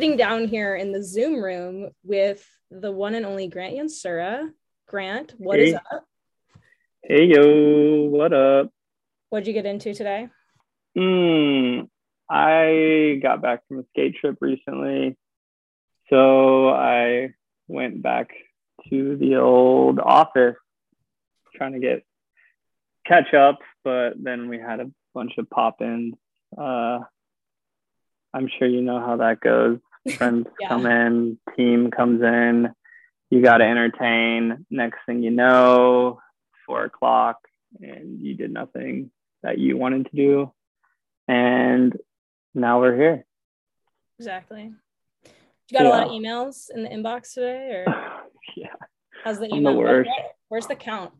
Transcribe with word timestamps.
sitting 0.00 0.16
down 0.16 0.48
here 0.48 0.76
in 0.76 0.92
the 0.92 1.04
Zoom 1.04 1.44
room 1.44 1.90
with 2.02 2.48
the 2.70 2.90
one 2.90 3.14
and 3.14 3.26
only 3.26 3.48
Grant 3.48 3.74
Yansura. 3.74 4.48
Grant, 4.88 5.34
what 5.36 5.58
hey. 5.58 5.66
is 5.66 5.74
up? 5.74 6.04
Hey, 7.02 7.26
yo, 7.26 8.04
what 8.08 8.32
up? 8.32 8.72
What'd 9.28 9.46
you 9.46 9.52
get 9.52 9.66
into 9.66 9.92
today? 9.92 10.28
Hmm, 10.96 11.80
I 12.30 13.20
got 13.22 13.42
back 13.42 13.68
from 13.68 13.80
a 13.80 13.84
skate 13.90 14.16
trip 14.16 14.38
recently. 14.40 15.18
So 16.08 16.70
I 16.70 17.34
went 17.68 18.02
back 18.02 18.30
to 18.88 19.18
the 19.18 19.36
old 19.36 20.00
office 20.00 20.56
trying 21.54 21.74
to 21.74 21.78
get 21.78 22.06
catch 23.06 23.34
up, 23.34 23.58
but 23.84 24.12
then 24.16 24.48
we 24.48 24.58
had 24.58 24.80
a 24.80 24.90
bunch 25.12 25.32
of 25.36 25.50
pop 25.50 25.82
ins. 25.82 26.14
Uh, 26.56 27.00
I'm 28.32 28.48
sure 28.58 28.66
you 28.66 28.80
know 28.80 28.98
how 28.98 29.18
that 29.18 29.40
goes. 29.40 29.78
Friends 30.16 30.46
Yeah. 30.60 30.68
come 30.68 30.86
in, 30.86 31.38
team 31.56 31.90
comes 31.90 32.22
in, 32.22 32.72
you 33.30 33.42
got 33.42 33.58
to 33.58 33.64
entertain. 33.64 34.66
Next 34.70 34.98
thing 35.06 35.22
you 35.22 35.30
know, 35.30 36.20
four 36.66 36.84
o'clock, 36.84 37.36
and 37.80 38.20
you 38.20 38.34
did 38.34 38.52
nothing 38.52 39.10
that 39.42 39.58
you 39.58 39.76
wanted 39.76 40.06
to 40.10 40.16
do. 40.16 40.52
And 41.28 41.96
now 42.54 42.80
we're 42.80 42.96
here. 42.96 43.24
Exactly. 44.18 44.72
You 45.24 45.78
got 45.78 45.86
a 45.86 45.88
lot 45.88 46.06
of 46.08 46.12
emails 46.12 46.68
in 46.74 46.82
the 46.82 46.88
inbox 46.88 47.34
today, 47.34 47.70
or 47.72 47.84
yeah, 48.56 48.66
how's 49.22 49.38
the 49.38 49.46
email? 49.46 49.68
I'm 49.68 49.74
the 49.74 49.80
worst. 49.80 50.10
where's 50.48 50.66
the 50.66 50.74
count? 50.74 51.12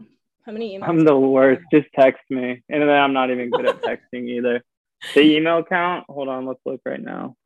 How 0.45 0.53
many 0.53 0.77
emails? 0.77 0.89
I'm 0.89 1.05
the 1.05 1.17
worst. 1.17 1.63
Just 1.73 1.87
text 1.95 2.23
me. 2.31 2.63
And 2.69 2.83
then 2.83 2.89
I'm 2.91 3.13
not 3.13 3.31
even 3.31 3.51
good 3.51 3.67
at 3.67 3.81
texting 3.83 4.29
either. 4.29 4.65
The 5.15 5.21
email 5.21 5.63
count, 5.63 6.07
hold 6.09 6.29
on, 6.29 6.47
let's 6.47 6.61
look 6.67 6.81
right 6.85 7.01
now. 7.01 7.37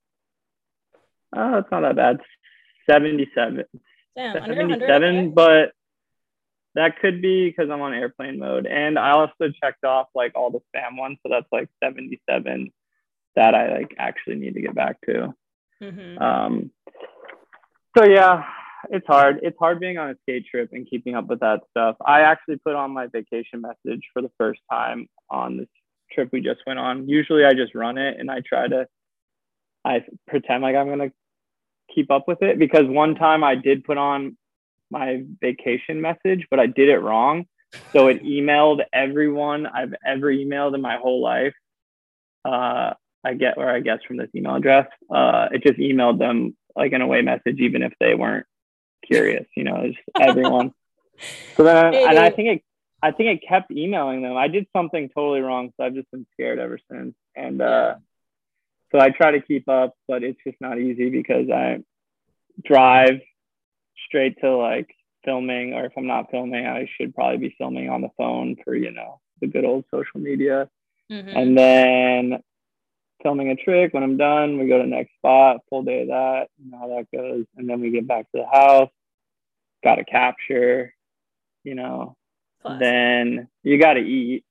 Oh, 1.36 1.58
it's 1.58 1.70
not 1.70 1.80
that 1.80 1.96
bad. 1.96 2.20
77. 2.90 3.64
Damn, 4.16 4.36
under 4.36 4.54
100. 4.54 4.80
77, 4.80 5.16
okay. 5.16 5.28
but 5.28 5.72
that 6.74 7.00
could 7.00 7.22
be 7.22 7.48
because 7.48 7.70
I'm 7.70 7.80
on 7.80 7.94
airplane 7.94 8.38
mode. 8.38 8.66
And 8.66 8.98
I 8.98 9.10
also 9.12 9.52
checked 9.62 9.84
off 9.84 10.08
like 10.14 10.32
all 10.34 10.50
the 10.50 10.60
spam 10.74 10.98
ones. 10.98 11.18
So 11.22 11.30
that's 11.30 11.46
like 11.52 11.68
77 11.82 12.70
that 13.36 13.54
I 13.54 13.78
like 13.78 13.94
actually 13.98 14.36
need 14.36 14.54
to 14.54 14.60
get 14.60 14.74
back 14.74 15.00
to. 15.06 15.34
Mhm. 15.82 16.20
Um, 16.20 16.70
so 17.96 18.04
yeah, 18.04 18.44
it's 18.90 19.06
hard. 19.06 19.40
It's 19.42 19.58
hard 19.58 19.80
being 19.80 19.98
on 19.98 20.10
a 20.10 20.16
skate 20.22 20.46
trip 20.46 20.70
and 20.72 20.88
keeping 20.88 21.14
up 21.14 21.26
with 21.26 21.40
that 21.40 21.60
stuff. 21.70 21.96
I 22.04 22.20
actually 22.22 22.56
put 22.58 22.74
on 22.74 22.92
my 22.92 23.06
vacation 23.06 23.60
message 23.60 24.02
for 24.12 24.22
the 24.22 24.30
first 24.38 24.60
time 24.70 25.08
on 25.30 25.58
this 25.58 25.68
trip 26.12 26.30
we 26.32 26.40
just 26.40 26.60
went 26.66 26.78
on. 26.78 27.08
Usually 27.08 27.44
I 27.44 27.54
just 27.54 27.74
run 27.74 27.98
it 27.98 28.18
and 28.18 28.30
I 28.30 28.40
try 28.40 28.68
to 28.68 28.86
I 29.84 30.04
pretend 30.26 30.62
like 30.62 30.76
I'm 30.76 30.88
gonna 30.88 31.12
keep 31.94 32.10
up 32.10 32.26
with 32.26 32.42
it 32.42 32.58
because 32.58 32.86
one 32.86 33.14
time 33.14 33.44
I 33.44 33.54
did 33.54 33.84
put 33.84 33.98
on 33.98 34.36
my 34.90 35.22
vacation 35.40 36.00
message, 36.00 36.46
but 36.50 36.60
I 36.60 36.66
did 36.66 36.88
it 36.88 36.98
wrong. 36.98 37.46
So 37.92 38.08
it 38.08 38.22
emailed 38.24 38.80
everyone 38.92 39.66
I've 39.66 39.94
ever 40.04 40.32
emailed 40.32 40.74
in 40.74 40.80
my 40.80 40.96
whole 40.96 41.22
life. 41.22 41.54
Uh, 42.44 42.94
I 43.24 43.34
get 43.34 43.56
or 43.56 43.68
I 43.68 43.80
guess 43.80 44.00
from 44.06 44.18
this 44.18 44.28
email 44.34 44.54
address. 44.54 44.86
Uh, 45.10 45.48
it 45.50 45.62
just 45.62 45.78
emailed 45.78 46.18
them 46.18 46.56
like 46.76 46.92
an 46.92 47.00
away 47.00 47.22
message, 47.22 47.58
even 47.58 47.82
if 47.82 47.92
they 47.98 48.14
weren't 48.14 48.46
curious. 49.06 49.46
You 49.56 49.64
know, 49.64 49.76
it's 49.76 49.98
everyone. 50.20 50.72
so 51.56 51.64
then, 51.64 51.94
and 51.94 52.18
I 52.18 52.30
think 52.30 52.48
it, 52.48 52.62
I 53.02 53.12
think 53.12 53.42
it 53.42 53.48
kept 53.48 53.70
emailing 53.70 54.22
them. 54.22 54.36
I 54.36 54.48
did 54.48 54.66
something 54.76 55.08
totally 55.14 55.40
wrong, 55.40 55.72
so 55.76 55.84
I've 55.84 55.94
just 55.94 56.10
been 56.10 56.26
scared 56.32 56.58
ever 56.58 56.78
since. 56.90 57.14
And 57.34 57.62
uh, 57.62 57.96
so 58.94 59.00
I 59.00 59.10
try 59.10 59.32
to 59.32 59.40
keep 59.40 59.68
up, 59.68 59.94
but 60.06 60.22
it's 60.22 60.38
just 60.46 60.60
not 60.60 60.78
easy 60.78 61.10
because 61.10 61.50
I 61.50 61.78
drive 62.64 63.20
straight 64.06 64.40
to 64.40 64.56
like 64.56 64.88
filming, 65.24 65.74
or 65.74 65.86
if 65.86 65.92
I'm 65.96 66.06
not 66.06 66.30
filming, 66.30 66.64
I 66.66 66.88
should 66.96 67.14
probably 67.14 67.38
be 67.48 67.54
filming 67.58 67.88
on 67.90 68.02
the 68.02 68.10
phone 68.16 68.56
for 68.64 68.74
you 68.76 68.92
know 68.92 69.20
the 69.40 69.48
good 69.48 69.64
old 69.64 69.84
social 69.90 70.20
media 70.20 70.70
Mhm. 71.10 71.36
and 71.36 71.58
then 71.58 72.42
filming 73.22 73.50
a 73.50 73.56
trick. 73.56 73.92
When 73.94 74.02
I'm 74.04 74.16
done, 74.16 74.58
we 74.58 74.68
go 74.68 74.78
to 74.78 74.84
the 74.84 74.88
next 74.90 75.14
spot, 75.16 75.60
full 75.68 75.82
day 75.82 76.02
of 76.02 76.08
that, 76.08 76.48
you 76.62 76.70
know 76.70 76.78
how 76.78 76.88
that 76.88 77.10
goes. 77.10 77.46
And 77.56 77.68
then 77.68 77.80
we 77.80 77.90
get 77.90 78.06
back 78.06 78.30
to 78.32 78.38
the 78.42 78.46
house, 78.46 78.90
got 79.82 79.96
to 79.96 80.04
capture, 80.04 80.94
you 81.64 81.74
know, 81.74 82.16
Classic. 82.62 82.80
then 82.80 83.48
you 83.64 83.78
got 83.78 83.94
to 83.94 84.00
eat. 84.00 84.44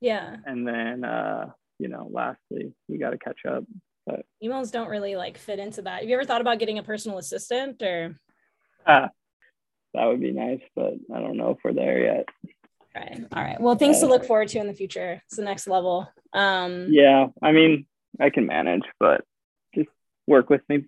yeah, 0.00 0.36
And 0.46 0.66
then, 0.66 1.04
uh, 1.04 1.52
you 1.82 1.88
know, 1.88 2.08
lastly, 2.12 2.72
you 2.88 2.98
got 2.98 3.10
to 3.10 3.18
catch 3.18 3.40
up. 3.46 3.64
But 4.06 4.24
emails 4.42 4.70
don't 4.70 4.88
really 4.88 5.16
like 5.16 5.36
fit 5.36 5.58
into 5.58 5.82
that. 5.82 6.00
Have 6.00 6.08
you 6.08 6.14
ever 6.14 6.24
thought 6.24 6.40
about 6.40 6.60
getting 6.60 6.78
a 6.78 6.82
personal 6.82 7.18
assistant 7.18 7.82
or? 7.82 8.14
ah, 8.86 9.10
that 9.94 10.04
would 10.06 10.20
be 10.20 10.30
nice, 10.30 10.60
but 10.76 10.94
I 11.12 11.18
don't 11.20 11.36
know 11.36 11.50
if 11.50 11.58
we're 11.64 11.72
there 11.72 11.98
yet. 11.98 12.28
Right. 12.94 13.24
All 13.34 13.42
right. 13.42 13.60
Well, 13.60 13.74
things 13.74 13.98
to 14.00 14.06
look 14.06 14.24
forward 14.24 14.48
to 14.48 14.58
in 14.58 14.66
the 14.66 14.74
future. 14.74 15.20
It's 15.26 15.36
the 15.36 15.42
next 15.42 15.66
level. 15.66 16.08
Um, 16.32 16.86
Yeah, 16.90 17.28
I 17.42 17.52
mean, 17.52 17.86
I 18.20 18.30
can 18.30 18.46
manage, 18.46 18.84
but 19.00 19.24
just 19.74 19.88
work 20.26 20.50
with 20.50 20.62
me. 20.68 20.84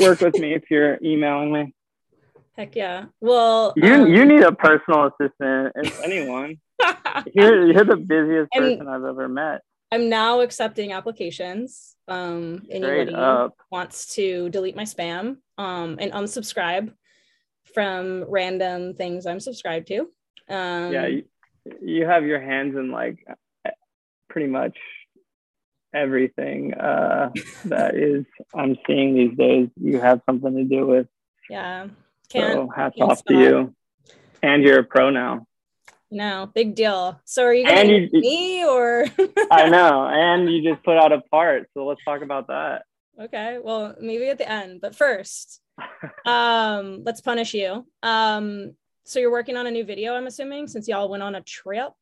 Work 0.00 0.20
with 0.20 0.38
me 0.38 0.54
if 0.54 0.64
you're 0.70 0.98
emailing 1.02 1.52
me. 1.52 1.74
Heck 2.56 2.74
yeah. 2.74 3.06
Well, 3.20 3.74
You 3.76 3.94
um, 3.94 4.12
you 4.12 4.24
need 4.24 4.42
a 4.42 4.52
personal 4.52 5.06
assistant. 5.08 5.72
If 5.76 6.02
anyone, 6.02 6.58
you're 7.34 7.70
you're 7.70 7.84
the 7.84 7.96
busiest 7.96 8.50
person 8.52 8.88
I've 8.88 9.04
ever 9.04 9.28
met. 9.28 9.62
I'm 9.92 10.08
now 10.08 10.40
accepting 10.40 10.92
applications. 10.92 11.96
Um, 12.08 12.62
anybody 12.70 13.14
wants 13.70 14.14
to 14.14 14.48
delete 14.48 14.74
my 14.74 14.84
spam 14.84 15.36
um, 15.58 15.98
and 16.00 16.10
unsubscribe 16.12 16.94
from 17.74 18.24
random 18.26 18.94
things 18.94 19.26
I'm 19.26 19.38
subscribed 19.38 19.88
to. 19.88 20.08
Um, 20.48 20.92
Yeah, 20.92 21.06
you, 21.08 21.24
you 21.82 22.06
have 22.06 22.24
your 22.24 22.40
hands 22.40 22.74
in 22.74 22.90
like 22.90 23.18
pretty 24.30 24.48
much 24.48 24.78
everything 25.94 26.72
uh, 26.72 27.30
that 27.66 27.94
is 27.94 28.24
I'm 28.54 28.78
seeing 28.86 29.14
these 29.14 29.36
days. 29.36 29.68
You 29.78 30.00
have 30.00 30.22
something 30.24 30.56
to 30.56 30.64
do 30.64 30.86
with. 30.86 31.06
yeah. 31.50 31.88
Can't 32.30 32.54
so 32.54 32.70
hats 32.74 32.96
off 32.98 33.18
stop. 33.18 33.26
to 33.26 33.38
you. 33.38 33.74
And 34.42 34.62
you're 34.62 34.78
a 34.78 34.84
pro 34.84 35.10
now. 35.10 35.46
No, 36.12 36.50
big 36.54 36.74
deal. 36.74 37.18
So 37.24 37.42
are 37.44 37.54
you 37.54 37.64
gonna 37.64 37.80
And 37.80 38.12
me 38.12 38.64
or? 38.66 39.06
I 39.50 39.70
know. 39.70 40.06
And 40.06 40.52
you 40.52 40.62
just 40.62 40.84
put 40.84 40.98
out 40.98 41.10
a 41.10 41.22
part. 41.22 41.70
So 41.72 41.86
let's 41.86 42.04
talk 42.04 42.20
about 42.20 42.48
that. 42.48 42.82
okay. 43.18 43.58
Well, 43.62 43.96
maybe 43.98 44.28
at 44.28 44.36
the 44.36 44.48
end, 44.48 44.82
but 44.82 44.94
first, 44.94 45.62
um, 46.26 47.02
let's 47.06 47.22
punish 47.22 47.54
you. 47.54 47.86
Um, 48.02 48.74
so 49.04 49.20
you're 49.20 49.32
working 49.32 49.56
on 49.56 49.66
a 49.66 49.70
new 49.70 49.84
video, 49.84 50.14
I'm 50.14 50.26
assuming, 50.26 50.68
since 50.68 50.86
y'all 50.86 51.08
went 51.08 51.22
on 51.22 51.34
a 51.34 51.40
trip. 51.40 51.92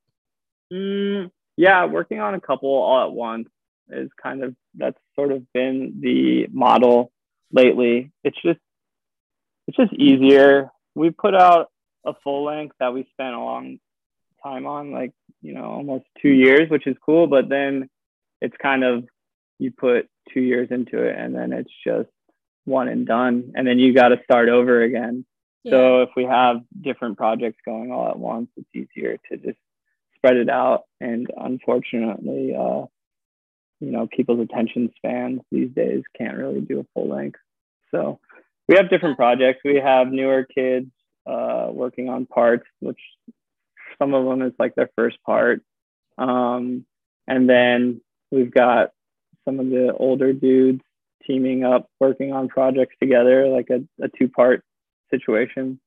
Mm, 0.73 1.31
yeah, 1.57 1.85
working 1.85 2.19
on 2.19 2.35
a 2.35 2.41
couple 2.41 2.69
all 2.69 3.07
at 3.07 3.13
once 3.13 3.49
is 3.91 4.11
kind 4.21 4.43
of 4.43 4.57
that's 4.75 4.99
sort 5.15 5.31
of 5.31 5.45
been 5.53 6.01
the 6.01 6.49
model 6.51 7.13
lately. 7.53 8.11
It's 8.25 8.43
just 8.43 8.59
it's 9.69 9.77
just 9.77 9.93
easier. 9.93 10.71
We 10.97 11.11
put 11.11 11.37
out 11.37 11.69
a 12.05 12.13
full 12.25 12.45
length 12.45 12.75
that 12.81 12.93
we 12.93 13.07
spent 13.13 13.37
a 13.37 13.39
long 13.39 13.79
time 14.43 14.67
on, 14.67 14.93
like 14.93 15.13
you 15.43 15.55
know, 15.55 15.65
almost 15.65 16.05
two 16.21 16.31
years, 16.31 16.71
which 16.71 16.87
is 16.87 16.97
cool. 17.05 17.27
But 17.27 17.49
then 17.49 17.89
it's 18.41 18.57
kind 18.61 18.85
of 18.85 19.05
you 19.59 19.71
put 19.71 20.09
two 20.33 20.41
years 20.41 20.69
into 20.71 21.03
it, 21.03 21.17
and 21.19 21.35
then 21.35 21.53
it's 21.53 21.73
just 21.85 22.09
one 22.65 22.89
and 22.89 23.07
done, 23.07 23.53
and 23.55 23.67
then 23.67 23.79
you 23.79 23.95
got 23.95 24.09
to 24.09 24.21
start 24.25 24.49
over 24.49 24.83
again. 24.83 25.25
So 25.69 26.03
if 26.03 26.11
we 26.17 26.25
have 26.25 26.63
different 26.81 27.19
projects 27.19 27.59
going 27.67 27.93
all 27.93 28.09
at 28.09 28.19
once, 28.19 28.49
it's 28.57 28.69
easier 28.75 29.19
to 29.31 29.37
just 29.37 29.59
spread 30.17 30.37
it 30.37 30.49
out. 30.49 30.85
And 31.01 31.27
unfortunately, 31.37 32.55
uh, 32.55 32.87
you 33.81 33.91
know, 33.91 34.07
people's 34.07 34.41
attention 34.41 34.91
spans 34.97 35.41
these 35.51 35.71
days 35.71 36.03
can't 36.17 36.39
really 36.39 36.61
do 36.61 36.81
a 36.81 36.87
full 36.95 37.09
length. 37.09 37.39
So 37.91 38.21
we 38.69 38.77
have 38.77 38.89
different 38.89 39.17
projects. 39.17 39.61
We 39.65 39.77
have 39.77 40.09
newer 40.09 40.45
kids 40.45 40.91
uh, 41.27 41.69
working 41.71 42.09
on 42.09 42.27
parts, 42.27 42.67
which 42.81 43.01
some 44.01 44.15
of 44.15 44.25
them 44.25 44.43
is 44.43 44.53
like 44.59 44.75
their 44.75 44.91
first 44.97 45.19
part. 45.25 45.63
Um, 46.19 46.85
and 47.29 47.49
then 47.49 48.01
we've 48.31 48.51
got 48.53 48.91
some 49.45 49.61
of 49.61 49.69
the 49.71 49.93
older 49.95 50.33
dudes 50.33 50.83
teaming 51.27 51.65
up, 51.65 51.89
working 52.01 52.33
on 52.33 52.49
projects 52.49 52.97
together, 53.01 53.47
like 53.49 53.69
a, 53.71 53.83
a 54.03 54.09
two 54.09 54.29
part 54.29 54.65
situation. 55.11 55.81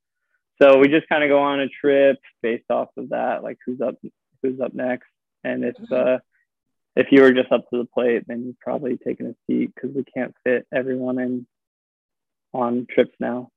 So 0.61 0.77
we 0.77 0.87
just 0.87 1.09
kind 1.09 1.23
of 1.23 1.29
go 1.29 1.39
on 1.39 1.59
a 1.59 1.67
trip 1.67 2.19
based 2.41 2.69
off 2.69 2.89
of 2.97 3.09
that, 3.09 3.43
like 3.43 3.57
who's 3.65 3.81
up, 3.81 3.95
who's 4.41 4.59
up 4.61 4.73
next. 4.73 5.07
And 5.43 5.65
if 5.65 5.75
Mhm. 5.75 5.91
uh, 6.15 6.19
if 6.95 7.07
you 7.11 7.21
were 7.23 7.31
just 7.33 7.51
up 7.51 7.67
to 7.71 7.77
the 7.79 7.85
plate, 7.85 8.23
then 8.27 8.43
you're 8.45 8.53
probably 8.61 8.97
taking 8.97 9.25
a 9.27 9.35
seat 9.47 9.71
because 9.73 9.89
we 9.95 10.03
can't 10.03 10.35
fit 10.43 10.67
everyone 10.71 11.17
in 11.19 11.47
on 12.53 12.85
trips 12.87 13.15
now. 13.19 13.49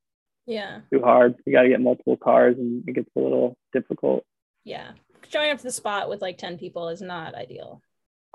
yeah. 0.47 0.81
Too 0.93 1.02
hard. 1.02 1.35
You 1.44 1.52
got 1.52 1.62
to 1.62 1.69
get 1.69 1.81
multiple 1.81 2.17
cars, 2.17 2.56
and 2.56 2.88
it 2.88 2.93
gets 2.93 3.11
a 3.17 3.20
little 3.20 3.56
difficult. 3.73 4.25
Yeah. 4.66 4.90
Showing 5.28 5.52
up 5.52 5.58
to 5.58 5.62
the 5.62 5.72
spot 5.72 6.10
with 6.10 6.20
like 6.20 6.36
10 6.36 6.58
people 6.58 6.88
is 6.88 7.00
not 7.00 7.34
ideal. 7.34 7.80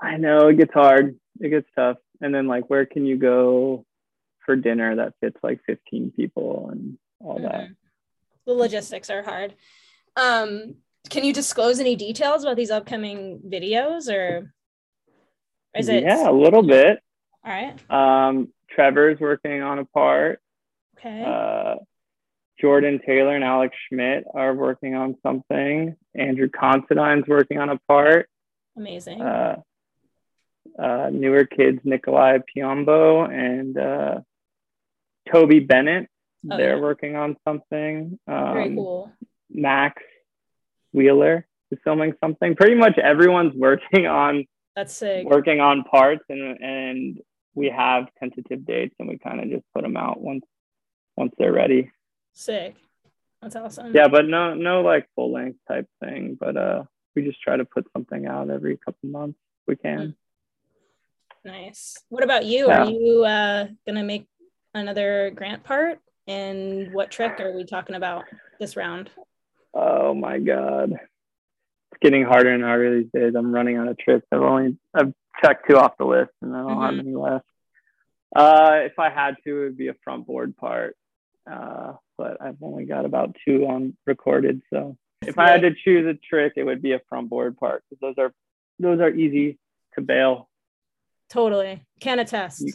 I 0.00 0.16
know 0.16 0.48
it 0.48 0.56
gets 0.56 0.72
hard. 0.72 1.16
It 1.38 1.50
gets 1.50 1.68
tough. 1.76 1.98
And 2.20 2.34
then 2.34 2.48
like 2.48 2.68
where 2.68 2.86
can 2.86 3.06
you 3.06 3.16
go 3.16 3.84
for 4.44 4.56
dinner 4.56 4.96
that 4.96 5.12
fits 5.20 5.36
like 5.42 5.60
15 5.66 6.12
people 6.16 6.70
and 6.72 6.98
all 7.20 7.36
mm-hmm. 7.36 7.44
that? 7.44 7.68
The 8.46 8.54
logistics 8.54 9.10
are 9.10 9.22
hard. 9.22 9.54
Um, 10.16 10.76
can 11.10 11.22
you 11.22 11.32
disclose 11.32 11.78
any 11.78 11.96
details 11.96 12.42
about 12.42 12.56
these 12.56 12.70
upcoming 12.70 13.40
videos 13.46 14.12
or 14.12 14.52
is 15.76 15.88
it 15.88 16.02
Yeah, 16.04 16.28
a 16.28 16.32
little 16.32 16.62
bit. 16.62 16.98
All 17.44 17.52
right. 17.52 17.90
Um, 17.90 18.48
Trevor's 18.70 19.20
working 19.20 19.62
on 19.62 19.78
a 19.78 19.84
part. 19.84 20.40
Okay. 20.98 21.22
Uh, 21.22 21.76
Jordan 22.62 23.00
Taylor 23.04 23.34
and 23.34 23.42
Alex 23.42 23.76
Schmidt 23.88 24.24
are 24.32 24.54
working 24.54 24.94
on 24.94 25.16
something. 25.20 25.96
Andrew 26.14 26.48
Considine's 26.48 27.26
working 27.26 27.58
on 27.58 27.70
a 27.70 27.78
part. 27.88 28.28
Amazing. 28.76 29.20
Uh, 29.20 29.56
uh, 30.78 31.10
newer 31.12 31.44
kids, 31.44 31.80
Nikolai 31.82 32.38
Piombo 32.38 33.28
and 33.28 33.76
uh, 33.76 34.20
Toby 35.30 35.58
Bennett. 35.58 36.08
Oh, 36.48 36.56
They're 36.56 36.76
yeah. 36.76 36.82
working 36.82 37.16
on 37.16 37.36
something. 37.46 38.18
Um, 38.28 38.54
Very 38.54 38.74
cool. 38.74 39.12
Max 39.50 40.00
Wheeler 40.92 41.44
is 41.72 41.78
filming 41.82 42.14
something. 42.22 42.54
Pretty 42.54 42.76
much 42.76 42.96
everyone's 42.96 43.54
working 43.56 44.06
on 44.06 44.46
that's 44.76 44.94
sick. 44.94 45.26
Working 45.26 45.60
on 45.60 45.82
parts 45.82 46.24
and 46.28 46.58
and 46.62 47.20
we 47.54 47.68
have 47.68 48.06
tentative 48.18 48.64
dates 48.64 48.94
and 48.98 49.08
we 49.08 49.18
kind 49.18 49.40
of 49.40 49.50
just 49.50 49.64
put 49.74 49.82
them 49.82 49.96
out 49.96 50.20
once 50.20 50.44
once 51.16 51.34
they're 51.36 51.52
ready. 51.52 51.90
Sick. 52.32 52.76
That's 53.40 53.56
awesome. 53.56 53.94
Yeah, 53.94 54.08
but 54.08 54.26
no 54.26 54.54
no 54.54 54.82
like 54.82 55.08
full 55.14 55.32
length 55.32 55.58
type 55.68 55.86
thing. 56.02 56.36
But 56.38 56.56
uh 56.56 56.84
we 57.14 57.22
just 57.22 57.40
try 57.40 57.56
to 57.56 57.64
put 57.64 57.86
something 57.92 58.26
out 58.26 58.50
every 58.50 58.78
couple 58.78 59.08
months 59.08 59.38
if 59.62 59.68
we 59.68 59.76
can. 59.76 59.98
Mm. 59.98 60.14
Nice. 61.44 61.98
What 62.08 62.24
about 62.24 62.44
you? 62.44 62.68
Yeah. 62.68 62.82
Are 62.82 62.90
you 62.90 63.24
uh 63.24 63.66
gonna 63.86 64.04
make 64.04 64.26
another 64.74 65.32
grant 65.34 65.64
part? 65.64 65.98
And 66.28 66.92
what 66.92 67.10
trick 67.10 67.40
are 67.40 67.52
we 67.52 67.64
talking 67.64 67.96
about 67.96 68.24
this 68.60 68.76
round? 68.76 69.10
Oh 69.74 70.14
my 70.14 70.38
god 70.38 70.98
it's 71.92 71.98
getting 72.00 72.24
harder 72.24 72.50
and 72.50 72.62
harder 72.62 72.98
these 73.00 73.10
days. 73.12 73.34
I'm 73.36 73.52
running 73.52 73.76
out 73.76 73.88
of 73.88 73.98
tricks. 73.98 74.26
I've 74.32 74.40
only 74.40 74.76
I've 74.94 75.12
checked 75.42 75.68
two 75.68 75.76
off 75.76 75.96
the 75.98 76.04
list, 76.04 76.30
and 76.40 76.54
I 76.54 76.60
don't 76.60 76.70
mm-hmm. 76.70 76.82
have 76.82 77.06
any 77.06 77.14
left. 77.14 77.46
Uh, 78.34 78.80
if 78.84 78.98
I 78.98 79.10
had 79.10 79.36
to, 79.44 79.60
it 79.60 79.64
would 79.64 79.76
be 79.76 79.88
a 79.88 79.94
front 80.02 80.26
board 80.26 80.56
part, 80.56 80.96
uh, 81.50 81.94
but 82.18 82.40
I've 82.40 82.62
only 82.62 82.84
got 82.84 83.04
about 83.04 83.36
two 83.46 83.66
on 83.66 83.96
recorded. 84.06 84.62
So 84.72 84.96
if 85.22 85.38
I 85.38 85.50
had 85.50 85.62
to 85.62 85.70
choose 85.84 86.06
a 86.06 86.14
trick, 86.14 86.54
it 86.56 86.64
would 86.64 86.82
be 86.82 86.92
a 86.92 87.00
front 87.08 87.28
board 87.28 87.56
part 87.56 87.84
because 87.88 88.00
those 88.00 88.22
are 88.22 88.32
those 88.78 89.00
are 89.00 89.10
easy 89.10 89.58
to 89.94 90.00
bail. 90.00 90.48
Totally, 91.28 91.82
can 92.00 92.18
attest. 92.18 92.60
You, 92.60 92.72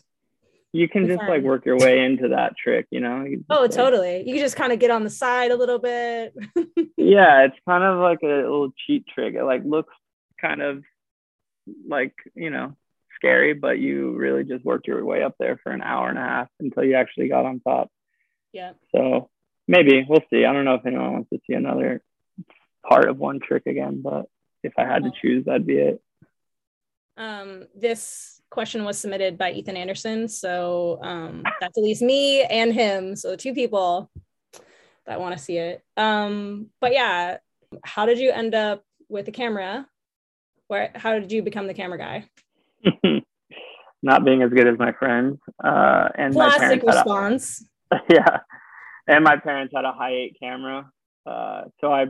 you 0.73 0.87
can 0.87 1.07
just 1.07 1.23
like 1.27 1.43
work 1.43 1.65
your 1.65 1.77
way 1.77 2.03
into 2.03 2.29
that 2.29 2.57
trick, 2.57 2.87
you 2.91 2.99
know? 2.99 3.23
You 3.23 3.43
oh, 3.49 3.61
like, 3.61 3.71
totally. 3.71 4.19
You 4.27 4.33
can 4.33 4.43
just 4.43 4.55
kind 4.55 4.73
of 4.73 4.79
get 4.79 4.91
on 4.91 5.03
the 5.03 5.09
side 5.09 5.51
a 5.51 5.55
little 5.55 5.79
bit. 5.79 6.35
yeah, 6.97 7.45
it's 7.45 7.55
kind 7.67 7.83
of 7.83 7.99
like 7.99 8.19
a 8.23 8.27
little 8.27 8.71
cheat 8.85 9.05
trick. 9.07 9.35
It 9.35 9.43
like 9.43 9.63
looks 9.65 9.93
kind 10.39 10.61
of 10.61 10.83
like, 11.87 12.13
you 12.35 12.49
know, 12.49 12.75
scary, 13.15 13.53
but 13.53 13.79
you 13.79 14.13
really 14.13 14.43
just 14.43 14.63
worked 14.65 14.87
your 14.87 15.03
way 15.03 15.23
up 15.23 15.35
there 15.39 15.59
for 15.63 15.71
an 15.71 15.81
hour 15.81 16.09
and 16.09 16.17
a 16.17 16.21
half 16.21 16.47
until 16.59 16.83
you 16.83 16.95
actually 16.95 17.29
got 17.29 17.45
on 17.45 17.59
top. 17.59 17.89
Yeah. 18.57 18.71
So 18.91 19.29
maybe 19.67 20.03
we'll 20.09 20.23
see. 20.31 20.43
I 20.43 20.51
don't 20.51 20.65
know 20.65 20.73
if 20.73 20.85
anyone 20.85 21.13
wants 21.13 21.29
to 21.29 21.39
see 21.45 21.53
another 21.53 22.01
part 22.89 23.07
of 23.07 23.19
one 23.19 23.39
trick 23.39 23.67
again, 23.67 24.01
but 24.01 24.25
if 24.63 24.73
I 24.79 24.85
had 24.85 25.03
to 25.03 25.11
choose, 25.21 25.45
that'd 25.45 25.67
be 25.67 25.77
it. 25.77 26.01
Um, 27.17 27.67
this 27.75 28.41
question 28.49 28.83
was 28.83 28.97
submitted 28.97 29.37
by 29.37 29.51
Ethan 29.51 29.77
Anderson. 29.77 30.27
So 30.27 30.97
um, 31.03 31.43
that's 31.61 31.77
at 31.77 31.83
least 31.83 32.01
me 32.01 32.41
and 32.45 32.73
him. 32.73 33.15
So 33.15 33.35
two 33.35 33.53
people 33.53 34.09
that 35.05 35.19
want 35.19 35.37
to 35.37 35.43
see 35.43 35.57
it. 35.57 35.83
Um, 35.95 36.71
but 36.81 36.93
yeah, 36.93 37.37
how 37.83 38.07
did 38.07 38.17
you 38.17 38.31
end 38.31 38.55
up 38.55 38.83
with 39.07 39.27
the 39.27 39.31
camera? 39.31 39.87
Where 40.67 40.91
how 40.95 41.13
did 41.19 41.31
you 41.31 41.43
become 41.43 41.67
the 41.67 41.75
camera 41.75 41.99
guy? 41.99 42.25
Not 44.01 44.25
being 44.25 44.41
as 44.41 44.49
good 44.49 44.67
as 44.67 44.79
my 44.79 44.93
friends. 44.93 45.37
Uh, 45.63 46.09
and 46.15 46.33
classic 46.33 46.81
response. 46.81 47.63
Yeah, 48.09 48.39
and 49.07 49.23
my 49.23 49.37
parents 49.37 49.73
had 49.75 49.85
a 49.85 49.91
Hi8 49.91 50.39
camera, 50.39 50.89
uh, 51.25 51.63
so 51.79 51.91
I 51.91 52.07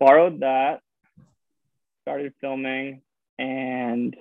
borrowed 0.00 0.40
that, 0.40 0.80
started 2.02 2.32
filming, 2.40 3.02
and 3.38 4.16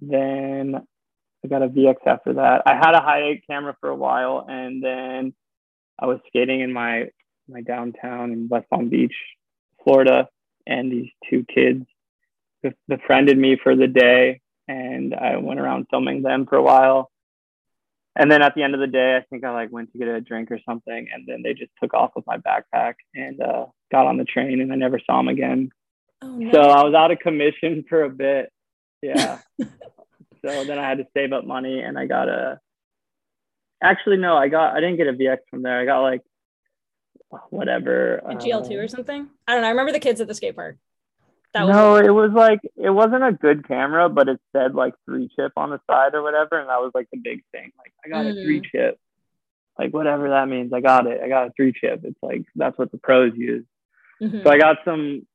then 0.00 0.86
I 1.44 1.48
got 1.48 1.62
a 1.62 1.68
VX 1.68 1.96
after 2.06 2.34
that. 2.34 2.62
I 2.66 2.74
had 2.74 2.94
a 2.94 3.00
Hi8 3.00 3.42
camera 3.46 3.76
for 3.80 3.90
a 3.90 3.96
while, 3.96 4.46
and 4.48 4.82
then 4.82 5.34
I 5.98 6.06
was 6.06 6.18
skating 6.28 6.60
in 6.60 6.72
my 6.72 7.10
my 7.48 7.60
downtown 7.60 8.32
in 8.32 8.48
West 8.48 8.68
Palm 8.70 8.88
Beach, 8.88 9.14
Florida, 9.82 10.28
and 10.66 10.90
these 10.90 11.10
two 11.28 11.44
kids 11.44 11.84
befriended 12.88 13.36
me 13.36 13.58
for 13.62 13.76
the 13.76 13.86
day, 13.86 14.40
and 14.66 15.14
I 15.14 15.36
went 15.36 15.60
around 15.60 15.86
filming 15.90 16.22
them 16.22 16.46
for 16.46 16.56
a 16.56 16.62
while. 16.62 17.10
And 18.16 18.30
then 18.30 18.42
at 18.42 18.54
the 18.54 18.62
end 18.62 18.74
of 18.74 18.80
the 18.80 18.86
day, 18.86 19.16
I 19.16 19.24
think 19.28 19.44
I 19.44 19.50
like 19.50 19.72
went 19.72 19.92
to 19.92 19.98
get 19.98 20.06
a 20.06 20.20
drink 20.20 20.50
or 20.50 20.60
something, 20.66 21.08
and 21.12 21.26
then 21.26 21.42
they 21.42 21.52
just 21.52 21.72
took 21.82 21.94
off 21.94 22.12
with 22.14 22.26
my 22.26 22.38
backpack 22.38 22.94
and 23.14 23.40
uh, 23.40 23.66
got 23.90 24.06
on 24.06 24.18
the 24.18 24.24
train, 24.24 24.60
and 24.60 24.72
I 24.72 24.76
never 24.76 25.00
saw 25.04 25.16
them 25.16 25.28
again. 25.28 25.70
Oh, 26.22 26.28
no. 26.28 26.52
So 26.52 26.60
I 26.60 26.84
was 26.84 26.94
out 26.94 27.10
of 27.10 27.18
commission 27.18 27.84
for 27.88 28.04
a 28.04 28.10
bit. 28.10 28.52
Yeah. 29.02 29.40
So 30.44 30.64
then 30.64 30.78
I 30.78 30.86
had 30.86 30.98
to 30.98 31.06
save 31.16 31.32
up 31.32 31.46
money 31.46 31.80
and 31.80 31.98
I 31.98 32.06
got 32.06 32.28
a 32.28 32.60
actually 33.82 34.18
no, 34.18 34.36
I 34.36 34.48
got 34.48 34.76
I 34.76 34.80
didn't 34.80 34.96
get 34.96 35.06
a 35.06 35.12
VX 35.12 35.38
from 35.48 35.62
there. 35.62 35.80
I 35.80 35.86
got 35.86 36.00
like 36.00 36.20
whatever. 37.48 38.16
A 38.16 38.34
GL2 38.34 38.72
uh, 38.72 38.74
or 38.74 38.88
something? 38.88 39.28
I 39.48 39.52
don't 39.52 39.62
know. 39.62 39.68
I 39.68 39.70
remember 39.70 39.92
the 39.92 40.00
kids 40.00 40.20
at 40.20 40.28
the 40.28 40.34
skate 40.34 40.54
park. 40.54 40.76
That 41.54 41.66
was 41.66 41.74
no, 41.74 41.96
it 41.96 42.10
was 42.10 42.32
like 42.32 42.60
it 42.76 42.90
wasn't 42.90 43.24
a 43.24 43.32
good 43.32 43.66
camera, 43.66 44.08
but 44.08 44.28
it 44.28 44.40
said 44.52 44.74
like 44.74 44.94
three 45.06 45.30
chip 45.34 45.52
on 45.56 45.70
the 45.70 45.80
side 45.88 46.14
or 46.14 46.22
whatever, 46.22 46.58
and 46.58 46.68
that 46.68 46.80
was 46.80 46.90
like 46.94 47.08
the 47.12 47.18
big 47.18 47.42
thing. 47.52 47.72
Like 47.78 47.92
I 48.04 48.08
got 48.08 48.26
mm. 48.26 48.32
a 48.32 48.44
three 48.44 48.60
chip, 48.60 48.98
like 49.78 49.94
whatever 49.94 50.30
that 50.30 50.48
means. 50.48 50.72
I 50.72 50.80
got 50.80 51.06
it. 51.06 51.20
I 51.22 51.28
got 51.28 51.46
a 51.46 51.52
three 51.56 51.72
chip. 51.72 52.00
It's 52.04 52.18
like 52.22 52.44
that's 52.56 52.76
what 52.76 52.90
the 52.90 52.98
pros 52.98 53.32
use. 53.36 53.64
Mm-hmm. 54.20 54.42
So 54.42 54.50
I 54.50 54.58
got 54.58 54.78
some 54.84 55.26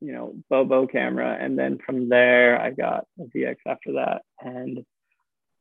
you 0.00 0.12
know, 0.12 0.34
Bobo 0.48 0.86
camera. 0.86 1.36
And 1.40 1.58
then 1.58 1.78
from 1.84 2.08
there, 2.08 2.60
I 2.60 2.70
got 2.70 3.06
a 3.18 3.24
VX 3.24 3.56
after 3.66 3.94
that. 3.94 4.22
And 4.40 4.84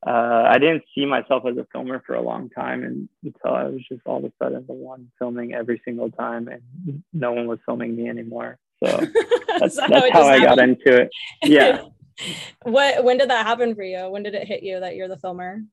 uh, 0.05 0.43
I 0.47 0.59
didn't 0.59 0.83
see 0.93 1.05
myself 1.05 1.43
as 1.49 1.57
a 1.57 1.65
filmer 1.71 2.03
for 2.05 2.15
a 2.15 2.21
long 2.21 2.49
time 2.49 2.83
and 2.83 3.09
until 3.23 3.51
I 3.51 3.63
was 3.63 3.81
just 3.89 4.01
all 4.05 4.17
of 4.17 4.25
a 4.25 4.31
sudden 4.41 4.63
the 4.67 4.73
one 4.73 5.11
filming 5.17 5.55
every 5.55 5.81
single 5.83 6.11
time 6.11 6.47
and 6.47 7.03
no 7.13 7.33
one 7.33 7.47
was 7.47 7.59
filming 7.65 7.95
me 7.95 8.07
anymore. 8.07 8.59
So 8.85 8.95
that's, 9.59 9.75
that's 9.75 9.91
how, 9.91 10.11
how 10.11 10.27
I 10.27 10.39
got 10.39 10.59
into 10.59 11.01
it. 11.01 11.09
Yeah. 11.41 11.81
what, 12.63 13.03
when 13.03 13.17
did 13.17 13.31
that 13.31 13.47
happen 13.47 13.73
for 13.73 13.81
you? 13.81 14.07
When 14.09 14.21
did 14.21 14.35
it 14.35 14.47
hit 14.47 14.61
you 14.61 14.79
that 14.79 14.95
you're 14.95 15.07
the 15.07 15.17
filmer? 15.17 15.63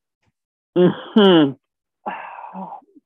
Mm-hmm. 0.74 1.52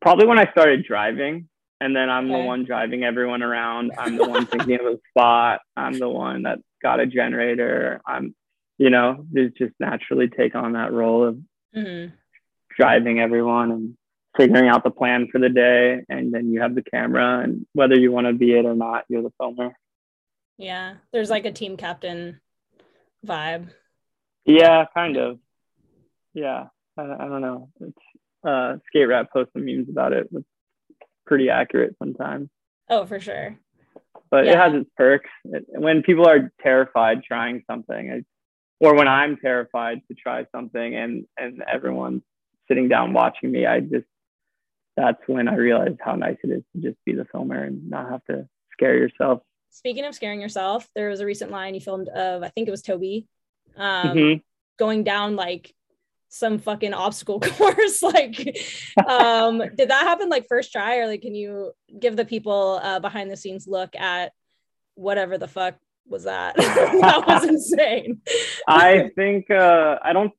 Probably 0.01 0.27
when 0.27 0.39
I 0.39 0.49
started 0.53 0.85
driving 0.87 1.49
and 1.81 1.95
then 1.95 2.11
I'm 2.11 2.31
okay. 2.31 2.41
the 2.41 2.47
one 2.47 2.65
driving 2.65 3.05
everyone 3.05 3.43
around. 3.43 3.93
I'm 3.97 4.17
the 4.17 4.29
one 4.29 4.47
thinking 4.47 4.79
of 4.81 4.87
a 4.87 4.99
spot. 5.11 5.61
I'm 5.77 5.99
the 5.99 6.09
one 6.09 6.43
that 6.43 6.59
got 6.83 7.01
a 7.01 7.07
generator. 7.07 8.01
I'm, 8.07 8.35
you 8.79 8.91
know, 8.91 9.25
just 9.35 9.75
naturally 9.79 10.29
take 10.29 10.55
on 10.55 10.73
that 10.73 10.93
role 10.93 11.25
of 11.25 11.39
mm-hmm. 11.77 12.15
driving 12.77 13.21
everyone 13.21 13.71
and 13.71 13.97
figuring 14.37 14.69
out 14.69 14.85
the 14.85 14.91
plan 14.91 15.29
for 15.31 15.39
the 15.39 15.49
day. 15.49 16.03
And 16.09 16.33
then 16.33 16.51
you 16.53 16.61
have 16.61 16.75
the 16.75 16.83
camera, 16.83 17.41
and 17.41 17.67
whether 17.73 17.95
you 17.95 18.13
want 18.13 18.27
to 18.27 18.33
be 18.33 18.53
it 18.53 18.65
or 18.65 18.75
not, 18.75 19.05
you're 19.09 19.23
the 19.23 19.33
filmer. 19.41 19.73
Yeah, 20.59 20.95
there's 21.13 21.31
like 21.31 21.47
a 21.47 21.53
team 21.53 21.77
captain 21.77 22.41
vibe. 23.27 23.71
Yeah, 24.45 24.85
kind 24.93 25.17
of. 25.17 25.39
Yeah, 26.35 26.67
I, 26.97 27.03
I 27.03 27.29
don't 27.29 27.41
know. 27.41 27.71
It's 27.81 27.99
uh, 28.45 28.77
Skate 28.89 29.09
Rat 29.09 29.33
post 29.33 29.51
some 29.53 29.65
memes 29.65 29.89
about 29.89 30.13
it 30.13 30.31
with 30.33 30.45
pretty 31.27 31.49
accurate 31.49 31.95
sometimes. 31.99 32.49
Oh, 32.91 33.07
for 33.07 33.21
sure. 33.21 33.57
But 34.31 34.47
yeah. 34.47 34.53
it 34.53 34.59
has 34.59 34.81
its 34.81 34.91
perks. 34.97 35.31
It, 35.45 35.65
when 35.69 36.03
people 36.03 36.29
are 36.29 36.53
terrified 36.61 37.23
trying 37.23 37.63
something, 37.71 38.25
or 38.81 38.95
when 38.95 39.09
I'm 39.09 39.37
terrified 39.37 40.03
to 40.09 40.15
try 40.15 40.45
something, 40.55 40.95
and 40.97 41.25
and 41.37 41.63
everyone's 41.73 42.23
sitting 42.67 42.89
down 42.89 43.13
watching 43.13 43.53
me, 43.53 43.65
I 43.65 43.81
just 43.81 44.07
that's 44.97 45.21
when 45.27 45.49
I 45.49 45.55
realized 45.55 45.99
how 46.05 46.17
nice 46.17 46.37
it 46.43 46.51
is 46.51 46.63
to 46.75 46.83
just 46.83 46.99
be 47.07 47.15
the 47.15 47.27
filmer 47.31 47.63
and 47.63 47.89
not 47.89 48.11
have 48.11 48.25
to 48.25 48.49
scare 48.73 48.97
yourself. 48.97 49.43
Speaking 49.71 50.05
of 50.05 50.15
scaring 50.15 50.41
yourself, 50.41 50.89
there 50.95 51.09
was 51.09 51.21
a 51.21 51.27
recent 51.27 51.51
line 51.51 51.75
you 51.75 51.81
filmed 51.81 52.09
of 52.09 52.43
I 52.43 52.49
think 52.49 52.69
it 52.69 52.71
was 52.71 52.83
Toby, 52.83 53.27
um, 53.77 54.09
mm-hmm. 54.09 54.39
going 54.79 55.05
down 55.05 55.37
like 55.37 55.75
some 56.31 56.59
fucking 56.59 56.93
obstacle 56.93 57.41
course 57.57 58.03
like 58.03 58.37
um 59.07 59.63
did 59.77 59.89
that 59.89 60.03
happen 60.03 60.29
like 60.29 60.45
first 60.47 60.71
try 60.71 60.99
or 60.99 61.07
like 61.07 61.23
can 61.23 61.35
you 61.35 61.73
give 61.99 62.17
the 62.17 62.25
people 62.27 62.79
uh 62.83 63.01
behind 63.01 63.31
the 63.31 63.37
scenes 63.37 63.67
look 63.67 63.97
at 63.97 64.33
whatever 64.95 65.39
the 65.39 65.49
fuck 65.49 65.77
was 66.09 66.25
that? 66.25 66.57
that 66.57 67.25
was 67.27 67.45
insane. 67.45 68.21
I 68.67 69.11
think 69.15 69.51
uh, 69.51 69.99
I 70.03 70.13
don't. 70.13 70.33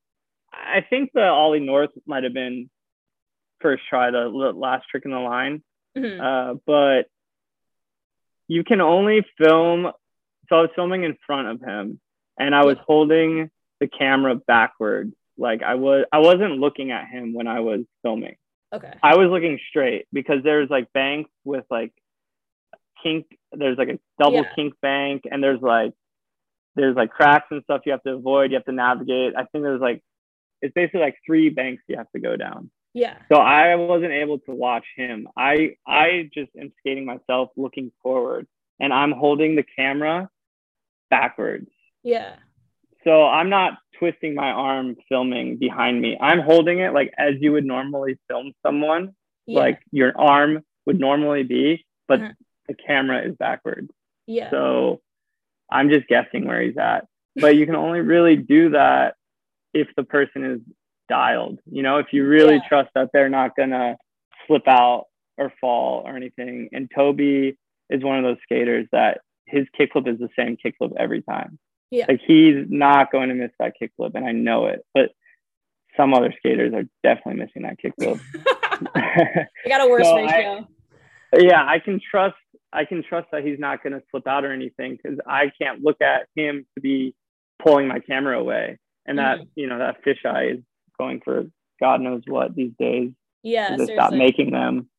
I 0.51 0.86
think 0.89 1.12
the 1.13 1.24
Ollie 1.24 1.59
North 1.59 1.91
might 2.05 2.24
have 2.24 2.33
been 2.33 2.69
first 3.62 3.83
try, 3.89 4.12
the 4.12 4.27
last 4.27 4.88
trick 4.89 5.05
in 5.05 5.12
the 5.12 5.19
line. 5.19 5.63
Mm-hmm. 5.98 6.21
Uh, 6.21 6.53
but 6.65 7.03
you 8.50 8.65
can 8.65 8.82
only 8.82 9.25
film. 9.38 9.89
So 10.50 10.56
I 10.56 10.62
was 10.62 10.72
filming 10.75 11.03
in 11.03 11.15
front 11.25 11.48
of 11.48 11.62
him, 11.62 12.01
and 12.38 12.53
I 12.53 12.65
was 12.65 12.75
holding 12.86 13.50
the 13.79 13.88
camera 13.88 14.36
backwards. 14.36 15.13
Like 15.38 15.63
I 15.63 15.75
was, 15.75 16.06
I 16.12 16.18
wasn't 16.18 16.58
looking 16.58 16.91
at 16.91 17.08
him 17.08 17.34
when 17.34 17.48
I 17.48 17.62
was 17.62 17.82
filming. 18.01 18.36
Okay. 18.74 18.91
I 19.01 19.15
was 19.15 19.29
looking 19.29 19.58
straight 19.70 20.08
because 20.12 20.44
there's 20.44 20.70
like 20.70 20.91
banks 20.91 21.29
with 21.46 21.63
like 21.70 21.94
kink. 23.01 23.27
There's 23.53 23.77
like 23.77 23.89
a 23.89 24.00
double 24.20 24.41
yeah. 24.41 24.53
kink 24.56 24.74
bank, 24.82 25.24
and 25.32 25.41
there's 25.41 25.62
like 25.62 25.94
there's 26.75 26.96
like 26.96 27.12
cracks 27.12 27.48
and 27.51 27.63
stuff 27.63 27.82
you 27.86 27.91
have 27.91 28.03
to 28.03 28.13
avoid. 28.13 28.51
You 28.51 28.58
have 28.58 28.65
to 28.65 28.72
navigate. 28.72 29.36
I 29.36 29.46
think 29.46 29.63
there's 29.63 29.82
like 29.82 30.01
it's 30.62 30.74
basically 30.74 31.01
like 31.01 31.18
three 31.25 31.50
banks 31.50 31.84
you 31.88 31.98
have 31.98 32.12
to 32.15 32.20
go 32.20 32.36
down. 32.36 32.72
Yeah. 32.93 33.17
So 33.31 33.38
I 33.38 33.75
wasn't 33.75 34.12
able 34.12 34.39
to 34.39 34.51
watch 34.51 34.86
him. 34.96 35.27
I 35.38 35.75
I 35.86 36.29
just 36.34 36.51
am 36.60 36.72
skating 36.79 37.05
myself 37.05 37.50
looking 37.55 37.91
forward 38.01 38.48
and 38.79 38.93
I'm 38.93 39.12
holding 39.12 39.55
the 39.55 39.63
camera 39.63 40.29
backwards. 41.10 41.69
Yeah. 42.03 42.36
So 43.03 43.25
I'm 43.25 43.50
not 43.50 43.77
twisting 43.98 44.36
my 44.36 44.50
arm 44.50 44.96
filming 45.08 45.58
behind 45.58 46.01
me. 46.01 46.17
I'm 46.19 46.39
holding 46.39 46.79
it 46.79 46.93
like 46.93 47.13
as 47.17 47.36
you 47.39 47.51
would 47.53 47.65
normally 47.65 48.17
film 48.27 48.53
someone, 48.65 49.15
yeah. 49.46 49.60
like 49.60 49.79
your 49.91 50.19
arm 50.19 50.63
would 50.86 51.00
normally 51.00 51.43
be, 51.43 51.86
but 52.08 52.22
uh-huh. 52.22 52.34
the 52.67 52.74
camera 52.74 53.27
is 53.27 53.36
backwards. 53.36 53.89
Yeah. 54.25 54.50
So 54.51 55.01
I'm 55.72 55.89
just 55.89 56.08
guessing 56.08 56.46
where 56.46 56.62
he's 56.62 56.77
at. 56.77 57.05
But 57.36 57.55
you 57.55 57.65
can 57.65 57.75
only 57.75 58.01
really 58.01 58.36
do 58.36 58.72
that 58.72 59.15
if 59.74 59.88
the 59.96 60.03
person 60.03 60.43
is 60.43 60.60
dialed. 61.10 61.60
You 61.70 61.84
know, 61.84 61.98
if 61.98 62.08
you 62.12 62.25
really 62.25 62.56
yeah. 62.56 62.68
trust 62.70 62.89
that 62.96 63.10
they're 63.13 63.30
not 63.30 63.56
gonna 63.56 63.98
slip 64.48 64.68
out 64.68 65.06
or 65.39 65.51
fall 65.60 66.04
or 66.06 66.16
anything. 66.16 66.70
And 66.72 66.92
Toby 66.94 67.58
is 67.89 68.04
one 68.04 68.18
of 68.18 68.24
those 68.24 68.38
skaters 68.44 68.88
that 68.92 69.22
his 69.46 69.66
kickflip 69.80 70.08
is 70.08 70.20
the 70.20 70.30
same 70.38 70.58
kickflip 70.63 70.94
every 71.00 71.24
time. 71.24 71.58
Yeah. 71.89 72.06
Like 72.08 72.22
he's 72.25 72.66
not 72.68 73.12
going 73.12 73.30
to 73.30 73.36
miss 73.36 73.51
that 73.58 73.74
kickflip, 73.82 74.12
and 74.13 74.25
I 74.25 74.32
know 74.32 74.68
it. 74.68 74.86
But 74.94 75.10
some 75.98 76.13
other 76.13 76.32
skaters 76.38 76.74
are 76.74 76.84
definitely 77.01 77.44
missing 77.44 77.63
that 77.63 77.80
kickflip. 77.84 78.20
I 78.96 79.70
got 79.70 79.82
a 79.82 79.89
worse 79.89 80.06
so 80.06 80.16
ratio. 80.18 80.68
I, 81.34 81.39
yeah, 81.39 81.66
I 81.66 81.80
can 81.80 82.00
trust. 82.00 82.36
I 82.72 82.86
can 82.86 83.04
trust 83.04 83.30
that 83.32 83.44
he's 83.44 83.58
not 83.58 83.82
going 83.82 83.94
to 83.94 84.04
slip 84.12 84.28
out 84.28 84.46
or 84.46 84.51
anything 84.51 84.98
because 85.01 85.18
I 85.25 85.51
can't 85.60 85.82
look 85.82 86.00
at 86.01 86.28
him 86.36 86.68
to 86.75 86.82
be 86.82 87.16
pulling 87.63 87.88
my 87.88 88.00
camera 88.00 88.39
away, 88.39 88.78
and 89.08 89.18
that 89.18 89.39
mm-hmm. 89.39 89.50
you 89.56 89.68
know 89.68 89.80
that 89.80 90.04
fisheye 90.06 90.58
is 90.58 90.63
going 91.00 91.22
for 91.24 91.46
God 91.79 92.01
knows 92.01 92.22
what 92.27 92.56
these 92.56 92.74
days. 92.77 93.12
Yeah, 93.41 93.75
to 93.75 93.86
stop 93.86 94.12
making 94.12 94.51
them. 94.51 94.89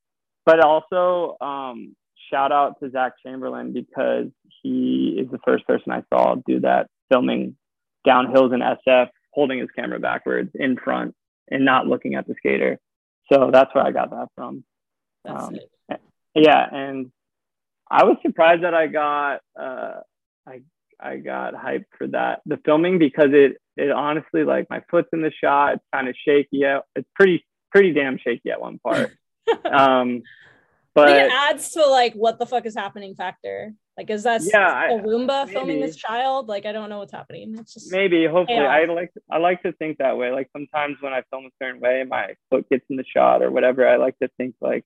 But 0.46 0.60
also, 0.60 1.36
um, 1.40 1.94
shout 2.30 2.52
out 2.52 2.80
to 2.80 2.90
Zach 2.90 3.12
Chamberlin 3.24 3.72
because 3.72 4.28
he 4.62 5.18
is 5.20 5.30
the 5.30 5.38
first 5.44 5.66
person 5.66 5.92
I 5.92 6.02
saw 6.12 6.36
do 6.46 6.60
that 6.60 6.88
filming 7.10 7.56
down 8.06 8.30
hills 8.30 8.52
in 8.52 8.60
SF, 8.60 9.08
holding 9.32 9.58
his 9.58 9.68
camera 9.76 10.00
backwards 10.00 10.50
in 10.54 10.76
front 10.76 11.14
and 11.50 11.64
not 11.64 11.86
looking 11.86 12.14
at 12.14 12.26
the 12.26 12.34
skater. 12.38 12.78
So 13.30 13.50
that's 13.52 13.74
where 13.74 13.84
I 13.84 13.90
got 13.90 14.10
that 14.10 14.28
from. 14.34 14.64
Um, 15.26 15.56
yeah, 16.34 16.66
and 16.72 17.10
I 17.90 18.04
was 18.04 18.16
surprised 18.22 18.62
that 18.62 18.74
I 18.74 18.86
got 18.86 19.40
uh, 19.60 20.00
I 20.46 20.62
I 21.02 21.16
got 21.16 21.54
hyped 21.54 21.86
for 21.96 22.06
that. 22.08 22.40
The 22.46 22.58
filming 22.64 22.98
because 22.98 23.30
it 23.32 23.56
it 23.76 23.90
honestly 23.90 24.44
like 24.44 24.68
my 24.68 24.82
foot's 24.90 25.08
in 25.12 25.22
the 25.22 25.32
shot 25.32 25.74
it's 25.74 25.84
kind 25.92 26.08
of 26.08 26.14
shaky 26.26 26.66
out 26.66 26.84
it's 26.94 27.08
pretty 27.14 27.44
pretty 27.70 27.92
damn 27.92 28.18
shaky 28.18 28.50
at 28.50 28.60
one 28.60 28.78
part. 28.78 29.12
Um 29.68 30.22
but 30.94 31.08
it 31.08 31.32
adds 31.32 31.70
to 31.72 31.84
like 31.86 32.14
what 32.14 32.38
the 32.38 32.46
fuck 32.46 32.66
is 32.66 32.74
happening 32.76 33.16
factor. 33.16 33.72
Like 33.96 34.10
is 34.10 34.22
that 34.24 34.42
yeah 34.44 34.90
a 34.90 34.98
Roomba 35.00 35.44
maybe. 35.44 35.52
filming 35.52 35.80
this 35.80 35.96
child? 35.96 36.46
Like 36.46 36.66
I 36.66 36.72
don't 36.72 36.88
know 36.88 36.98
what's 36.98 37.12
happening. 37.12 37.56
It's 37.58 37.74
just 37.74 37.90
maybe 37.90 38.26
hopefully. 38.26 38.58
Chaos. 38.58 38.88
I 38.88 38.92
like 38.92 39.12
I 39.30 39.38
like 39.38 39.62
to 39.62 39.72
think 39.72 39.98
that 39.98 40.16
way. 40.16 40.30
Like 40.30 40.48
sometimes 40.52 40.98
when 41.00 41.12
I 41.12 41.22
film 41.30 41.46
a 41.46 41.50
certain 41.60 41.80
way 41.80 42.04
my 42.08 42.34
foot 42.50 42.68
gets 42.70 42.84
in 42.90 42.96
the 42.96 43.04
shot 43.04 43.42
or 43.42 43.50
whatever 43.50 43.88
I 43.88 43.96
like 43.96 44.18
to 44.20 44.28
think 44.36 44.54
like 44.60 44.84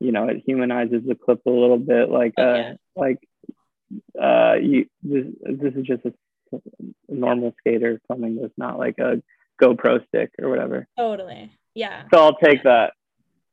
you 0.00 0.12
know 0.12 0.28
it 0.28 0.42
humanizes 0.46 1.02
the 1.06 1.14
clip 1.14 1.42
a 1.46 1.50
little 1.50 1.78
bit 1.78 2.08
like 2.08 2.34
oh, 2.38 2.42
uh 2.42 2.56
yeah. 2.56 2.74
like 2.94 3.18
uh 4.20 4.54
you 4.60 4.86
this, 5.02 5.26
this 5.42 5.74
is 5.74 5.84
just 5.84 6.04
a 6.04 6.12
normal 7.08 7.54
skater 7.58 8.00
filming 8.06 8.36
this 8.36 8.50
not 8.56 8.78
like 8.78 8.98
a 8.98 9.22
GoPro 9.60 10.06
stick 10.08 10.30
or 10.40 10.48
whatever. 10.48 10.86
Totally. 10.98 11.50
Yeah. 11.74 12.04
So 12.12 12.20
I'll 12.20 12.36
take 12.36 12.62
that. 12.64 12.92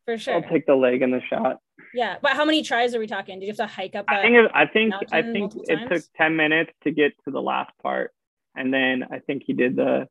For 0.06 0.18
sure. 0.18 0.36
I'll 0.36 0.50
take 0.50 0.66
the 0.66 0.76
leg 0.76 1.02
in 1.02 1.12
the 1.12 1.22
shot. 1.30 1.60
Yeah, 1.94 2.18
but 2.22 2.32
how 2.32 2.44
many 2.44 2.62
tries 2.64 2.94
are 2.96 3.00
we 3.00 3.08
talking? 3.08 3.40
Did 3.40 3.46
you 3.46 3.52
have 3.52 3.58
to 3.58 3.68
hike 3.68 3.96
up? 3.96 4.06
I 4.08 4.22
think 4.22 4.36
it, 4.36 4.52
I 4.54 4.66
think 4.66 4.94
I 5.12 5.22
think 5.22 5.54
it 5.68 5.76
times? 5.76 5.90
took 5.90 6.14
ten 6.16 6.36
minutes 6.36 6.72
to 6.84 6.92
get 6.92 7.14
to 7.26 7.32
the 7.32 7.42
last 7.42 7.72
part, 7.82 8.12
and 8.56 8.74
then 8.74 9.06
I 9.12 9.20
think 9.20 9.44
he 9.46 9.54
did 9.54 9.76
the 9.76 10.08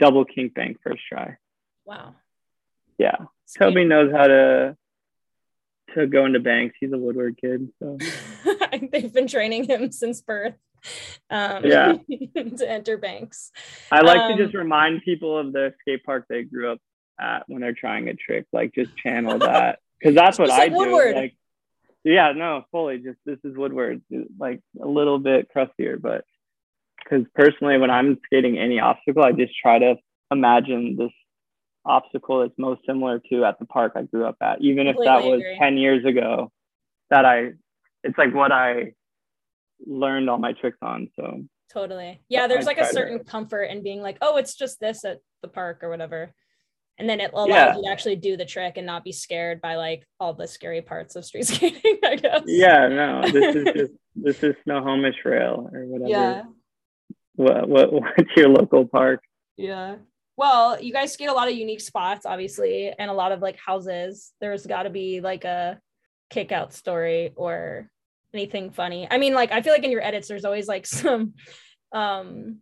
double 0.00 0.24
kink 0.24 0.54
bank 0.54 0.78
first 0.82 1.02
try. 1.08 1.36
Wow. 1.84 2.14
Yeah, 2.98 3.16
Toby 3.58 3.84
knows 3.84 4.10
how 4.12 4.26
to 4.26 4.76
to 5.96 6.06
go 6.06 6.26
into 6.26 6.40
banks. 6.40 6.76
He's 6.78 6.92
a 6.92 6.98
Woodward 6.98 7.38
kid, 7.40 7.68
so 7.78 7.98
they've 8.92 9.12
been 9.12 9.26
training 9.26 9.64
him 9.64 9.90
since 9.92 10.20
birth. 10.20 10.54
Um, 11.30 11.64
yeah, 11.64 11.94
to 12.36 12.70
enter 12.70 12.96
banks. 12.96 13.50
I 13.90 14.00
like 14.00 14.18
um, 14.18 14.36
to 14.36 14.44
just 14.44 14.54
remind 14.54 15.02
people 15.02 15.38
of 15.38 15.52
the 15.52 15.74
skate 15.80 16.04
park 16.04 16.26
they 16.28 16.42
grew 16.42 16.72
up 16.72 16.78
at 17.18 17.44
when 17.48 17.60
they're 17.60 17.72
trying 17.72 18.08
a 18.08 18.14
trick. 18.14 18.46
Like 18.52 18.74
just 18.74 18.96
channel 18.96 19.38
that 19.38 19.80
because 19.98 20.14
that's 20.14 20.38
what 20.38 20.50
I 20.50 20.68
do. 20.68 20.76
Woodward. 20.76 21.16
Like, 21.16 21.36
yeah, 22.04 22.32
no, 22.32 22.64
fully. 22.70 22.98
Just 22.98 23.18
this 23.24 23.38
is 23.42 23.56
Woodward, 23.56 24.02
like 24.38 24.60
a 24.80 24.86
little 24.86 25.18
bit 25.18 25.48
crustier, 25.48 25.98
but 25.98 26.24
because 27.02 27.26
personally, 27.34 27.78
when 27.78 27.90
I'm 27.90 28.18
skating 28.26 28.58
any 28.58 28.78
obstacle, 28.78 29.24
I 29.24 29.32
just 29.32 29.54
try 29.60 29.78
to 29.78 29.96
imagine 30.30 30.96
this 30.96 31.12
obstacle 31.86 32.40
that's 32.40 32.58
most 32.58 32.82
similar 32.86 33.20
to 33.30 33.44
at 33.44 33.58
the 33.58 33.66
park 33.66 33.92
I 33.96 34.02
grew 34.02 34.26
up 34.26 34.36
at, 34.40 34.60
even 34.60 34.86
if 34.86 34.96
that 35.02 35.22
was 35.22 35.42
10 35.58 35.76
years 35.76 36.04
ago 36.04 36.50
that 37.10 37.24
I, 37.24 37.52
it's 38.02 38.18
like 38.18 38.34
what 38.34 38.52
I 38.52 38.92
learned 39.86 40.28
all 40.28 40.38
my 40.38 40.52
tricks 40.52 40.78
on. 40.82 41.08
So 41.16 41.44
totally. 41.72 42.20
Yeah. 42.28 42.46
There's 42.46 42.66
I 42.66 42.70
like 42.70 42.78
a 42.78 42.86
certain 42.86 43.18
to... 43.18 43.24
comfort 43.24 43.64
in 43.64 43.82
being 43.82 44.02
like, 44.02 44.18
oh, 44.20 44.36
it's 44.36 44.56
just 44.56 44.80
this 44.80 45.04
at 45.04 45.20
the 45.42 45.48
park 45.48 45.80
or 45.82 45.90
whatever. 45.90 46.32
And 46.98 47.08
then 47.08 47.20
it 47.20 47.32
allows 47.34 47.48
yeah. 47.48 47.76
you 47.76 47.82
to 47.82 47.88
actually 47.90 48.16
do 48.16 48.36
the 48.36 48.46
trick 48.46 48.78
and 48.78 48.86
not 48.86 49.04
be 49.04 49.12
scared 49.12 49.60
by 49.60 49.76
like 49.76 50.06
all 50.18 50.32
the 50.32 50.46
scary 50.48 50.80
parts 50.80 51.14
of 51.14 51.24
street 51.24 51.46
skating, 51.46 51.98
I 52.04 52.16
guess. 52.16 52.42
Yeah, 52.46 52.88
no, 52.88 53.22
this 53.30 53.54
is 53.54 53.64
just, 53.64 53.92
this 54.14 54.42
is 54.42 54.54
Snohomish 54.64 55.16
Rail 55.24 55.68
or 55.72 55.84
whatever. 55.84 56.10
Yeah. 56.10 56.42
What, 57.34 57.68
what, 57.68 57.92
what's 57.92 58.30
your 58.36 58.48
local 58.48 58.86
park? 58.86 59.22
Yeah. 59.56 59.96
Well, 60.36 60.80
you 60.80 60.92
guys 60.92 61.12
skate 61.12 61.30
a 61.30 61.32
lot 61.32 61.48
of 61.48 61.54
unique 61.54 61.80
spots, 61.80 62.26
obviously, 62.26 62.92
and 62.98 63.10
a 63.10 63.14
lot 63.14 63.32
of 63.32 63.40
like 63.40 63.58
houses. 63.58 64.32
There's 64.40 64.66
got 64.66 64.82
to 64.82 64.90
be 64.90 65.20
like 65.20 65.44
a 65.44 65.80
kick 66.28 66.52
out 66.52 66.74
story 66.74 67.32
or 67.36 67.90
anything 68.34 68.70
funny. 68.70 69.08
I 69.10 69.16
mean, 69.16 69.32
like 69.32 69.50
I 69.50 69.62
feel 69.62 69.72
like 69.72 69.84
in 69.84 69.90
your 69.90 70.04
edits, 70.04 70.28
there's 70.28 70.44
always 70.44 70.68
like 70.68 70.86
some, 70.86 71.34
um, 71.92 72.58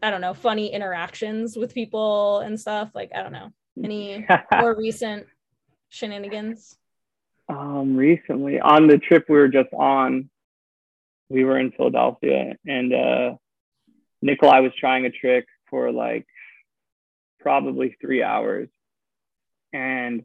I 0.00 0.10
don't 0.10 0.20
know, 0.20 0.34
funny 0.34 0.72
interactions 0.72 1.56
with 1.56 1.74
people 1.74 2.38
and 2.38 2.58
stuff. 2.58 2.90
Like 2.94 3.10
I 3.14 3.22
don't 3.22 3.32
know, 3.32 3.50
any 3.82 4.24
more 4.52 4.76
recent 4.76 5.26
shenanigans. 5.88 6.76
Um, 7.48 7.96
recently 7.96 8.60
on 8.60 8.86
the 8.86 8.98
trip 8.98 9.24
we 9.28 9.38
were 9.38 9.48
just 9.48 9.72
on, 9.72 10.30
we 11.28 11.44
were 11.44 11.58
in 11.58 11.72
Philadelphia, 11.72 12.54
and 12.64 12.94
uh, 12.94 13.34
Nikolai 14.22 14.60
was 14.60 14.72
trying 14.78 15.04
a 15.04 15.10
trick 15.10 15.46
for 15.68 15.90
like 15.90 16.26
probably 17.40 17.96
three 18.00 18.22
hours. 18.22 18.68
And 19.72 20.24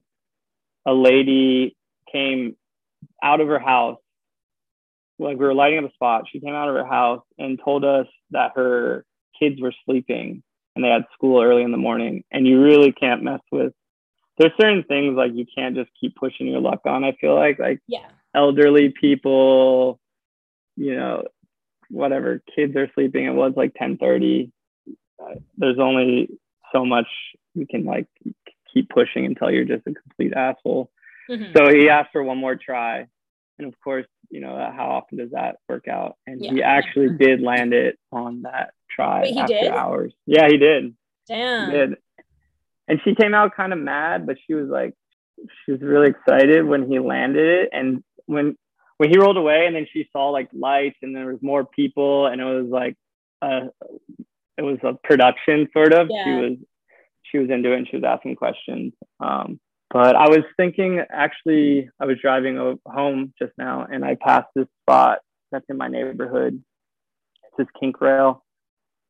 a 0.85 0.93
lady 0.93 1.75
came 2.11 2.55
out 3.21 3.41
of 3.41 3.47
her 3.47 3.59
house. 3.59 3.99
Like 5.19 5.37
we 5.37 5.45
were 5.45 5.53
lighting 5.53 5.79
up 5.79 5.91
a 5.91 5.93
spot. 5.93 6.25
She 6.31 6.39
came 6.39 6.53
out 6.53 6.69
of 6.69 6.75
her 6.75 6.85
house 6.85 7.23
and 7.37 7.59
told 7.63 7.85
us 7.85 8.07
that 8.31 8.51
her 8.55 9.05
kids 9.39 9.61
were 9.61 9.73
sleeping 9.85 10.43
and 10.75 10.83
they 10.83 10.89
had 10.89 11.05
school 11.13 11.41
early 11.41 11.63
in 11.63 11.71
the 11.71 11.77
morning. 11.77 12.23
And 12.31 12.47
you 12.47 12.61
really 12.61 12.91
can't 12.91 13.23
mess 13.23 13.41
with 13.51 13.73
there's 14.37 14.51
certain 14.59 14.83
things 14.83 15.15
like 15.15 15.31
you 15.33 15.45
can't 15.53 15.75
just 15.75 15.91
keep 15.99 16.15
pushing 16.15 16.47
your 16.47 16.59
luck 16.59 16.81
on. 16.85 17.03
I 17.03 17.13
feel 17.13 17.35
like 17.35 17.59
like 17.59 17.79
yeah. 17.87 18.07
elderly 18.35 18.89
people, 18.89 19.99
you 20.75 20.95
know, 20.95 21.23
whatever 21.89 22.41
kids 22.55 22.75
are 22.75 22.89
sleeping. 22.95 23.25
It 23.25 23.33
was 23.33 23.53
like 23.55 23.73
10:30. 23.75 24.51
Uh, 25.21 25.35
there's 25.57 25.79
only 25.79 26.29
so 26.73 26.85
much 26.85 27.07
you 27.53 27.65
can 27.67 27.85
like 27.85 28.07
keep 28.73 28.89
pushing 28.89 29.25
until 29.25 29.51
you're 29.51 29.65
just 29.65 29.87
a 29.87 29.93
complete 29.93 30.33
asshole. 30.33 30.91
Mm-hmm. 31.29 31.55
So 31.55 31.73
he 31.73 31.89
asked 31.89 32.11
for 32.11 32.23
one 32.23 32.37
more 32.37 32.55
try. 32.55 33.07
And 33.59 33.67
of 33.67 33.79
course, 33.81 34.07
you 34.29 34.41
know, 34.41 34.55
how 34.75 34.89
often 34.89 35.19
does 35.19 35.31
that 35.31 35.57
work 35.69 35.87
out? 35.87 36.17
And 36.25 36.43
Yeah. 36.43 36.51
he 36.51 36.63
actually 36.63 37.15
did 37.17 37.41
land 37.41 37.73
it 37.73 37.99
on 38.11 38.41
that 38.41 38.73
try 38.89 39.21
Wait, 39.21 39.33
he 39.33 39.39
after 39.39 39.53
did? 39.53 39.71
hours. 39.71 40.13
Yeah, 40.25 40.47
he 40.49 40.57
did. 40.57 40.95
Damn. 41.27 41.71
He 41.71 41.77
did. 41.77 41.97
And 42.87 42.99
she 43.05 43.15
came 43.15 43.33
out 43.33 43.55
kind 43.55 43.71
of 43.71 43.79
mad, 43.79 44.25
but 44.25 44.37
she 44.45 44.55
was 44.55 44.67
like, 44.67 44.93
she 45.65 45.71
was 45.71 45.81
really 45.81 46.09
excited 46.09 46.65
when 46.65 46.89
he 46.89 46.99
landed 46.99 47.45
it. 47.45 47.69
And 47.71 48.03
when 48.25 48.57
when 48.97 49.09
he 49.09 49.17
rolled 49.17 49.37
away, 49.37 49.65
and 49.65 49.75
then 49.75 49.87
she 49.91 50.07
saw 50.11 50.29
like 50.29 50.49
lights, 50.53 50.97
and 51.01 51.15
there 51.15 51.27
was 51.27 51.41
more 51.41 51.65
people, 51.65 52.27
and 52.27 52.39
it 52.39 52.45
was 52.45 52.67
like, 52.67 52.95
uh, 53.41 53.67
it 54.57 54.61
was 54.61 54.77
a 54.83 54.93
production 55.03 55.67
sort 55.73 55.93
of. 55.93 56.07
She 56.07 56.31
was 56.31 56.57
she 57.23 57.37
was 57.39 57.49
into 57.49 57.71
it, 57.71 57.77
and 57.77 57.87
she 57.89 57.97
was 57.97 58.05
asking 58.05 58.35
questions. 58.35 58.93
Um, 59.19 59.59
but 59.89 60.15
I 60.15 60.27
was 60.27 60.43
thinking, 60.57 61.01
actually, 61.11 61.89
I 61.99 62.05
was 62.05 62.17
driving 62.21 62.77
home 62.85 63.33
just 63.39 63.53
now, 63.57 63.85
and 63.89 64.03
I 64.03 64.15
passed 64.15 64.47
this 64.55 64.67
spot 64.81 65.19
that's 65.51 65.65
in 65.69 65.77
my 65.77 65.87
neighborhood. 65.87 66.63
It's 67.43 67.57
this 67.57 67.67
kink 67.79 68.01
rail 68.01 68.43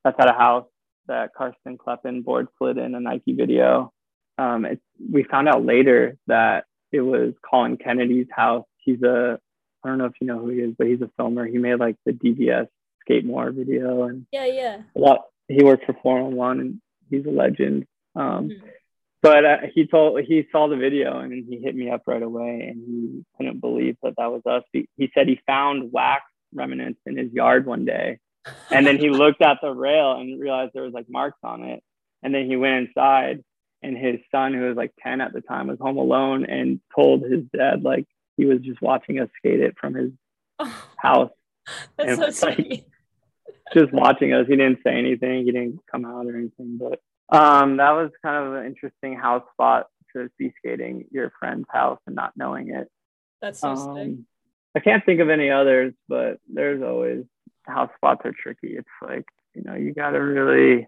that's 0.03 0.17
at 0.19 0.29
a 0.29 0.33
house 0.33 0.67
that 1.07 1.33
Karsten 1.33 1.77
Kleppan 1.77 2.23
board 2.23 2.47
slid 2.57 2.77
in 2.77 2.95
a 2.95 2.99
Nike 2.99 3.33
video. 3.33 3.93
Um, 4.37 4.65
it's, 4.65 4.81
we 5.11 5.23
found 5.23 5.47
out 5.47 5.65
later 5.65 6.17
that 6.27 6.65
it 6.91 7.01
was 7.01 7.33
Colin 7.49 7.77
Kennedy's 7.77 8.27
house. 8.31 8.65
He's 8.77 9.01
a, 9.03 9.39
I 9.83 9.87
don't 9.87 9.97
know 9.97 10.05
if 10.05 10.13
you 10.19 10.27
know 10.27 10.39
who 10.39 10.49
he 10.49 10.59
is, 10.59 10.75
but 10.77 10.87
he's 10.87 11.01
a 11.01 11.09
filmer. 11.17 11.45
He 11.45 11.57
made 11.57 11.79
like 11.79 11.95
the 12.05 12.11
DVS 12.11 12.67
Skate-More 13.01 13.51
video 13.51 14.03
and 14.03 14.25
Yeah, 14.31 14.45
yeah. 14.45 14.81
a 14.95 14.99
lot. 14.99 15.25
He 15.47 15.63
worked 15.63 15.85
for 15.85 15.93
411 16.01 16.59
and 16.61 16.81
he's 17.09 17.25
a 17.25 17.29
legend. 17.31 17.85
Um, 18.15 18.49
Mhm. 18.49 18.61
but 19.21 19.45
uh, 19.45 19.57
he 19.73 19.87
told 19.87 20.19
he 20.21 20.47
saw 20.51 20.67
the 20.67 20.75
video 20.77 21.19
and 21.19 21.45
he 21.47 21.57
hit 21.59 21.75
me 21.75 21.89
up 21.89 22.03
right 22.07 22.21
away 22.21 22.67
and 22.69 22.83
he 22.85 23.25
couldn't 23.37 23.59
believe 23.59 23.97
that 24.03 24.15
that 24.17 24.31
was 24.31 24.41
us. 24.45 24.63
He, 24.71 24.87
he 24.97 25.09
said 25.13 25.27
he 25.27 25.39
found 25.47 25.91
wax 25.91 26.23
remnants 26.53 26.99
in 27.05 27.17
his 27.17 27.31
yard 27.33 27.65
one 27.65 27.83
day 27.85 28.19
and 28.71 28.85
then 28.85 28.97
he 28.99 29.09
looked 29.09 29.41
at 29.41 29.57
the 29.61 29.71
rail 29.71 30.13
and 30.13 30.39
realized 30.39 30.71
there 30.73 30.83
was 30.83 30.93
like 30.93 31.07
marks 31.09 31.39
on 31.43 31.63
it 31.63 31.81
and 32.21 32.33
then 32.33 32.45
he 32.45 32.55
went 32.55 32.87
inside 32.87 33.43
and 33.81 33.97
his 33.97 34.19
son 34.31 34.53
who 34.53 34.61
was 34.61 34.77
like 34.77 34.91
10 35.01 35.19
at 35.21 35.33
the 35.33 35.41
time 35.41 35.67
was 35.67 35.79
home 35.79 35.97
alone 35.97 36.45
and 36.45 36.79
told 36.95 37.23
his 37.23 37.43
dad 37.55 37.83
like 37.83 38.05
he 38.37 38.45
was 38.45 38.59
just 38.61 38.81
watching 38.81 39.19
us 39.19 39.29
skate 39.37 39.59
it 39.61 39.75
from 39.79 39.93
his 39.95 40.11
Oh, 40.59 40.83
house 40.97 41.31
that's 41.97 42.19
And 42.19 42.33
so 42.35 42.47
like- 42.47 42.55
sweet. 42.57 42.85
Just 43.73 43.91
watching 43.93 44.33
us 44.33 44.45
he 44.47 44.55
didn't 44.55 44.79
say 44.83 44.95
anything 44.97 45.45
he 45.45 45.51
didn't 45.51 45.79
come 45.91 46.05
out 46.05 46.25
or 46.25 46.35
anything 46.37 46.77
but 46.79 46.99
um 47.35 47.77
that 47.77 47.91
was 47.91 48.11
kind 48.23 48.45
of 48.45 48.53
an 48.53 48.65
interesting 48.65 49.15
house 49.15 49.43
spot 49.53 49.87
to 50.15 50.29
be 50.37 50.53
skating 50.57 51.05
your 51.11 51.31
friend's 51.39 51.67
house 51.69 51.99
and 52.05 52.15
not 52.15 52.33
knowing 52.35 52.69
it 52.69 52.87
That's 53.41 53.59
so 53.59 53.75
sick. 53.75 53.87
um, 53.87 54.25
I 54.75 54.79
can't 54.79 55.05
think 55.05 55.19
of 55.19 55.29
any 55.29 55.51
others, 55.51 55.93
but 56.07 56.39
there's 56.51 56.81
always 56.81 57.25
house 57.63 57.91
spots 57.95 58.21
are 58.25 58.33
tricky. 58.33 58.75
It's 58.75 58.87
like 59.01 59.25
you 59.53 59.61
know 59.63 59.75
you 59.75 59.93
gotta 59.93 60.21
really 60.21 60.87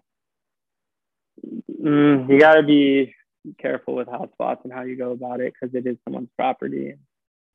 mm, 1.80 2.28
you 2.28 2.40
gotta 2.40 2.62
be 2.64 3.14
careful 3.60 3.94
with 3.94 4.08
house 4.08 4.30
spots 4.32 4.62
and 4.64 4.72
how 4.72 4.82
you 4.82 4.96
go 4.96 5.12
about 5.12 5.40
it 5.40 5.52
because 5.54 5.74
it 5.74 5.86
is 5.86 5.96
someone's 6.04 6.30
property. 6.36 6.94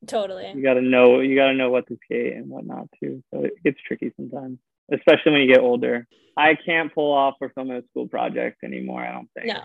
Totally. 0.07 0.51
You 0.55 0.63
gotta 0.63 0.81
know 0.81 1.19
you 1.19 1.35
gotta 1.35 1.53
know 1.53 1.69
what 1.69 1.87
to 1.87 1.97
skate 2.05 2.33
and 2.33 2.49
what 2.49 2.65
not 2.65 2.87
to. 3.03 3.21
So 3.33 3.43
it 3.43 3.61
gets 3.63 3.79
tricky 3.85 4.13
sometimes, 4.15 4.57
especially 4.91 5.31
when 5.33 5.41
you 5.41 5.47
get 5.47 5.59
older. 5.61 6.07
I 6.37 6.55
can't 6.55 6.93
pull 6.93 7.11
off 7.11 7.35
or 7.41 7.49
film 7.49 7.71
a 7.71 7.81
school 7.89 8.07
project 8.07 8.63
anymore. 8.63 9.01
I 9.03 9.11
don't 9.11 9.29
think. 9.35 9.47
No. 9.47 9.63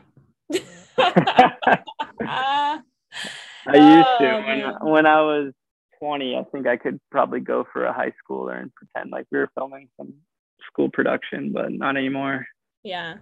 I 2.21 2.81
used 3.67 4.09
to 4.21 4.31
Oh, 4.31 4.43
when 4.47 4.59
man. 4.61 4.75
when 4.83 5.07
I 5.07 5.21
was 5.23 5.53
20. 6.01 6.37
I 6.37 6.45
think 6.53 6.67
I 6.67 6.77
could 6.77 7.01
probably 7.11 7.41
go 7.41 7.67
for 7.73 7.85
a 7.85 7.93
high 7.93 8.13
schooler 8.23 8.61
and 8.61 8.71
pretend 8.75 9.11
like 9.11 9.27
we 9.31 9.39
were 9.39 9.51
filming 9.55 9.89
some 9.97 10.15
school 10.67 10.91
production, 10.91 11.53
but 11.53 11.73
not 11.73 11.97
anymore. 11.97 12.47
yeah. 12.83 13.15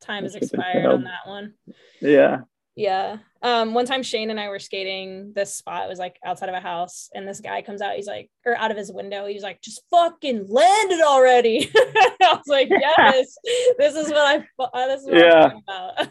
Time 0.00 0.24
has 0.24 0.34
That's 0.34 0.52
what 0.52 0.52
they 0.52 0.58
expired 0.68 0.86
on 0.92 1.04
that 1.04 1.26
one. 1.26 1.54
Yeah. 2.02 2.40
Yeah. 2.76 3.16
Um, 3.40 3.72
one 3.72 3.86
time 3.86 4.02
Shane 4.02 4.28
and 4.28 4.38
I 4.38 4.48
were 4.50 4.58
skating 4.58 5.32
this 5.34 5.54
spot. 5.54 5.84
It 5.86 5.88
was 5.88 5.98
like 5.98 6.18
outside 6.24 6.50
of 6.50 6.54
a 6.54 6.60
house, 6.60 7.08
and 7.14 7.26
this 7.26 7.40
guy 7.40 7.62
comes 7.62 7.80
out. 7.80 7.94
He's 7.96 8.06
like, 8.06 8.30
or 8.44 8.54
out 8.54 8.70
of 8.70 8.76
his 8.76 8.92
window, 8.92 9.24
he's 9.26 9.42
like, 9.42 9.62
just 9.62 9.82
fucking 9.90 10.46
land 10.48 10.92
it 10.92 11.00
already. 11.00 11.70
I 11.74 12.34
was 12.34 12.46
like, 12.48 12.68
yes, 12.70 13.34
this 13.78 13.94
is 13.96 14.08
what 14.08 14.18
I 14.18 14.46
uh, 14.62 14.86
this 14.88 15.00
is 15.00 15.06
what 15.06 15.16
Yeah. 15.16 15.50
I'm 15.52 15.62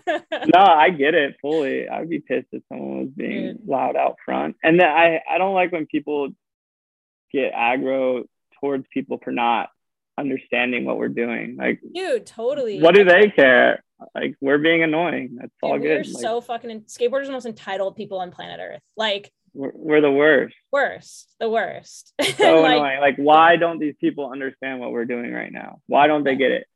about. 0.07 0.23
No, 0.55 0.59
I 0.61 0.89
get 0.89 1.13
it 1.13 1.35
fully. 1.41 1.87
I'd 1.87 2.09
be 2.09 2.19
pissed 2.19 2.47
if 2.51 2.63
someone 2.69 2.99
was 3.01 3.09
being 3.15 3.57
Dude. 3.57 3.67
loud 3.67 3.95
out 3.95 4.15
front. 4.25 4.55
And 4.63 4.79
then 4.79 4.87
I 4.87 5.21
I 5.29 5.37
don't 5.37 5.53
like 5.53 5.71
when 5.71 5.85
people 5.85 6.29
get 7.31 7.53
aggro 7.53 8.23
towards 8.59 8.85
people 8.91 9.19
for 9.23 9.31
not 9.31 9.69
understanding 10.17 10.85
what 10.85 10.97
we're 10.97 11.09
doing. 11.09 11.57
Like, 11.57 11.79
Dude, 11.93 12.25
totally. 12.25 12.81
what 12.81 12.95
do 12.95 13.03
they 13.03 13.29
care? 13.29 13.83
Like, 14.13 14.35
we're 14.41 14.57
being 14.57 14.83
annoying. 14.83 15.37
That's 15.39 15.53
all 15.61 15.73
Dude, 15.73 15.81
we're 15.83 16.03
good. 16.03 16.13
Like, 16.13 16.21
so 16.21 16.41
fucking 16.41 16.81
skateboarders 16.81 17.23
are 17.23 17.27
the 17.27 17.31
most 17.31 17.45
entitled 17.45 17.95
people 17.95 18.19
on 18.19 18.31
planet 18.31 18.59
Earth. 18.61 18.81
Like 18.97 19.31
we're, 19.53 19.71
we're 19.73 20.01
the 20.01 20.11
worst. 20.11 20.55
worst, 20.71 21.33
the 21.39 21.49
worst. 21.49 22.13
so 22.21 22.61
like, 22.61 22.75
annoying. 22.75 22.99
Like, 22.99 23.15
why 23.17 23.55
don't 23.55 23.79
these 23.79 23.95
people 24.01 24.29
understand 24.31 24.79
what 24.79 24.91
we're 24.91 25.05
doing 25.05 25.31
right 25.33 25.51
now? 25.51 25.79
Why 25.87 26.07
don't 26.07 26.23
they 26.23 26.35
get 26.35 26.51
it? 26.51 26.67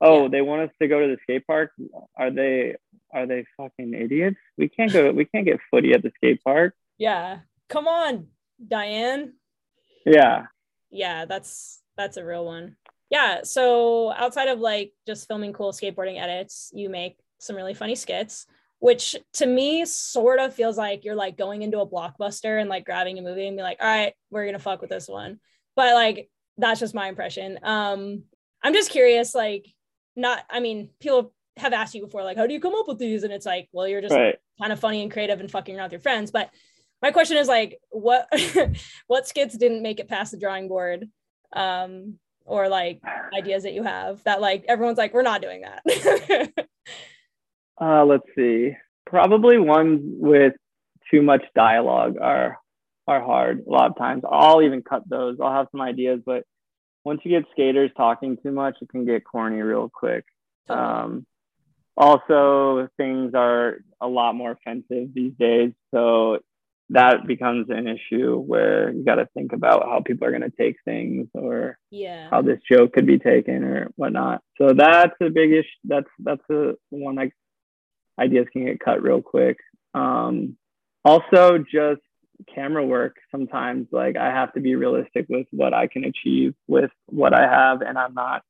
Oh, 0.00 0.22
Yeah. 0.22 0.28
they 0.28 0.40
want 0.42 0.62
us 0.62 0.70
to 0.80 0.88
go 0.88 1.00
to 1.00 1.06
the 1.08 1.18
skate 1.22 1.46
park. 1.46 1.72
Are 2.16 2.30
they 2.30 2.76
are 3.12 3.26
they 3.26 3.44
fucking 3.56 3.94
idiots? 3.94 4.36
We 4.58 4.68
can't 4.68 4.92
go. 4.92 5.10
We 5.12 5.24
can't 5.26 5.44
get 5.46 5.60
footy 5.70 5.92
at 5.92 6.02
the 6.02 6.12
skate 6.16 6.42
park. 6.44 6.74
yeah. 6.98 7.40
Come 7.68 7.88
on, 7.88 8.28
Diane. 8.64 9.32
Yeah. 10.04 10.46
yeah 10.90 11.24
that's 11.24 11.82
that's 11.96 12.16
a 12.16 12.24
real 12.24 12.44
one 12.44 12.76
yeah 13.10 13.40
so 13.42 14.12
outside 14.12 14.48
of 14.48 14.58
like 14.58 14.92
just 15.06 15.26
filming 15.28 15.52
cool 15.52 15.72
skateboarding 15.72 16.20
edits 16.20 16.70
you 16.74 16.88
make 16.88 17.16
some 17.38 17.56
really 17.56 17.74
funny 17.74 17.94
skits 17.94 18.46
which 18.78 19.16
to 19.32 19.46
me 19.46 19.84
sort 19.86 20.38
of 20.38 20.54
feels 20.54 20.76
like 20.76 21.04
you're 21.04 21.14
like 21.14 21.36
going 21.38 21.62
into 21.62 21.80
a 21.80 21.86
blockbuster 21.88 22.60
and 22.60 22.68
like 22.68 22.84
grabbing 22.84 23.18
a 23.18 23.22
movie 23.22 23.46
and 23.46 23.56
be 23.56 23.62
like 23.62 23.78
all 23.80 23.86
right 23.88 24.14
we're 24.30 24.44
gonna 24.46 24.58
fuck 24.58 24.80
with 24.80 24.90
this 24.90 25.08
one 25.08 25.38
but 25.74 25.94
like 25.94 26.28
that's 26.58 26.80
just 26.80 26.94
my 26.94 27.08
impression 27.08 27.58
um 27.62 28.22
i'm 28.62 28.74
just 28.74 28.90
curious 28.90 29.34
like 29.34 29.66
not 30.14 30.44
i 30.50 30.60
mean 30.60 30.88
people 31.00 31.32
have 31.58 31.72
asked 31.72 31.94
you 31.94 32.02
before 32.04 32.22
like 32.22 32.36
how 32.36 32.46
do 32.46 32.52
you 32.52 32.60
come 32.60 32.74
up 32.74 32.86
with 32.88 32.98
these 32.98 33.22
and 33.22 33.32
it's 33.32 33.46
like 33.46 33.68
well 33.72 33.88
you're 33.88 34.02
just 34.02 34.14
Right. 34.14 34.36
kind 34.60 34.72
of 34.72 34.80
funny 34.80 35.02
and 35.02 35.10
creative 35.12 35.40
and 35.40 35.50
fucking 35.50 35.74
around 35.76 35.86
with 35.86 35.92
your 35.92 36.00
friends. 36.00 36.30
But 36.30 36.50
my 37.02 37.10
question 37.12 37.36
is 37.36 37.46
like, 37.48 37.78
what 37.90 38.26
what 39.06 39.28
skits 39.28 39.56
didn't 39.56 39.82
make 39.82 40.00
it 40.00 40.08
past 40.08 40.32
the 40.32 40.38
drawing 40.38 40.66
board, 40.68 41.08
um, 41.52 42.18
or 42.46 42.68
like 42.68 43.00
ideas 43.36 43.64
that 43.64 43.74
you 43.74 43.82
have 43.82 44.22
that 44.24 44.40
like 44.40 44.64
everyone's 44.68 44.98
like, 44.98 45.12
we're 45.12 45.22
not 45.22 45.42
doing 45.42 45.62
that. 45.62 46.52
Uh, 47.78 48.04
let's 48.06 48.26
see. 48.34 48.74
Probably 49.04 49.58
ones 49.58 50.00
with 50.02 50.54
too 51.10 51.22
much 51.22 51.44
dialogue 51.54 52.16
are 52.20 52.58
are 53.06 53.22
hard 53.22 53.64
a 53.66 53.70
lot 53.70 53.90
of 53.90 53.98
times. 53.98 54.22
I'll 54.28 54.62
even 54.62 54.82
cut 54.82 55.02
those. 55.08 55.36
I'll 55.40 55.52
have 55.52 55.68
some 55.70 55.80
ideas, 55.80 56.20
but 56.24 56.44
once 57.04 57.20
you 57.22 57.30
get 57.30 57.48
skaters 57.52 57.90
talking 57.96 58.36
too 58.42 58.50
much, 58.50 58.76
it 58.80 58.88
can 58.88 59.04
get 59.04 59.24
corny 59.24 59.60
real 59.60 59.88
quick. 59.88 60.24
Um, 60.68 61.24
also, 61.96 62.88
things 62.96 63.32
are 63.34 63.76
a 64.00 64.08
lot 64.08 64.34
more 64.34 64.52
offensive 64.52 65.14
these 65.14 65.32
days, 65.38 65.72
so 65.94 66.40
that 66.90 67.26
becomes 67.26 67.66
an 67.68 67.88
issue 67.88 68.36
where 68.38 68.92
you 68.92 69.04
got 69.04 69.16
to 69.16 69.28
think 69.34 69.52
about 69.52 69.84
how 69.84 70.00
people 70.04 70.26
are 70.26 70.30
going 70.30 70.48
to 70.48 70.56
take 70.56 70.76
things 70.84 71.26
or 71.34 71.78
yeah, 71.90 72.28
how 72.30 72.42
this 72.42 72.60
joke 72.70 72.92
could 72.92 73.06
be 73.06 73.18
taken 73.18 73.64
or 73.64 73.90
whatnot. 73.96 74.42
So 74.58 74.72
that's 74.72 75.14
a 75.20 75.30
big 75.30 75.52
issue. 75.52 75.66
That's 75.84 76.08
that's 76.18 76.48
a 76.50 76.74
one 76.90 77.16
like 77.16 77.32
ideas 78.20 78.46
can 78.52 78.66
get 78.66 78.80
cut 78.80 79.02
real 79.02 79.20
quick. 79.20 79.58
Um, 79.94 80.56
also, 81.04 81.58
just 81.58 82.00
camera 82.54 82.84
work. 82.84 83.16
Sometimes 83.30 83.88
like 83.90 84.16
I 84.16 84.26
have 84.26 84.52
to 84.54 84.60
be 84.60 84.76
realistic 84.76 85.26
with 85.28 85.46
what 85.50 85.74
I 85.74 85.88
can 85.88 86.04
achieve 86.04 86.54
with 86.68 86.90
what 87.06 87.34
I 87.34 87.42
have, 87.42 87.82
and 87.82 87.98
I'm 87.98 88.14
not 88.14 88.42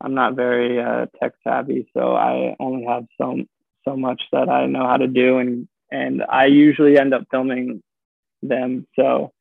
I'm 0.00 0.14
not 0.14 0.36
very 0.36 0.80
uh, 0.80 1.06
tech 1.20 1.32
savvy, 1.44 1.90
so 1.92 2.14
I 2.14 2.56
only 2.60 2.84
have 2.86 3.04
so 3.20 3.38
so 3.84 3.96
much 3.96 4.22
that 4.32 4.48
I 4.48 4.66
know 4.66 4.86
how 4.86 4.96
to 4.96 5.06
do, 5.06 5.38
and 5.38 5.68
and 5.90 6.22
I 6.28 6.46
usually 6.46 6.98
end 6.98 7.14
up 7.14 7.24
filming 7.30 7.82
them. 8.42 8.86
So 8.96 9.32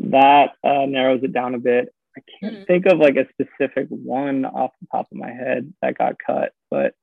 that 0.00 0.52
uh, 0.64 0.86
narrows 0.86 1.22
it 1.22 1.32
down 1.32 1.54
a 1.54 1.58
bit. 1.58 1.92
I 2.16 2.20
can't 2.40 2.58
Mhm. 2.60 2.66
think 2.66 2.86
of 2.86 2.98
like 2.98 3.16
a 3.16 3.26
specific 3.32 3.88
one 3.88 4.44
off 4.44 4.72
the 4.80 4.86
top 4.92 5.06
of 5.10 5.18
my 5.18 5.30
head 5.30 5.72
that 5.82 5.98
got 5.98 6.16
cut, 6.24 6.52
but 6.70 6.94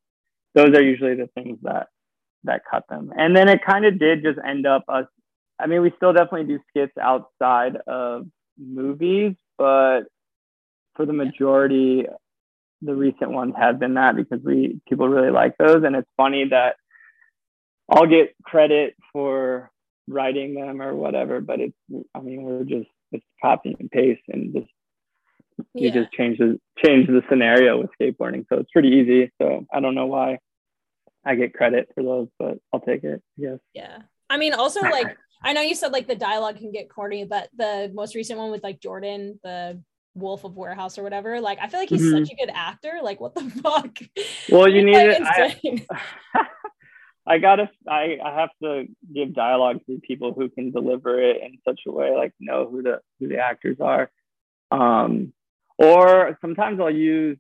those 0.55 0.69
are 0.75 0.81
usually 0.83 1.15
the 1.15 1.27
things 1.27 1.59
that 1.63 1.87
that 2.43 2.63
cut 2.69 2.87
them. 2.89 3.11
And 3.15 3.35
then 3.35 3.47
it 3.49 3.63
kind 3.63 3.85
of 3.85 3.99
did 3.99 4.23
just 4.23 4.39
end 4.45 4.65
up 4.65 4.83
us. 4.87 5.05
I 5.59 5.67
mean, 5.67 5.81
we 5.81 5.91
still 5.97 6.13
definitely 6.13 6.45
do 6.45 6.59
skits 6.69 6.97
outside 6.97 7.75
of 7.87 8.27
movies, 8.57 9.35
but 9.57 10.01
for 10.95 11.05
the 11.05 11.13
majority, 11.13 12.05
the 12.81 12.95
recent 12.95 13.31
ones 13.31 13.53
have 13.57 13.79
been 13.79 13.93
that 13.95 14.15
because 14.15 14.41
we 14.43 14.81
people 14.89 15.07
really 15.07 15.31
like 15.31 15.55
those, 15.57 15.83
and 15.83 15.95
it's 15.95 16.09
funny 16.17 16.47
that 16.49 16.75
I'll 17.91 18.07
get 18.07 18.33
credit 18.43 18.95
for 19.11 19.69
writing 20.07 20.55
them 20.55 20.81
or 20.81 20.95
whatever, 20.95 21.41
but 21.41 21.59
it's 21.59 21.75
I 22.15 22.21
mean 22.21 22.43
we're 22.43 22.63
just 22.63 22.89
it's 23.11 23.25
copy 23.41 23.75
and 23.79 23.91
paste 23.91 24.21
and 24.29 24.53
just 24.53 24.67
you 25.73 25.89
Yeah. 25.89 25.93
just 26.01 26.11
change 26.13 26.37
the 26.39 26.59
change 26.83 27.07
the 27.07 27.21
scenario 27.29 27.79
with 27.79 27.91
skateboarding. 28.01 28.45
So 28.49 28.57
it's 28.59 28.71
pretty 28.71 28.89
easy. 28.89 29.31
So 29.41 29.65
I 29.73 29.79
don't 29.81 29.95
know 29.95 30.07
why 30.07 30.39
I 31.25 31.35
get 31.35 31.53
credit 31.53 31.89
for 31.93 32.01
those, 32.03 32.29
but 32.39 32.57
I'll 32.73 32.79
take 32.79 33.03
it. 33.03 33.21
Yes. 33.37 33.59
Yeah. 33.73 33.99
I 34.29 34.37
mean, 34.37 34.53
also 34.53 34.81
like 34.81 35.17
I 35.43 35.53
know 35.53 35.61
you 35.61 35.75
said 35.75 35.91
like 35.91 36.07
the 36.07 36.15
dialogue 36.15 36.57
can 36.57 36.71
get 36.71 36.89
corny, 36.89 37.25
but 37.25 37.49
the 37.57 37.91
most 37.93 38.15
recent 38.15 38.39
one 38.39 38.51
with 38.51 38.63
like 38.63 38.79
Jordan, 38.79 39.39
the 39.43 39.81
Wolf 40.15 40.43
of 40.45 40.55
Warehouse 40.55 40.97
or 40.97 41.03
whatever, 41.03 41.39
like 41.41 41.59
I 41.61 41.67
feel 41.67 41.79
like 41.79 41.89
he's 41.89 42.01
Mhm. 42.01 42.11
such 42.25 42.31
a 42.31 42.35
good 42.35 42.51
actor. 42.53 42.99
Like, 43.03 43.19
what 43.19 43.35
the 43.35 43.41
fuck? 43.63 43.97
Well, 44.49 44.67
you 44.69 44.83
need 44.83 44.95
like, 44.95 45.19
it. 45.19 45.21
I, 45.23 45.43
insane. 45.45 45.85
I 47.25 47.37
gotta. 47.37 47.69
I, 47.87 48.17
I 48.23 48.39
have 48.39 48.49
to 48.63 48.87
give 49.13 49.33
dialogue 49.33 49.81
to 49.85 49.99
people 49.99 50.33
who 50.33 50.49
can 50.49 50.71
deliver 50.71 51.21
it 51.21 51.41
in 51.43 51.59
such 51.67 51.81
a 51.87 51.91
way, 51.91 52.15
like 52.15 52.33
know 52.39 52.67
who 52.69 52.81
the 52.81 53.01
who 53.19 53.27
the 53.27 53.37
actors 53.37 53.77
are. 53.79 54.09
Um, 54.71 55.33
or 55.77 56.37
sometimes 56.41 56.79
I'll 56.79 56.89
use. 56.89 57.37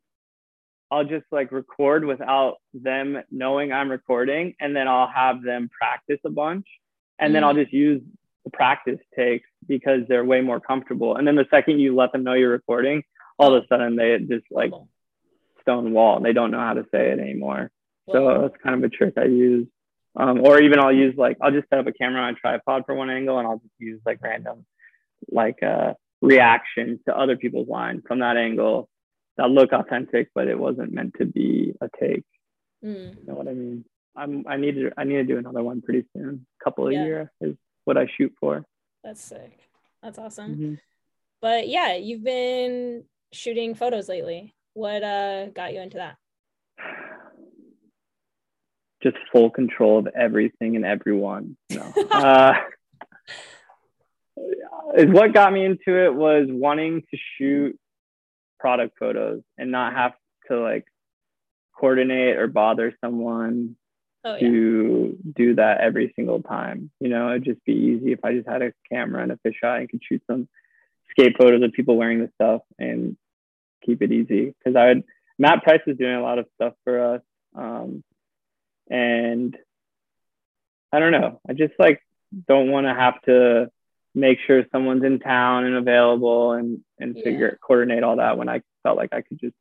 I'll 0.91 1.05
just 1.05 1.25
like 1.31 1.51
record 1.51 2.03
without 2.03 2.57
them 2.73 3.23
knowing 3.31 3.71
I'm 3.71 3.89
recording, 3.89 4.55
and 4.59 4.75
then 4.75 4.87
I'll 4.87 5.07
have 5.07 5.41
them 5.41 5.69
practice 5.69 6.19
a 6.25 6.29
bunch, 6.29 6.67
and 7.17 7.33
then 7.33 7.43
I'll 7.43 7.53
just 7.53 7.73
use 7.73 8.01
the 8.43 8.51
practice 8.51 8.99
takes 9.15 9.47
because 9.67 10.01
they're 10.07 10.25
way 10.25 10.41
more 10.41 10.59
comfortable. 10.59 11.15
And 11.15 11.27
then 11.27 11.35
the 11.35 11.47
second 11.49 11.79
you 11.79 11.95
let 11.95 12.11
them 12.11 12.23
know 12.23 12.33
you're 12.33 12.51
recording, 12.51 13.03
all 13.39 13.55
of 13.55 13.63
a 13.63 13.67
sudden 13.67 13.95
they 13.95 14.17
just 14.19 14.45
like 14.51 14.71
Cool. 14.71 14.89
stone 15.61 15.93
wall. 15.93 16.19
They 16.19 16.33
don't 16.33 16.51
know 16.51 16.59
how 16.59 16.73
to 16.73 16.85
say 16.91 17.11
it 17.11 17.19
anymore. 17.19 17.71
So 18.09 18.41
that's 18.41 18.61
kind 18.63 18.75
of 18.75 18.83
a 18.83 18.89
trick 18.95 19.13
I 19.17 19.25
use. 19.25 19.67
Um, 20.15 20.41
or 20.45 20.61
even 20.61 20.79
I'll 20.79 20.91
use 20.93 21.15
like 21.17 21.37
I'll 21.41 21.51
just 21.51 21.69
set 21.69 21.79
up 21.79 21.87
a 21.87 21.93
camera 21.93 22.21
on 22.21 22.33
a 22.33 22.35
tripod 22.35 22.83
for 22.85 22.95
one 22.95 23.09
angle 23.09 23.37
and 23.39 23.47
I'll 23.47 23.59
just 23.59 23.73
use 23.79 24.01
like 24.05 24.19
random 24.21 24.65
like 25.31 25.61
uh 25.63 25.93
reactions 26.21 26.99
to 27.07 27.17
other 27.17 27.37
people's 27.37 27.67
lines 27.69 28.01
from 28.07 28.19
that 28.19 28.35
angle 28.37 28.89
that 29.37 29.49
look 29.49 29.71
authentic, 29.71 30.29
but 30.35 30.47
it 30.47 30.59
wasn't 30.59 30.91
meant 30.91 31.13
to 31.19 31.25
be 31.25 31.73
a 31.79 31.89
take. 31.99 32.25
mm, 32.83 33.15
You 33.17 33.23
know 33.25 33.35
what 33.35 33.47
I 33.47 33.53
mean? 33.53 33.85
I'm 34.15 34.45
I 34.47 34.57
need 34.57 34.75
to 34.75 34.91
I 34.97 35.05
need 35.05 35.15
to 35.15 35.23
do 35.23 35.37
another 35.37 35.63
one 35.63 35.81
pretty 35.81 36.05
soon. 36.15 36.45
A 36.59 36.63
couple 36.63 36.87
a 36.87 36.91
Yeah. 36.93 37.03
year 37.05 37.31
is 37.39 37.55
what 37.85 37.97
I 37.97 38.07
shoot 38.17 38.33
for. 38.39 38.65
that's 39.03 39.21
sick. 39.21 39.57
That's 40.03 40.19
awesome. 40.19 40.55
Mhm. 40.55 40.79
But 41.41 41.69
yeah, 41.69 41.93
you've 41.95 42.23
been 42.23 43.05
shooting 43.31 43.73
photos 43.75 44.09
lately. 44.09 44.53
What 44.73 45.01
uh 45.03 45.47
got 45.47 45.73
you 45.73 45.79
into 45.79 45.97
that? 45.97 46.17
Just 49.03 49.17
full 49.31 49.49
control 49.49 49.99
of 49.99 50.07
everything 50.07 50.75
and 50.75 50.85
everyone. 50.85 51.57
No. 51.69 51.81
uh, 52.11 52.53
is 54.95 55.09
what 55.09 55.33
got 55.33 55.53
me 55.53 55.65
into 55.65 56.05
it 56.05 56.13
was 56.13 56.47
wanting 56.49 57.01
to 57.11 57.17
shoot 57.37 57.77
product 58.59 58.97
photos 58.99 59.41
and 59.57 59.71
not 59.71 59.93
have 59.93 60.13
to 60.49 60.59
like 60.59 60.85
coordinate 61.77 62.37
or 62.37 62.47
bother 62.47 62.93
someone 63.01 63.75
Oh 64.23 64.35
yeah. 64.35 64.39
to 64.39 65.17
do 65.35 65.55
that 65.55 65.79
every 65.81 66.13
single 66.15 66.43
time. 66.43 66.91
You 66.99 67.09
know, 67.09 67.31
it'd 67.31 67.43
just 67.43 67.65
be 67.65 67.73
easy 67.73 68.11
if 68.11 68.23
I 68.23 68.33
just 68.33 68.47
had 68.47 68.61
a 68.61 68.71
camera 68.87 69.23
and 69.23 69.31
a 69.31 69.37
fisheye 69.37 69.79
and 69.79 69.89
could 69.89 70.01
shoot 70.07 70.21
some 70.27 70.47
skate 71.09 71.35
photos 71.39 71.63
of 71.63 71.71
people 71.71 71.97
wearing 71.97 72.19
the 72.19 72.29
stuff 72.35 72.61
and 72.77 73.17
keep 73.83 74.03
it 74.03 74.11
easy. 74.11 74.53
Because 74.59 74.75
I 74.75 74.87
would 74.87 75.03
Matt 75.39 75.63
Price 75.63 75.81
is 75.87 75.97
doing 75.97 76.13
a 76.13 76.21
lot 76.21 76.37
of 76.37 76.45
stuff 76.53 76.73
for 76.83 77.15
us, 77.15 77.21
um, 77.55 78.03
and 78.89 79.57
I 80.91 80.99
don't 80.99 81.11
know. 81.11 81.39
I 81.47 81.53
just 81.53 81.73
like 81.79 82.01
don't 82.47 82.71
want 82.71 82.87
to 82.87 82.93
have 82.93 83.21
to 83.23 83.71
make 84.13 84.39
sure 84.45 84.65
someone's 84.71 85.03
in 85.03 85.19
town 85.19 85.65
and 85.65 85.75
available 85.75 86.53
and 86.53 86.79
and 86.99 87.15
Yeah. 87.15 87.23
figure 87.23 87.59
coordinate 87.61 88.03
all 88.03 88.17
that 88.17 88.37
when 88.37 88.49
I 88.49 88.61
felt 88.83 88.97
like 88.97 89.13
I 89.13 89.21
could 89.21 89.39
just 89.39 89.55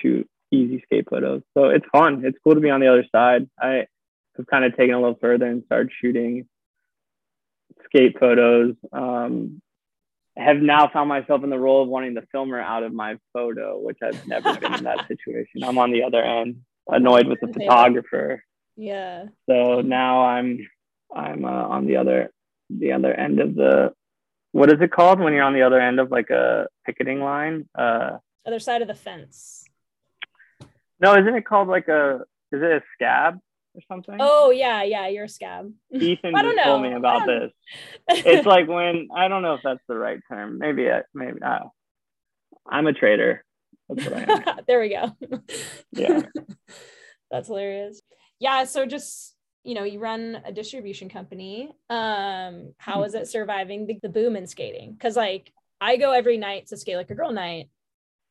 shoot 0.00 0.28
easy 0.50 0.80
skate 0.82 1.06
photos. 1.08 1.42
So 1.54 1.66
it's 1.70 1.86
fun. 1.92 2.24
It's 2.24 2.38
cool 2.44 2.54
to 2.54 2.60
be 2.60 2.70
on 2.70 2.80
the 2.80 2.88
other 2.88 3.04
side. 3.12 3.48
I 3.60 3.86
have 4.36 4.46
kind 4.46 4.64
of 4.64 4.76
taken 4.76 4.94
a 4.94 5.00
little 5.00 5.18
further 5.20 5.46
and 5.46 5.64
started 5.64 5.90
shooting 6.00 6.46
skate 7.84 8.18
photos. 8.18 8.74
Um, 8.92 9.60
have 10.36 10.56
now 10.56 10.88
found 10.88 11.08
myself 11.10 11.44
in 11.44 11.50
the 11.50 11.58
role 11.58 11.82
of 11.82 11.88
wanting 11.88 12.14
the 12.14 12.26
filmer 12.32 12.58
out 12.58 12.82
of 12.82 12.92
my 12.94 13.18
photo, 13.34 13.78
which 13.78 13.98
I've 14.02 14.26
never 14.26 14.54
been 14.56 14.74
in 14.74 14.84
that 14.84 15.00
situation. 15.08 15.62
I'm 15.62 15.76
on 15.76 15.90
the 15.90 16.04
other 16.04 16.22
end, 16.22 16.62
annoyed 16.88 17.26
with 17.26 17.40
the 17.40 17.48
photographer. 17.48 18.42
Yeah. 18.76 19.26
So 19.48 19.80
now 19.80 20.24
I'm 20.24 20.66
I'm 21.14 21.44
uh, 21.44 21.48
on 21.48 21.86
the 21.86 21.96
other 21.96 22.32
the 22.70 22.92
other 22.92 23.12
end 23.12 23.40
of 23.40 23.54
the 23.54 23.92
what 24.52 24.70
is 24.70 24.80
it 24.80 24.92
called 24.92 25.18
when 25.18 25.32
you're 25.32 25.44
on 25.44 25.54
the 25.54 25.62
other 25.62 25.80
end 25.80 25.98
of 25.98 26.10
like 26.10 26.30
a 26.30 26.66
picketing 26.84 27.20
line? 27.20 27.68
Uh, 27.76 28.18
Other 28.46 28.60
side 28.60 28.82
of 28.82 28.88
the 28.88 28.94
fence. 28.94 29.64
no, 31.00 31.14
isn't 31.14 31.34
it 31.34 31.46
called 31.46 31.68
like 31.68 31.88
a 31.88 32.20
is 32.52 32.60
it 32.62 32.70
a 32.70 32.82
scab 32.94 33.38
or 33.74 33.80
something? 33.88 34.16
Oh 34.20 34.50
yeah, 34.50 34.82
yeah, 34.82 35.08
you're 35.08 35.24
a 35.24 35.28
scab. 35.28 35.72
Ethan 35.92 36.34
I 36.34 36.42
don't 36.42 36.54
just 36.54 36.64
told 36.64 36.82
me 36.82 36.92
about 36.92 37.26
this. 37.26 37.50
It's 38.26 38.46
like 38.46 38.68
when 38.68 39.08
I 39.14 39.28
don't 39.28 39.42
know 39.42 39.54
if 39.54 39.62
that's 39.64 39.82
the 39.88 39.96
right 39.96 40.20
term. 40.28 40.58
Maybe 40.58 40.90
I, 40.90 41.02
maybe 41.14 41.42
I, 41.42 41.60
I'm 42.68 42.86
a 42.86 42.92
traitor. 42.92 43.44
That's 43.88 44.08
what 44.08 44.28
I 44.28 44.32
am. 44.32 44.64
there 44.66 44.80
we 44.80 44.90
go. 44.90 45.16
Yeah. 45.92 46.22
That's 47.30 47.48
hilarious. 47.48 48.02
Yeah, 48.42 48.64
so 48.64 48.84
just 48.86 49.36
you 49.62 49.76
know, 49.76 49.84
you 49.84 50.00
run 50.00 50.42
a 50.44 50.50
distribution 50.50 51.08
company. 51.08 51.70
Um, 51.88 52.74
how 52.78 53.04
is 53.04 53.14
it 53.14 53.28
surviving 53.28 53.86
the, 53.86 54.00
the 54.02 54.08
boom 54.08 54.34
in 54.34 54.48
skating? 54.48 54.92
Because 54.92 55.14
like 55.14 55.52
I 55.80 55.96
go 55.96 56.10
every 56.10 56.36
night 56.36 56.66
to 56.66 56.76
skate 56.76 56.96
like 56.96 57.10
a 57.10 57.14
girl 57.14 57.30
night, 57.30 57.70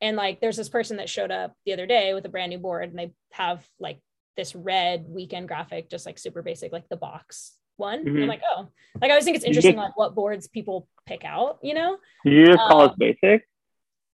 and 0.02 0.14
like 0.14 0.42
there's 0.42 0.58
this 0.58 0.68
person 0.68 0.98
that 0.98 1.08
showed 1.08 1.30
up 1.30 1.56
the 1.64 1.72
other 1.72 1.86
day 1.86 2.12
with 2.12 2.26
a 2.26 2.28
brand 2.28 2.50
new 2.50 2.58
board, 2.58 2.90
and 2.90 2.98
they 2.98 3.12
have 3.30 3.66
like 3.80 4.00
this 4.36 4.54
red 4.54 5.06
weekend 5.08 5.48
graphic, 5.48 5.88
just 5.88 6.04
like 6.04 6.18
super 6.18 6.42
basic, 6.42 6.72
like 6.72 6.88
the 6.90 6.96
box 6.96 7.52
one. 7.78 8.00
And 8.06 8.22
I'm 8.22 8.28
like, 8.28 8.42
oh, 8.54 8.68
like 9.00 9.10
I 9.10 9.14
always 9.14 9.24
think 9.24 9.36
it's 9.36 9.46
interesting, 9.46 9.72
just- 9.76 9.84
like 9.84 9.96
what 9.96 10.14
boards 10.14 10.46
people 10.46 10.86
pick 11.06 11.24
out, 11.24 11.58
you 11.62 11.72
know? 11.72 11.96
You 12.24 12.44
just 12.46 12.58
call 12.58 12.82
us 12.82 12.90
Um, 12.90 12.96
basic? 12.98 13.48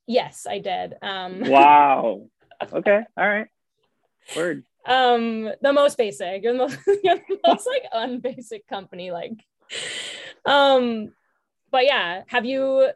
Yes, 0.05 0.45
I 0.47 0.60
did. 0.60 0.93
Um, 1.01 1.41
Wow. 1.49 2.27
Okay. 2.71 3.01
All 3.17 3.27
right. 3.27 3.47
Word. 4.36 4.63
Um 4.88 5.50
the 5.62 5.73
most 5.73 5.97
basic 5.97 6.43
you're 6.43 6.54
the 6.54 6.60
most, 6.60 6.80
you're 7.04 7.15
the 7.30 7.39
most 7.45 7.67
like 7.67 7.84
unbasic 7.93 8.65
company 8.67 9.12
like 9.12 9.34
um 10.45 11.12
but 11.71 11.86
yeah 11.86 12.23
have 12.28 12.45
you 12.45 12.89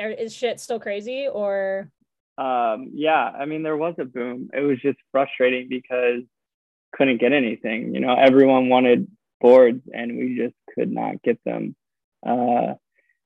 er- 0.00 0.10
is 0.10 0.34
shit 0.34 0.60
still 0.60 0.80
crazy 0.80 1.28
or 1.28 1.90
Um, 2.38 2.90
yeah. 2.94 3.24
I 3.42 3.44
mean, 3.44 3.62
there 3.62 3.76
was 3.76 3.94
a 3.98 4.04
boom. 4.04 4.48
It 4.52 4.60
was 4.60 4.80
just 4.80 4.98
frustrating 5.12 5.68
because 5.68 6.22
couldn't 6.96 7.20
get 7.20 7.32
anything. 7.32 7.94
You 7.94 8.00
know, 8.00 8.14
everyone 8.14 8.68
wanted 8.70 9.06
boards 9.40 9.82
and 9.92 10.16
we 10.16 10.36
just 10.36 10.56
could 10.74 10.90
not 10.90 11.22
get 11.22 11.38
them. 11.44 11.76
Uh, 12.26 12.74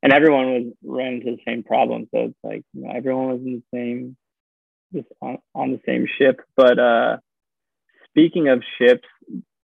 and 0.03 0.13
everyone 0.13 0.47
was 0.55 0.65
ran 0.83 1.15
into 1.15 1.37
the 1.37 1.43
same 1.47 1.63
problem. 1.63 2.09
So 2.13 2.19
it's 2.27 2.43
like, 2.43 2.65
you 2.75 2.83
know, 2.83 2.93
everyone 2.95 3.29
was 3.29 3.41
in 3.41 3.55
the 3.63 3.67
same, 3.73 4.17
just 4.93 5.09
on, 5.21 5.39
on 5.55 5.71
the 5.71 5.81
same 5.87 6.07
ship. 6.19 6.41
But 6.57 6.79
uh, 6.79 7.17
speaking 8.17 8.49
of 8.49 8.63
ships, 8.79 9.07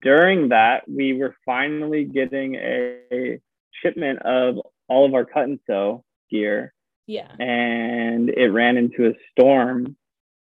during 0.03 0.49
that, 0.49 0.89
we 0.89 1.13
were 1.13 1.37
finally 1.45 2.05
getting 2.05 2.55
a 2.55 3.39
shipment 3.83 4.23
of 4.23 4.59
all 4.89 5.05
of 5.07 5.13
our 5.13 5.27
cut 5.27 5.45
and 5.45 5.61
sew 5.67 6.03
gear. 6.31 6.73
Yeah. 7.07 7.31
And 7.39 8.31
it 8.31 8.49
ran 8.49 8.79
into 8.79 9.09
a 9.09 9.13
storm 9.31 9.95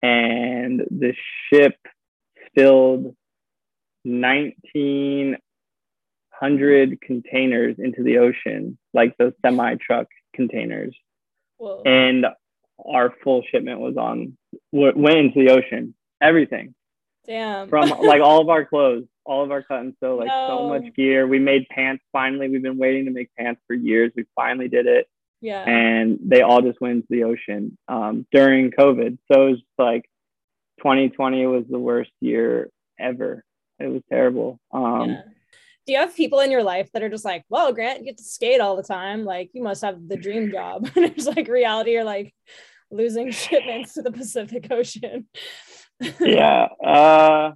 and 0.01 0.81
the 0.89 1.13
ship 1.49 1.75
spilled 2.47 3.15
1900 4.03 7.01
containers 7.01 7.77
into 7.79 8.03
the 8.03 8.17
ocean 8.17 8.77
like 8.93 9.15
those 9.17 9.31
semi 9.41 9.75
truck 9.75 10.07
containers. 10.33 10.93
Whoa. 11.57 11.83
and 11.85 12.25
our 12.85 13.13
full 13.23 13.41
shipment 13.49 13.79
was 13.79 13.95
on 13.95 14.37
went 14.73 15.17
into 15.17 15.45
the 15.45 15.51
ocean. 15.51 15.95
Everything 16.21 16.75
damn. 17.27 17.69
From 17.69 17.89
like 18.01 18.21
all 18.21 18.41
of 18.41 18.49
our 18.49 18.65
clothes 18.65 19.05
all 19.25 19.43
of 19.43 19.51
our 19.51 19.63
cut 19.63 19.79
and 19.79 19.93
sew 19.99 20.15
like 20.15 20.29
so 20.29 20.69
much 20.69 20.93
gear. 20.95 21.27
We 21.27 21.39
made 21.39 21.67
pants 21.69 22.03
finally 22.11 22.47
we've 22.47 22.61
been 22.61 22.77
waiting 22.77 23.05
to 23.05 23.11
make 23.11 23.29
pants 23.37 23.61
for 23.67 23.73
years. 23.73 24.11
We 24.15 24.25
finally 24.35 24.67
did 24.67 24.85
it. 24.85 25.07
Yeah. 25.41 25.63
And 25.63 26.19
they 26.23 26.41
all 26.41 26.61
just 26.61 26.79
went 26.79 26.95
into 26.95 27.07
the 27.09 27.23
ocean 27.23 27.77
um, 27.87 28.25
during 28.31 28.71
COVID. 28.71 29.17
So 29.31 29.47
it 29.47 29.51
was 29.51 29.61
like 29.77 30.09
2020 30.79 31.45
was 31.47 31.65
the 31.69 31.79
worst 31.79 32.11
year 32.21 32.69
ever. 32.99 33.43
It 33.79 33.87
was 33.87 34.01
terrible. 34.09 34.59
Um, 34.71 35.09
yeah. 35.09 35.21
do 35.85 35.93
you 35.93 35.99
have 35.99 36.15
people 36.15 36.39
in 36.39 36.51
your 36.51 36.63
life 36.63 36.89
that 36.93 37.03
are 37.03 37.09
just 37.09 37.25
like 37.25 37.43
well 37.49 37.73
grant 37.73 37.99
you 37.99 38.05
get 38.05 38.17
to 38.17 38.23
skate 38.23 38.61
all 38.61 38.75
the 38.75 38.83
time. 38.83 39.25
Like 39.25 39.49
you 39.53 39.63
must 39.63 39.83
have 39.83 40.07
the 40.07 40.17
dream 40.17 40.51
job. 40.51 40.89
And 40.95 41.05
it's 41.05 41.25
like 41.25 41.47
reality 41.47 41.91
you're 41.91 42.03
like 42.03 42.33
losing 42.91 43.31
shipments 43.31 43.95
to 43.95 44.03
the 44.03 44.11
pacific 44.11 44.67
ocean 44.71 45.27
yeah, 46.19 46.67
uh, 46.85 47.51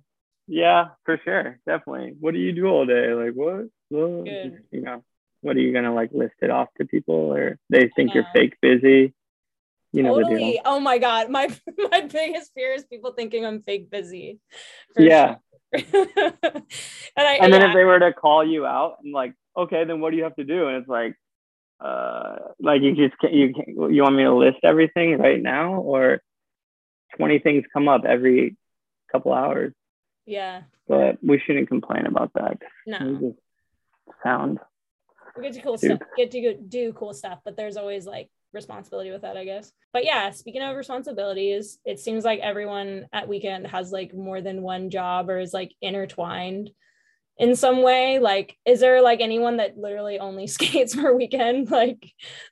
yeah, 0.48 0.86
for 1.06 1.20
sure, 1.24 1.60
definitely. 1.68 2.16
What 2.20 2.34
do 2.34 2.40
you 2.40 2.52
do 2.52 2.68
all 2.68 2.86
day? 2.86 3.14
Like 3.14 3.34
what? 3.34 3.68
What? 3.90 4.26
Good. 4.26 4.64
You 4.72 4.82
know, 4.82 5.04
what 5.42 5.56
are 5.56 5.60
you 5.60 5.74
gonna 5.74 5.94
like 5.94 6.12
list 6.12 6.36
it 6.42 6.50
off 6.50 6.70
to 6.78 6.86
people 6.86 7.34
or 7.34 7.58
they 7.70 7.90
think 7.96 8.14
you're 8.14 8.28
fake 8.34 8.56
busy? 8.62 9.14
You 9.92 10.04
know 10.04 10.20
totally. 10.20 10.62
Oh 10.66 10.80
my 10.80 10.98
god, 10.98 11.30
my 11.30 11.50
my 11.78 12.02
biggest 12.02 12.54
fear 12.54 12.74
is 12.74 12.84
people 12.86 13.14
thinking 13.14 13.46
I'm 13.46 13.62
fake 13.62 13.90
busy. 13.90 14.40
Yeah. 14.98 15.36
Sure. 15.36 15.40
and 15.74 16.64
I 17.18 17.34
And 17.42 17.54
then 17.54 17.62
yeah. 17.62 17.70
if 17.70 17.76
they 17.76 17.84
were 17.84 18.00
to 18.00 18.14
call 18.14 18.46
you 18.46 18.66
out 18.66 18.98
and 19.04 19.14
like, 19.14 19.34
okay, 19.56 19.84
then 19.84 20.00
what 20.00 20.12
do 20.12 20.18
you 20.18 20.24
have 20.24 20.36
to 20.36 20.44
do? 20.44 20.68
And 20.68 20.78
it's 20.78 20.90
like, 20.90 21.16
uh, 21.80 22.38
like 22.60 22.82
you 22.82 22.96
just 22.96 23.18
can't, 23.20 23.34
you 23.34 23.54
can't, 23.54 23.94
you 23.94 24.02
want 24.02 24.16
me 24.16 24.24
to 24.24 24.34
list 24.34 24.58
everything 24.64 25.18
right 25.18 25.42
now 25.42 25.76
or 25.76 26.22
20 27.18 27.40
things 27.40 27.66
come 27.72 27.88
up 27.88 28.06
every 28.06 28.56
couple 29.12 29.34
hours, 29.34 29.74
yeah. 30.26 30.64
but 30.88 31.18
we 31.24 31.40
shouldn't 31.46 31.70
complain 31.70 32.06
about 32.06 32.32
that. 32.34 32.58
No. 32.86 33.36
Sound 34.24 34.60
we 35.40 35.44
get 35.44 35.54
to 35.54 35.62
cool 35.62 35.78
Dude. 35.78 35.98
stuff 35.98 36.08
get 36.18 36.32
to 36.32 36.42
go 36.42 36.54
do 36.68 36.94
cool 36.94 37.14
stuff 37.14 37.40
but 37.44 37.56
there's 37.56 37.78
always 37.78 38.06
like 38.06 38.30
responsibility 38.52 39.12
with 39.12 39.22
that 39.22 39.38
i 39.38 39.46
guess 39.46 39.72
but 39.94 40.04
yeah 40.04 40.32
speaking 40.32 40.62
of 40.62 40.76
responsibilities 40.76 41.78
it 41.86 42.00
seems 42.00 42.24
like 42.24 42.40
everyone 42.40 43.08
at 43.14 43.28
weekend 43.28 43.68
has 43.68 43.92
like 43.92 44.14
more 44.14 44.42
than 44.42 44.62
one 44.62 44.90
job 44.90 45.30
or 45.30 45.40
is 45.40 45.54
like 45.54 45.74
intertwined 45.82 46.72
in 47.38 47.56
some 47.56 47.84
way 47.84 48.18
like 48.20 48.58
is 48.66 48.80
there 48.80 49.02
like 49.02 49.22
anyone 49.22 49.58
that 49.58 49.78
literally 49.78 50.20
only 50.20 50.48
skates 50.48 50.96
for 50.96 51.16
weekend 51.16 51.70
like 51.70 52.12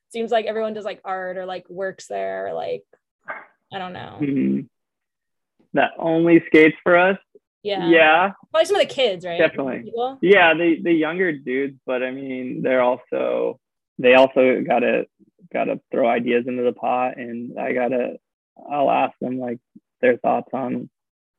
seems 0.09 0.31
like 0.31 0.45
everyone 0.45 0.73
does 0.73 0.85
like 0.85 1.01
art 1.03 1.37
or 1.37 1.45
like 1.45 1.67
works 1.69 2.07
there 2.07 2.47
or, 2.47 2.53
like 2.53 2.83
i 3.73 3.77
don't 3.77 3.93
know 3.93 4.17
mhm. 4.21 4.67
that 5.73 5.91
only 5.97 6.43
skates 6.47 6.77
for 6.83 6.97
us. 6.97 7.17
yeah 7.63 7.89
yeah. 7.89 8.31
probably 8.51 8.65
some 8.65 8.75
of 8.75 8.87
the 8.87 8.93
kids 8.93 9.25
right 9.25 9.37
Definitely. 9.37 9.91
Yeah, 10.21 10.53
the 10.53 10.79
the 10.81 10.93
younger 10.93 11.31
dudes, 11.31 11.79
but 11.85 12.03
I 12.03 12.11
mean, 12.11 12.61
they're 12.61 12.81
also 12.81 13.59
they 13.99 14.13
also 14.13 14.61
gotta 14.65 15.05
gotta 15.51 15.79
throw 15.91 16.07
ideas 16.07 16.45
into 16.47 16.63
the 16.63 16.73
pot, 16.73 17.17
and 17.17 17.59
I 17.59 17.73
gotta 17.73 18.17
I'll 18.69 18.91
ask 18.91 19.17
them 19.19 19.39
like 19.39 19.59
their 20.01 20.17
thoughts 20.17 20.49
on 20.53 20.89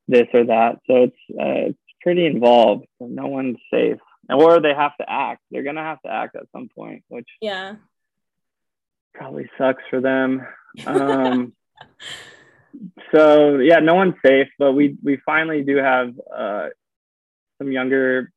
this 0.06 0.26
or 0.32 0.44
that. 0.44 0.80
So 0.86 1.04
it's 1.04 1.16
uh, 1.30 1.70
it's 1.70 1.78
pretty 2.02 2.26
involved. 2.26 2.86
So 2.98 3.06
no 3.06 3.26
one's 3.26 3.58
safe, 3.72 3.98
or 4.30 4.60
they 4.60 4.74
have 4.74 4.96
to 4.96 5.10
act. 5.10 5.42
They're 5.50 5.62
gonna 5.62 5.82
have 5.82 6.02
to 6.02 6.10
act 6.10 6.36
at 6.36 6.50
some 6.52 6.68
point, 6.68 7.04
which 7.08 7.28
yeah 7.40 7.76
probably 9.14 9.48
sucks 9.58 9.82
for 9.90 10.00
them. 10.00 10.46
Um, 10.86 11.52
so 13.12 13.58
yeah, 13.58 13.78
no 13.78 13.94
one's 13.94 14.14
safe, 14.24 14.48
but 14.58 14.72
we 14.72 14.96
we 15.02 15.18
finally 15.24 15.62
do 15.62 15.76
have 15.76 16.14
uh, 16.34 16.68
some 17.58 17.72
younger 17.72 18.32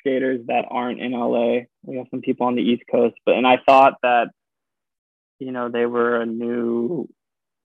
skaters 0.00 0.40
that 0.46 0.64
aren't 0.68 1.00
in 1.00 1.12
LA. 1.12 1.60
We 1.84 1.96
have 1.96 2.06
some 2.10 2.20
people 2.20 2.46
on 2.46 2.54
the 2.54 2.62
East 2.62 2.82
Coast, 2.90 3.16
but 3.24 3.36
and 3.36 3.46
I 3.46 3.58
thought 3.64 3.94
that 4.02 4.30
you 5.38 5.52
know 5.52 5.68
they 5.68 5.86
were 5.86 6.20
a 6.20 6.26
new 6.26 7.08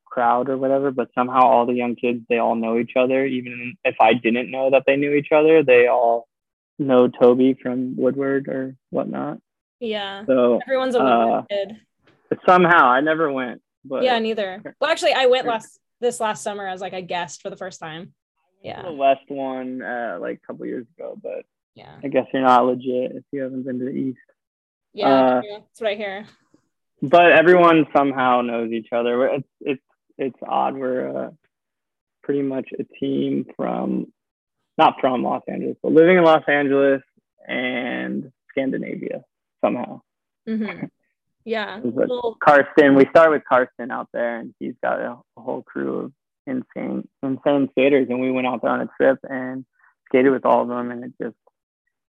crowd 0.06 0.50
or 0.50 0.58
whatever, 0.58 0.91
but 0.91 1.10
somehow 1.13 1.41
all 1.41 1.65
the 1.65 1.74
young 1.74 1.96
kids 1.96 2.22
they 2.30 2.38
all 2.38 2.56
know 2.56 2.78
each 2.78 2.93
other. 2.96 3.26
Even 3.26 3.76
if 3.84 3.96
I 4.00 4.13
didn't 4.13 4.52
know 4.52 4.72
that 4.72 4.84
they 4.86 4.96
knew 4.96 5.13
each 5.13 5.32
other, 5.32 5.63
they 5.63 5.88
all 5.88 6.28
know 6.80 7.08
Toby 7.08 7.58
from 7.62 7.96
Woodward 7.98 8.48
or 8.48 8.76
whatnot. 8.91 9.39
yeah 9.80 10.24
So 10.26 10.60
everyone's 10.62 10.96
a 10.96 11.02
uh, 11.02 11.26
Woodward 11.26 11.50
kid 11.50 11.78
somehow 12.46 12.88
I 12.88 13.02
never 13.02 13.32
went, 13.32 13.62
but 13.89 14.04
yeah 14.04 14.19
neither 14.19 14.62
well 14.80 14.89
actually 14.91 15.13
i 15.13 15.26
went 15.26 15.45
last 15.47 15.80
this 16.00 16.19
last 16.19 16.43
summer 16.43 16.67
as 16.67 16.82
like 16.82 16.93
a 16.93 17.02
guest 17.02 17.41
for 17.41 17.50
the 17.50 17.58
first 17.58 17.80
time 17.80 18.13
Yeah. 18.62 18.82
the 18.84 18.93
West 18.93 19.28
one 19.30 19.82
uh, 19.82 20.17
like 20.21 20.39
a 20.43 20.47
couple 20.47 20.65
years 20.65 20.86
ago, 20.97 21.17
but 21.21 21.45
yeah 21.76 21.95
I 22.04 22.08
guess 22.08 22.26
you're 22.34 22.41
not 22.43 22.65
legit 22.65 23.12
if 23.15 23.23
you 23.32 23.41
haven't 23.43 23.63
been 23.63 23.80
to 23.80 23.86
the 23.86 23.91
East. 23.91 24.19
yeah 24.93 25.08
Uh, 25.10 25.41
that's 25.52 25.82
what 25.82 25.89
i 25.91 25.95
hear 25.95 26.26
But 27.02 27.32
everyone 27.32 27.86
somehow 27.95 28.41
knows 28.41 28.71
each 28.71 28.91
other. 28.91 29.13
It's 29.38 29.47
it's 29.62 29.88
it's 30.17 30.39
odd. 30.47 30.73
We're 30.76 31.06
uh, 31.26 31.32
pretty 32.23 32.41
much 32.41 32.67
a 32.78 32.84
team 33.00 33.45
from 33.56 34.12
not 34.78 34.95
from 35.02 35.23
Los 35.23 35.43
Angeles, 35.47 35.78
but 35.84 35.91
living 35.91 36.17
in 36.17 36.23
Los 36.23 36.43
Angeles 36.47 37.02
and 37.47 38.32
Scandinavia 38.50 39.23
somehow. 39.63 40.02
hmm 40.47 40.86
yeah 41.47 41.79
well 41.81 42.38
Karsten, 42.43 42.95
we 42.95 43.05
start 43.10 43.31
with 43.31 43.43
Karsten 43.47 43.89
out 43.89 44.10
there, 44.13 44.39
and 44.39 44.53
he's 44.60 44.75
got 44.83 44.99
a, 44.99 45.17
a 45.38 45.41
whole 45.41 45.63
crew 45.63 45.97
of 45.99 46.13
insane 46.45 47.07
insane 47.23 47.69
skaters, 47.71 48.07
and 48.10 48.19
we 48.19 48.31
went 48.31 48.45
out 48.47 48.62
there 48.62 48.71
on 48.71 48.81
a 48.81 48.89
trip 48.97 49.17
and 49.23 49.65
skated 50.07 50.31
with 50.31 50.45
all 50.45 50.62
of 50.63 50.67
them, 50.67 50.91
and 50.91 51.03
it 51.05 51.13
just 51.21 51.38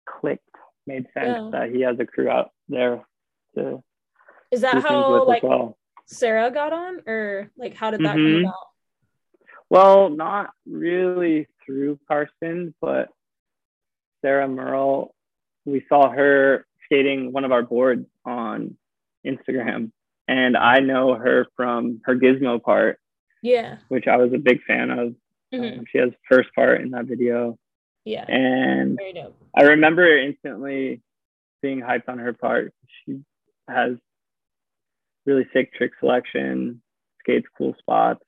clicked. 0.08 0.42
Made 0.86 1.04
sense 1.12 1.38
Yeah. 1.38 1.50
that 1.52 1.70
he 1.70 1.82
has 1.82 1.96
a 2.00 2.06
crew 2.06 2.30
out 2.30 2.50
there 2.70 3.04
to 3.54 3.82
is 4.50 4.62
that 4.62 4.82
how 4.82 5.24
like 5.24 5.42
well. 5.42 5.76
sarah 6.06 6.50
got 6.50 6.72
on 6.72 7.02
or 7.06 7.50
like 7.58 7.74
how 7.74 7.90
did 7.90 8.00
that 8.00 8.16
Mhm. 8.16 8.24
come 8.42 8.44
about 8.46 8.68
Well, 9.68 10.08
not 10.08 10.54
really 10.66 11.46
through 11.64 11.98
Karsten, 12.08 12.74
but 12.80 13.10
Sarah 14.22 14.48
Meurle, 14.48 15.14
we 15.66 15.84
saw 15.90 16.08
her 16.10 16.66
skating 16.86 17.32
one 17.32 17.44
of 17.44 17.52
our 17.52 17.62
boards 17.62 18.06
on 18.24 18.78
Instagram. 19.26 19.92
And 20.26 20.56
I 20.56 20.80
know 20.80 21.14
her 21.14 21.46
from 21.56 22.00
her 22.04 22.14
Gizmo 22.14 22.62
part, 22.62 22.98
yeah 23.42 23.78
which 23.88 24.06
I 24.06 24.16
was 24.16 24.32
a 24.32 24.38
big 24.38 24.62
fan 24.64 24.90
of. 24.90 25.14
Mhm. 25.54 25.78
Um, 25.78 25.84
she 25.90 25.98
has 25.98 26.10
first 26.30 26.52
part 26.54 26.80
in 26.82 26.90
that 26.90 27.06
video. 27.06 27.58
yeah 28.04 28.24
And 28.28 28.98
I 29.54 29.62
remember 29.62 30.06
instantly 30.18 31.00
being 31.62 31.80
hyped 31.80 32.08
on 32.08 32.18
her 32.18 32.32
part. 32.34 32.72
She 33.04 33.20
has 33.68 33.96
really 35.26 35.46
sick 35.52 35.72
trick 35.74 35.92
selection, 36.00 36.82
skates 37.20 37.46
cool 37.56 37.74
spots. 37.78 38.22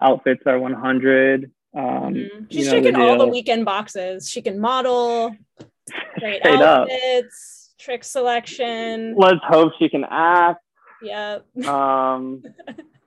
Outfits 0.00 0.42
are 0.46 0.58
100. 0.58 1.50
Um, 1.74 1.82
Mhm. 1.82 2.14
you 2.14 2.46
she's 2.50 2.66
know 2.66 2.80
the 2.80 2.90
checking 2.92 3.00
all 3.00 3.18
the 3.18 3.26
weekend 3.26 3.64
boxes 3.64 4.28
she 4.28 4.42
can 4.42 4.58
model 4.58 5.36
great 6.18 6.40
Straight 6.40 6.60
up. 6.62 6.88
Trick 7.80 8.04
selection 8.04 9.14
Let's 9.16 9.40
hope 9.48 9.72
she 9.78 9.88
can 9.88 10.04
act. 10.08 10.62
yep 11.02 11.46
Um, 11.66 12.42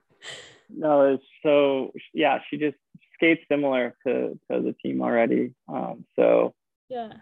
no, 0.68 1.14
it's 1.14 1.24
so 1.42 1.92
yeah, 2.12 2.40
she 2.50 2.58
just 2.58 2.76
skates 3.14 3.42
similar 3.50 3.94
to, 4.06 4.38
to 4.50 4.60
the 4.60 4.74
team 4.82 5.00
already. 5.00 5.54
Um, 5.68 6.04
so 6.16 6.54
yeah 6.88 7.12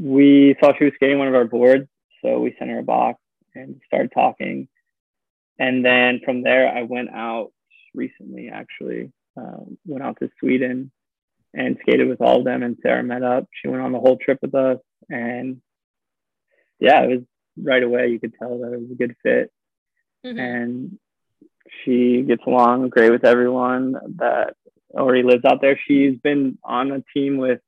we 0.00 0.56
saw 0.60 0.72
she 0.76 0.84
was 0.84 0.94
skating 0.94 1.18
one 1.18 1.28
of 1.28 1.34
our 1.34 1.44
boards, 1.44 1.88
so 2.22 2.40
we 2.40 2.54
sent 2.58 2.70
her 2.70 2.78
a 2.78 2.84
box 2.84 3.20
and 3.54 3.80
started 3.86 4.12
talking. 4.12 4.68
And 5.58 5.84
then 5.84 6.20
from 6.24 6.42
there, 6.42 6.68
I 6.68 6.82
went 6.82 7.10
out 7.10 7.52
recently, 7.94 8.48
actually, 8.48 9.12
um, 9.36 9.76
went 9.84 10.02
out 10.02 10.18
to 10.20 10.30
Sweden 10.38 10.90
and 11.52 11.76
skated 11.82 12.08
with 12.08 12.20
all 12.20 12.38
of 12.38 12.44
them. 12.44 12.62
And 12.62 12.78
Sarah 12.82 13.02
met 13.02 13.22
up. 13.22 13.46
She 13.60 13.68
went 13.68 13.82
on 13.82 13.92
the 13.92 13.98
whole 13.98 14.16
trip 14.16 14.38
with 14.40 14.54
us, 14.54 14.78
and 15.10 15.60
yeah, 16.80 17.02
it 17.02 17.08
was 17.08 17.24
right 17.62 17.82
away. 17.82 18.08
You 18.08 18.18
could 18.18 18.34
tell 18.38 18.58
that 18.58 18.72
it 18.72 18.80
was 18.80 18.90
a 18.90 18.94
good 18.94 19.14
fit, 19.22 19.52
Mhm. 20.24 20.38
and 20.38 20.98
she 21.84 22.22
gets 22.22 22.42
along 22.46 22.88
great 22.88 23.10
with 23.10 23.24
everyone 23.24 23.92
that 24.16 24.56
already 24.94 25.22
lives 25.22 25.44
out 25.44 25.60
there. 25.60 25.78
She's 25.86 26.18
been 26.18 26.58
on 26.64 26.90
a 26.90 27.04
team 27.14 27.36
with 27.36 27.60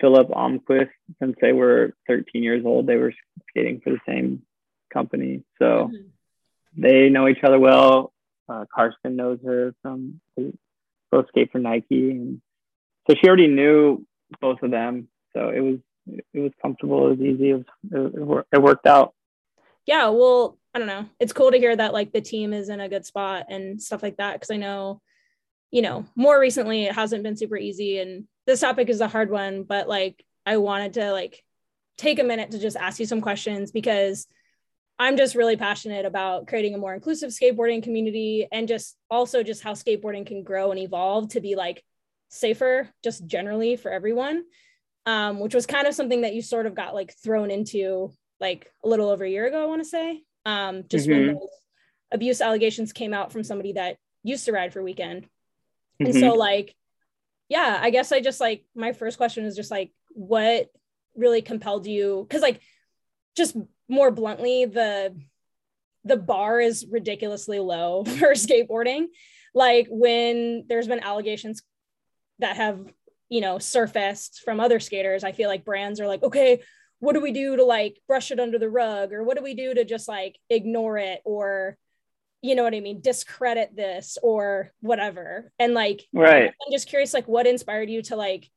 Philip 0.00 0.28
Omquist 0.28 0.90
since 1.18 1.36
they 1.40 1.52
were 1.52 1.94
13 2.06 2.42
years 2.42 2.64
old. 2.64 2.86
They 2.86 2.96
were 2.96 3.12
skating 3.48 3.80
for 3.80 3.90
the 3.90 4.00
same 4.06 4.42
company. 4.92 5.42
So 5.58 5.88
Mhm. 5.88 6.10
they 6.76 7.08
know 7.08 7.28
each 7.28 7.42
other 7.42 7.58
well. 7.58 8.12
Uh, 8.48 8.66
Karsten 8.74 9.16
knows 9.16 9.40
her 9.42 9.74
from 9.82 10.20
both 11.10 11.28
skate 11.28 11.50
for 11.50 11.58
Nike. 11.58 12.10
And 12.10 12.40
so 13.08 13.14
she 13.14 13.26
already 13.26 13.48
knew 13.48 14.04
both 14.40 14.62
of 14.62 14.70
them. 14.70 15.08
So 15.32 15.50
it 15.50 15.60
was, 15.60 15.78
it 16.06 16.40
was 16.40 16.52
comfortable. 16.60 17.06
It 17.06 17.18
was 17.18 17.20
easy. 17.20 17.50
It, 17.50 17.66
was, 17.90 18.44
it, 18.52 18.58
worked 18.62 18.86
out. 18.86 19.14
yeah 19.86 20.08
well 20.08 20.58
i 20.74 20.78
don't 20.78 20.88
know 20.88 21.06
it's 21.18 21.32
cool 21.32 21.50
to 21.50 21.58
hear 21.58 21.74
that 21.74 21.92
like 21.92 22.12
the 22.12 22.20
team 22.20 22.52
is 22.52 22.68
in 22.68 22.80
a 22.80 22.88
good 22.88 23.04
spot 23.04 23.46
and 23.48 23.80
stuff 23.80 24.02
like 24.02 24.16
that 24.16 24.34
because 24.34 24.50
i 24.50 24.56
know 24.56 25.00
you 25.70 25.82
know 25.82 26.04
more 26.14 26.38
recently 26.38 26.84
it 26.84 26.94
hasn't 26.94 27.22
been 27.22 27.36
super 27.36 27.56
easy 27.56 27.98
and 27.98 28.26
this 28.46 28.60
topic 28.60 28.88
is 28.88 29.00
a 29.00 29.08
hard 29.08 29.30
one 29.30 29.64
but 29.64 29.88
like 29.88 30.24
i 30.46 30.56
wanted 30.56 30.94
to 30.94 31.12
like 31.12 31.42
take 31.96 32.18
a 32.18 32.24
minute 32.24 32.52
to 32.52 32.58
just 32.58 32.76
ask 32.76 33.00
you 33.00 33.06
some 33.06 33.20
questions 33.20 33.72
because 33.72 34.26
i'm 34.98 35.16
just 35.16 35.34
really 35.34 35.56
passionate 35.56 36.06
about 36.06 36.46
creating 36.46 36.74
a 36.74 36.78
more 36.78 36.94
inclusive 36.94 37.30
skateboarding 37.30 37.82
community 37.82 38.46
and 38.52 38.68
just 38.68 38.96
also 39.10 39.42
just 39.42 39.62
how 39.62 39.72
skateboarding 39.72 40.26
can 40.26 40.42
grow 40.42 40.70
and 40.70 40.80
evolve 40.80 41.28
to 41.28 41.40
be 41.40 41.56
like 41.56 41.82
safer 42.28 42.88
just 43.02 43.26
generally 43.26 43.76
for 43.76 43.90
everyone 43.90 44.44
um, 45.06 45.40
which 45.40 45.54
was 45.54 45.66
kind 45.66 45.86
of 45.86 45.94
something 45.94 46.22
that 46.22 46.34
you 46.34 46.42
sort 46.42 46.66
of 46.66 46.74
got 46.74 46.94
like 46.94 47.14
thrown 47.22 47.50
into 47.50 48.12
like 48.40 48.70
a 48.84 48.88
little 48.88 49.08
over 49.08 49.24
a 49.24 49.30
year 49.30 49.46
ago, 49.46 49.62
I 49.62 49.66
want 49.66 49.82
to 49.82 49.88
say. 49.88 50.22
Um, 50.44 50.84
just 50.88 51.08
when 51.08 51.22
Mhm. 51.22 51.34
those 51.34 51.48
abuse 52.10 52.40
allegations 52.40 52.92
came 52.92 53.14
out 53.14 53.32
from 53.32 53.44
somebody 53.44 53.72
that 53.74 53.96
used 54.22 54.44
to 54.46 54.52
ride 54.52 54.72
for 54.72 54.82
weekend. 54.82 55.28
And 56.00 56.08
Mhm. 56.14 56.20
so 56.20 56.32
like, 56.34 56.74
yeah, 57.48 57.78
I 57.80 57.90
guess 57.90 58.12
I 58.12 58.20
just 58.20 58.40
like 58.40 58.64
my 58.74 58.92
first 58.92 59.16
question 59.16 59.44
is 59.44 59.56
just 59.56 59.70
like 59.70 59.92
what 60.10 60.70
really 61.14 61.42
compelled 61.42 61.86
you? 61.86 62.26
Cause 62.30 62.40
like 62.42 62.60
just 63.36 63.56
more 63.88 64.10
bluntly, 64.10 64.64
the 64.64 65.16
the 66.04 66.16
bar 66.16 66.60
is 66.60 66.84
ridiculously 66.86 67.60
low 67.60 68.04
for 68.18 68.32
skateboarding. 68.32 69.06
Like 69.54 69.86
when 69.90 70.64
there's 70.66 70.88
been 70.88 71.00
allegations 71.00 71.62
that 72.40 72.56
have, 72.56 72.92
you 73.32 73.40
know, 73.40 73.58
surfaced 73.58 74.42
from 74.44 74.60
other 74.60 74.78
skaters, 74.78 75.24
I 75.24 75.32
feel 75.32 75.48
like 75.48 75.64
brands 75.64 76.00
are 76.00 76.06
like, 76.06 76.22
okay, 76.22 76.60
what 76.98 77.14
do 77.14 77.20
we 77.20 77.32
do 77.32 77.56
to 77.56 77.64
like 77.64 77.98
brush 78.06 78.30
it 78.30 78.38
under 78.38 78.58
the 78.58 78.68
rug 78.68 79.10
or 79.10 79.24
what 79.24 79.38
do 79.38 79.42
we 79.42 79.54
do 79.54 79.72
to 79.72 79.86
just 79.86 80.06
like 80.06 80.38
ignore 80.50 80.98
it 80.98 81.22
or 81.24 81.78
you 82.42 82.54
know 82.54 82.62
what 82.62 82.74
I 82.74 82.80
mean, 82.80 83.00
discredit 83.00 83.74
this 83.74 84.18
or 84.22 84.72
whatever. 84.80 85.50
And 85.58 85.72
like, 85.72 86.02
right. 86.12 86.48
I'm 86.50 86.72
just 86.72 86.88
curious, 86.88 87.14
like, 87.14 87.28
what 87.28 87.46
inspired 87.46 87.88
you 87.88 88.02
to 88.02 88.16
like, 88.16 88.50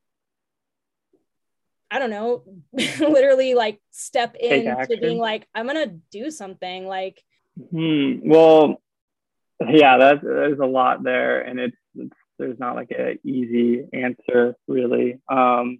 I 1.90 1.98
don't 1.98 2.10
know, 2.10 2.42
literally 2.72 3.54
like 3.54 3.80
step 3.92 4.34
into 4.34 4.98
being 5.00 5.18
like, 5.18 5.46
I'm 5.54 5.66
gonna 5.66 5.94
do 6.10 6.30
something. 6.30 6.86
Like, 6.86 7.22
hmm. 7.70 8.28
well, 8.28 8.82
yeah, 9.66 9.96
that's 9.96 10.22
there's 10.22 10.58
a 10.58 10.66
lot 10.66 11.02
there, 11.02 11.40
and 11.40 11.60
it's, 11.60 11.76
it's 11.76 11.85
there's 12.38 12.58
not 12.58 12.76
like 12.76 12.90
a 12.90 13.18
easy 13.24 13.86
answer 13.92 14.56
really. 14.66 15.18
Um, 15.28 15.78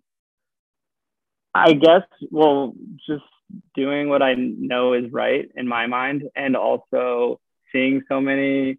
I 1.54 1.72
guess, 1.72 2.02
well, 2.30 2.74
just 3.08 3.24
doing 3.74 4.08
what 4.08 4.22
I 4.22 4.34
know 4.34 4.92
is 4.92 5.10
right 5.10 5.48
in 5.54 5.66
my 5.66 5.86
mind, 5.86 6.24
and 6.34 6.56
also 6.56 7.40
seeing 7.72 8.02
so 8.08 8.20
many 8.20 8.78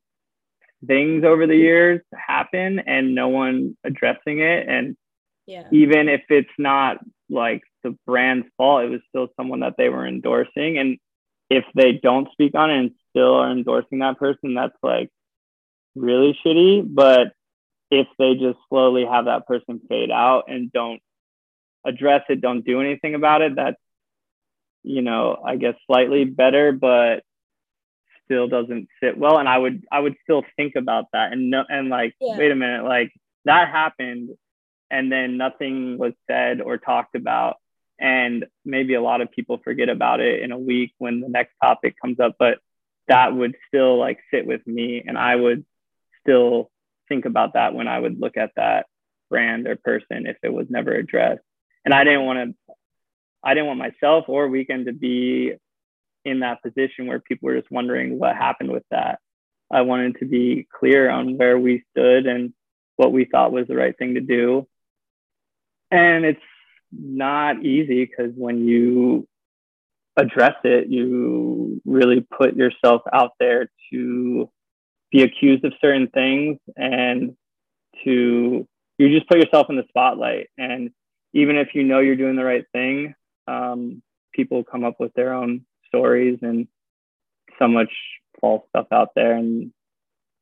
things 0.85 1.23
over 1.23 1.47
the 1.47 1.55
years 1.55 2.01
happen 2.13 2.79
and 2.79 3.15
no 3.15 3.29
one 3.29 3.75
addressing 3.83 4.39
it. 4.39 4.67
And 4.69 4.95
yeah. 5.47 5.67
even 5.71 6.07
if 6.07 6.21
it's 6.29 6.49
not 6.59 6.97
like 7.29 7.63
the 7.83 7.97
brand's 8.05 8.47
fault, 8.57 8.83
it 8.83 8.89
was 8.89 9.01
still 9.09 9.29
someone 9.35 9.61
that 9.61 9.75
they 9.77 9.89
were 9.89 10.05
endorsing. 10.05 10.77
And 10.77 10.97
if 11.49 11.65
they 11.73 11.93
don't 11.93 12.31
speak 12.31 12.53
on 12.53 12.69
it 12.69 12.77
and 12.77 12.91
still 13.09 13.35
are 13.35 13.51
endorsing 13.51 13.99
that 13.99 14.19
person, 14.19 14.53
that's 14.53 14.77
like 14.83 15.09
really 15.95 16.37
shitty. 16.45 16.83
But 16.87 17.33
if 17.89 18.07
they 18.19 18.33
just 18.35 18.59
slowly 18.69 19.05
have 19.05 19.25
that 19.25 19.47
person 19.47 19.81
fade 19.87 20.11
out 20.11 20.45
and 20.47 20.71
don't 20.71 21.01
address 21.85 22.23
it, 22.29 22.41
don't 22.41 22.65
do 22.65 22.81
anything 22.81 23.15
about 23.15 23.41
it, 23.41 23.55
that's, 23.55 23.77
you 24.83 25.01
know, 25.01 25.41
I 25.45 25.55
guess 25.55 25.75
slightly 25.87 26.25
better. 26.25 26.71
But 26.71 27.23
still 28.27 28.47
doesn't 28.47 28.89
sit 29.01 29.17
well 29.17 29.37
and 29.37 29.47
i 29.47 29.57
would 29.57 29.83
i 29.91 29.99
would 29.99 30.15
still 30.23 30.43
think 30.57 30.75
about 30.75 31.05
that 31.13 31.31
and 31.31 31.49
no 31.49 31.63
and 31.69 31.89
like 31.89 32.13
yeah. 32.19 32.37
wait 32.37 32.51
a 32.51 32.55
minute 32.55 32.83
like 32.83 33.11
that 33.45 33.69
happened 33.69 34.29
and 34.91 35.11
then 35.11 35.37
nothing 35.37 35.97
was 35.97 36.13
said 36.29 36.61
or 36.61 36.77
talked 36.77 37.15
about 37.15 37.55
and 37.99 38.45
maybe 38.63 38.93
a 38.93 39.01
lot 39.01 39.21
of 39.21 39.31
people 39.31 39.59
forget 39.63 39.89
about 39.89 40.19
it 40.19 40.41
in 40.41 40.51
a 40.51 40.57
week 40.57 40.93
when 40.97 41.21
the 41.21 41.29
next 41.29 41.53
topic 41.63 41.95
comes 42.01 42.19
up 42.19 42.35
but 42.37 42.59
that 43.07 43.33
would 43.33 43.55
still 43.69 43.97
like 43.97 44.19
sit 44.31 44.45
with 44.45 44.65
me 44.67 45.01
and 45.05 45.17
i 45.17 45.35
would 45.35 45.65
still 46.21 46.69
think 47.07 47.25
about 47.25 47.53
that 47.53 47.73
when 47.73 47.87
i 47.87 47.99
would 47.99 48.19
look 48.19 48.37
at 48.37 48.51
that 48.55 48.85
brand 49.29 49.67
or 49.67 49.75
person 49.75 50.25
if 50.25 50.37
it 50.43 50.53
was 50.53 50.67
never 50.69 50.93
addressed 50.93 51.41
and 51.85 51.93
i 51.93 52.03
didn't 52.03 52.25
want 52.25 52.55
to 52.67 52.73
i 53.43 53.53
didn't 53.53 53.67
want 53.67 53.79
myself 53.79 54.25
or 54.27 54.47
weekend 54.47 54.85
to 54.85 54.93
be 54.93 55.53
in 56.27 56.41
that 56.41 56.61
position 56.61 57.07
where 57.07 57.19
people 57.19 57.47
were 57.47 57.59
just 57.59 57.71
wondering 57.71 58.19
what 58.19 58.35
happened 58.35 58.69
with 58.69 58.83
that. 58.91 59.19
I 59.71 59.81
wanted 59.81 60.17
to 60.19 60.25
be 60.25 60.67
clear 60.77 61.09
on 61.09 61.37
where 61.37 61.57
we 61.57 61.83
stood 61.91 62.27
and 62.27 62.53
what 62.97 63.11
we 63.11 63.25
thought 63.25 63.51
was 63.51 63.67
the 63.67 63.75
right 63.75 63.97
thing 63.97 64.15
to 64.15 64.21
do. 64.21 64.67
And 65.89 66.25
it's 66.25 66.39
not 66.91 67.63
easy 67.63 68.05
because 68.05 68.33
when 68.35 68.67
you 68.67 69.27
address 70.17 70.55
it, 70.63 70.89
you 70.89 71.81
really 71.85 72.21
put 72.21 72.55
yourself 72.55 73.03
out 73.11 73.31
there 73.39 73.69
to 73.91 74.49
be 75.11 75.23
accused 75.23 75.63
of 75.65 75.73
certain 75.81 76.07
things 76.07 76.57
and 76.75 77.35
to 78.03 78.67
you 78.97 79.09
just 79.15 79.29
put 79.29 79.37
yourself 79.37 79.67
in 79.69 79.75
the 79.75 79.85
spotlight. 79.89 80.49
And 80.57 80.91
even 81.33 81.57
if 81.57 81.69
you 81.73 81.83
know 81.83 81.99
you're 81.99 82.15
doing 82.15 82.35
the 82.35 82.43
right 82.43 82.65
thing, 82.73 83.13
um, 83.47 84.01
people 84.33 84.63
come 84.63 84.83
up 84.83 84.95
with 84.99 85.13
their 85.13 85.33
own 85.33 85.65
stories 85.87 86.39
and 86.41 86.67
so 87.59 87.67
much 87.67 87.91
false 88.41 88.63
stuff 88.69 88.87
out 88.91 89.09
there. 89.15 89.33
And 89.33 89.71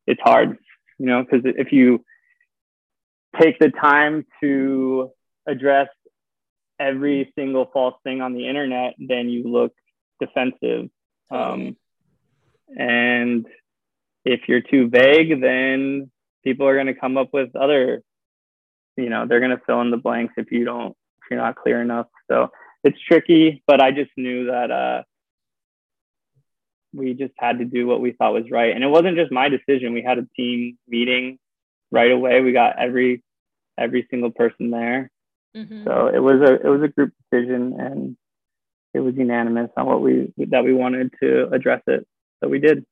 it's 0.08 0.22
hard 0.22 0.58
you 0.98 1.06
know 1.06 1.24
because 1.24 1.42
if 1.58 1.72
you 1.72 2.04
take 3.40 3.60
the 3.60 3.70
time 3.70 4.26
to 4.42 5.12
address 5.48 5.90
every 6.80 7.32
single 7.38 7.70
false 7.72 7.96
thing 8.04 8.22
on 8.22 8.34
the 8.34 8.48
internet 8.48 8.96
then 9.00 9.30
you 9.30 9.44
look 9.44 9.74
defensive. 10.20 10.90
Um, 11.32 11.76
and 12.78 13.46
if 14.26 14.42
you're 14.48 14.62
too 14.62 14.90
vague 14.90 15.42
then 15.42 16.10
people 16.44 16.68
are 16.68 16.76
going 16.76 16.88
to 16.88 16.94
come 16.94 17.18
up 17.18 17.30
with 17.34 17.56
other 17.56 18.02
you 18.98 19.10
know 19.10 19.26
they're 19.28 19.40
going 19.40 19.56
to 19.56 19.62
fill 19.66 19.82
in 19.82 19.92
the 19.92 19.98
blanks 19.98 20.34
if 20.38 20.52
you 20.52 20.66
don't 20.66 20.92
if 21.20 21.32
you're 21.32 21.40
not 21.40 21.56
clear 21.56 21.82
enough 21.82 22.08
so 22.30 22.50
it's 22.84 23.00
tricky 23.08 23.64
but 23.68 23.82
i 23.82 23.92
just 23.92 24.12
knew 24.18 24.46
that 24.48 24.72
uh, 24.72 25.02
we 26.96 27.14
just 27.14 27.34
had 27.38 27.60
to 27.60 27.66
do 27.66 27.86
what 27.86 28.02
we 28.02 28.12
thought 28.12 28.34
was 28.34 28.50
right. 28.50 28.74
And 28.74 28.84
it 28.84 28.88
wasn't 28.88 29.18
just 29.18 29.32
my 29.32 29.50
decision. 29.50 29.94
We 29.94 30.02
had 30.02 30.18
a 30.18 30.28
team 30.36 30.78
meeting 30.88 31.38
right 31.92 32.12
away. 32.12 32.42
We 32.42 32.54
got 32.54 32.80
every 32.80 33.22
every 33.78 34.08
single 34.10 34.32
person 34.32 34.72
there. 34.72 35.12
Mm-hmm. 35.56 35.84
So 35.86 36.08
it 36.08 36.20
was 36.20 36.42
a 36.42 36.54
it 36.56 36.70
was 36.70 36.82
a 36.84 36.88
group 36.88 37.14
decision 37.32 37.76
and 37.80 38.18
it 38.94 39.00
was 39.00 39.16
unanimous 39.16 39.72
on 39.78 39.86
what 39.86 40.02
we 40.02 40.34
that 40.38 40.64
we 40.64 40.74
wanted 40.74 41.14
to 41.22 41.50
address 41.52 41.82
it. 41.88 42.08
So 42.42 42.50
we 42.50 42.60
did. 42.60 42.86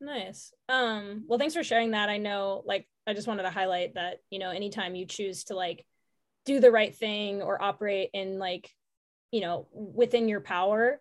Nice. 0.00 0.52
Um, 0.68 1.24
well, 1.26 1.38
thanks 1.38 1.54
for 1.54 1.64
sharing 1.64 1.90
that. 1.90 2.08
I 2.08 2.18
know, 2.18 2.62
like, 2.64 2.88
I 3.06 3.14
just 3.14 3.26
wanted 3.26 3.42
to 3.44 3.50
highlight 3.50 3.94
that, 3.94 4.18
you 4.30 4.38
know, 4.38 4.50
anytime 4.50 4.94
you 4.94 5.06
choose 5.06 5.44
to 5.44 5.56
like 5.56 5.84
do 6.44 6.60
the 6.60 6.70
right 6.70 6.94
thing 6.94 7.42
or 7.42 7.60
operate 7.60 8.10
in 8.12 8.38
like, 8.38 8.70
you 9.32 9.40
know, 9.40 9.66
within 9.72 10.28
your 10.28 10.40
power, 10.40 11.00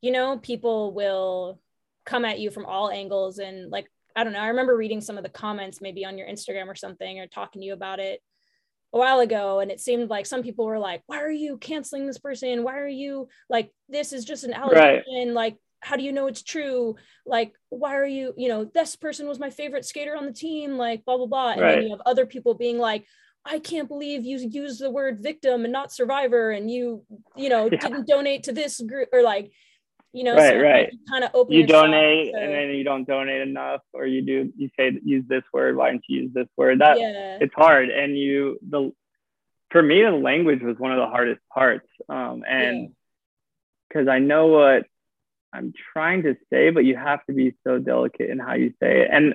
you 0.00 0.10
know, 0.10 0.38
people 0.38 0.92
will 0.92 1.60
come 2.04 2.24
at 2.24 2.40
you 2.40 2.50
from 2.50 2.66
all 2.66 2.90
angles. 2.90 3.38
And 3.38 3.70
like, 3.70 3.86
I 4.16 4.24
don't 4.24 4.32
know, 4.32 4.40
I 4.40 4.48
remember 4.48 4.76
reading 4.76 5.00
some 5.00 5.16
of 5.16 5.22
the 5.22 5.30
comments 5.30 5.80
maybe 5.80 6.04
on 6.04 6.18
your 6.18 6.28
Instagram 6.28 6.66
or 6.66 6.74
something 6.74 7.20
or 7.20 7.26
talking 7.26 7.62
to 7.62 7.66
you 7.66 7.72
about 7.72 8.00
it 8.00 8.20
a 8.92 8.98
while 8.98 9.20
ago. 9.20 9.60
And 9.60 9.70
it 9.70 9.80
seemed 9.80 10.10
like 10.10 10.26
some 10.26 10.42
people 10.42 10.66
were 10.66 10.78
like, 10.78 11.02
why 11.06 11.20
are 11.20 11.30
you 11.30 11.56
canceling 11.56 12.06
this 12.06 12.18
person? 12.18 12.64
Why 12.64 12.78
are 12.78 12.88
you 12.88 13.28
like, 13.48 13.70
this 13.88 14.12
is 14.12 14.24
just 14.24 14.44
an 14.44 14.54
allegation. 14.54 15.04
Right. 15.14 15.28
Like, 15.28 15.56
how 15.84 15.96
do 15.96 16.02
you 16.02 16.12
know 16.12 16.26
it's 16.26 16.42
true? 16.42 16.96
Like, 17.26 17.52
why 17.68 17.94
are 17.94 18.06
you, 18.06 18.32
you 18.36 18.48
know, 18.48 18.64
this 18.64 18.96
person 18.96 19.28
was 19.28 19.38
my 19.38 19.50
favorite 19.50 19.84
skater 19.84 20.16
on 20.16 20.24
the 20.24 20.32
team, 20.32 20.78
like 20.78 21.04
blah, 21.04 21.18
blah, 21.18 21.26
blah. 21.26 21.52
And 21.52 21.60
right. 21.60 21.74
then 21.74 21.82
you 21.84 21.90
have 21.90 22.00
other 22.06 22.24
people 22.26 22.54
being 22.54 22.78
like, 22.78 23.06
I 23.44 23.58
can't 23.58 23.88
believe 23.88 24.24
you 24.24 24.38
used 24.38 24.80
the 24.80 24.90
word 24.90 25.22
victim 25.22 25.64
and 25.64 25.72
not 25.72 25.92
survivor 25.92 26.50
and 26.50 26.70
you, 26.70 27.04
you 27.36 27.50
know, 27.50 27.68
yeah. 27.70 27.78
didn't 27.78 28.08
donate 28.08 28.44
to 28.44 28.52
this 28.52 28.80
group 28.80 29.10
or 29.12 29.22
like, 29.22 29.52
you 30.14 30.22
know 30.22 30.36
right 30.36 30.52
so 30.52 30.60
right 30.60 30.94
kind 31.10 31.24
of 31.24 31.30
open 31.34 31.52
you 31.52 31.66
donate 31.66 32.32
to... 32.32 32.38
and 32.38 32.52
then 32.52 32.68
you 32.68 32.84
don't 32.84 33.04
donate 33.04 33.42
enough 33.42 33.80
or 33.92 34.06
you 34.06 34.22
do 34.22 34.52
you 34.56 34.70
say 34.78 34.96
use 35.04 35.24
this 35.26 35.42
word 35.52 35.76
why 35.76 35.90
don't 35.90 36.04
you 36.08 36.22
use 36.22 36.30
this 36.32 36.46
word 36.56 36.80
that 36.80 37.00
yeah. 37.00 37.38
it's 37.40 37.52
hard 37.52 37.90
and 37.90 38.16
you 38.16 38.56
the 38.70 38.92
for 39.70 39.82
me 39.82 40.02
the 40.02 40.12
language 40.12 40.62
was 40.62 40.78
one 40.78 40.92
of 40.92 40.98
the 40.98 41.08
hardest 41.08 41.40
parts 41.52 41.88
um 42.08 42.44
and 42.48 42.92
because 43.88 44.06
yeah. 44.06 44.12
i 44.12 44.20
know 44.20 44.46
what 44.46 44.86
i'm 45.54 45.72
trying 45.92 46.22
to 46.22 46.36
say 46.50 46.70
but 46.70 46.84
you 46.84 46.96
have 46.96 47.24
to 47.26 47.32
be 47.32 47.54
so 47.66 47.78
delicate 47.78 48.30
in 48.30 48.38
how 48.38 48.54
you 48.54 48.70
say 48.82 49.02
it 49.02 49.08
and 49.10 49.34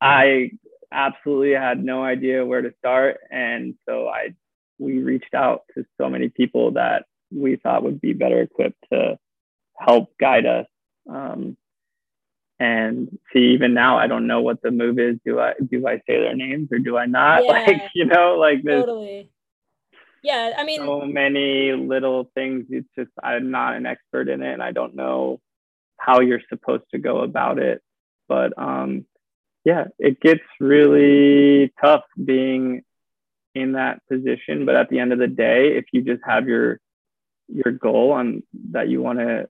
i 0.00 0.50
absolutely 0.92 1.52
had 1.52 1.82
no 1.82 2.04
idea 2.04 2.44
where 2.44 2.62
to 2.62 2.72
start 2.78 3.18
and 3.30 3.74
so 3.88 4.08
i 4.08 4.34
we 4.78 4.98
reached 4.98 5.34
out 5.34 5.62
to 5.74 5.84
so 6.00 6.08
many 6.08 6.28
people 6.28 6.72
that 6.72 7.04
we 7.32 7.56
thought 7.56 7.82
would 7.82 8.00
be 8.00 8.12
better 8.12 8.40
equipped 8.40 8.82
to 8.92 9.18
help 9.78 10.16
guide 10.18 10.46
us. 10.46 10.66
Um, 11.08 11.56
and 12.58 13.18
see, 13.32 13.54
even 13.54 13.74
now, 13.74 13.98
I 13.98 14.06
don't 14.06 14.26
know 14.26 14.40
what 14.40 14.62
the 14.62 14.70
move 14.70 14.98
is. 14.98 15.16
Do 15.24 15.40
I 15.40 15.54
do 15.66 15.86
I 15.86 15.96
say 16.06 16.20
their 16.20 16.36
names 16.36 16.68
or 16.70 16.78
do 16.78 16.96
I 16.96 17.06
not? 17.06 17.44
Yeah, 17.44 17.52
like 17.52 17.82
you 17.94 18.04
know, 18.04 18.36
like 18.38 18.62
this. 18.62 18.80
totally. 18.80 19.30
Yeah, 20.22 20.52
I 20.56 20.64
mean, 20.64 20.78
so 20.78 21.04
many 21.04 21.72
little 21.72 22.30
things. 22.34 22.66
It's 22.70 22.88
just 22.96 23.10
I'm 23.22 23.50
not 23.50 23.74
an 23.74 23.86
expert 23.86 24.28
in 24.28 24.40
it, 24.40 24.52
and 24.52 24.62
I 24.62 24.70
don't 24.70 24.94
know 24.94 25.40
how 26.04 26.20
you're 26.20 26.40
supposed 26.48 26.84
to 26.92 26.98
go 26.98 27.20
about 27.20 27.58
it. 27.58 27.82
But 28.28 28.52
um, 28.58 29.06
yeah, 29.64 29.86
it 29.98 30.20
gets 30.20 30.42
really 30.60 31.72
tough 31.80 32.04
being 32.22 32.82
in 33.54 33.72
that 33.72 34.00
position. 34.08 34.66
But 34.66 34.76
at 34.76 34.90
the 34.90 34.98
end 34.98 35.12
of 35.12 35.18
the 35.18 35.28
day, 35.28 35.76
if 35.76 35.86
you 35.92 36.02
just 36.02 36.22
have 36.24 36.48
your 36.48 36.80
your 37.48 37.72
goal 37.72 38.12
on 38.12 38.42
that 38.70 38.88
you 38.88 39.02
want 39.02 39.18
to 39.18 39.48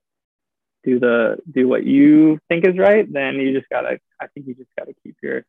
do 0.83 0.99
the 0.99 1.37
do 1.49 1.67
what 1.67 1.85
you 1.85 2.39
think 2.49 2.65
is 2.65 2.77
right, 2.77 3.11
then 3.11 3.35
you 3.35 3.53
just 3.53 3.69
gotta. 3.69 3.99
I 4.21 4.27
think 4.27 4.47
you 4.47 4.55
just 4.55 4.69
gotta 4.77 4.93
keep 5.03 5.17
your 5.21 5.45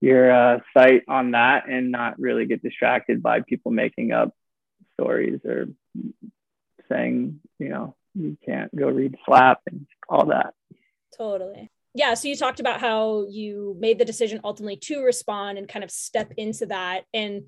your 0.00 0.32
uh, 0.32 0.58
sight 0.76 1.02
on 1.08 1.30
that 1.30 1.68
and 1.68 1.92
not 1.92 2.18
really 2.18 2.44
get 2.46 2.62
distracted 2.62 3.22
by 3.22 3.40
people 3.40 3.70
making 3.70 4.12
up 4.12 4.34
stories 4.94 5.40
or 5.44 5.66
saying 6.90 7.40
you 7.58 7.68
know 7.68 7.94
you 8.14 8.36
can't 8.44 8.74
go 8.74 8.88
read 8.88 9.16
slap 9.24 9.60
and 9.66 9.86
all 10.08 10.26
that. 10.26 10.54
Totally. 11.16 11.70
Yeah 11.94 12.14
so 12.14 12.28
you 12.28 12.36
talked 12.36 12.60
about 12.60 12.80
how 12.80 13.26
you 13.28 13.76
made 13.78 13.98
the 13.98 14.04
decision 14.04 14.40
ultimately 14.44 14.76
to 14.76 15.02
respond 15.02 15.58
and 15.58 15.68
kind 15.68 15.84
of 15.84 15.90
step 15.90 16.32
into 16.36 16.66
that. 16.66 17.04
And 17.12 17.44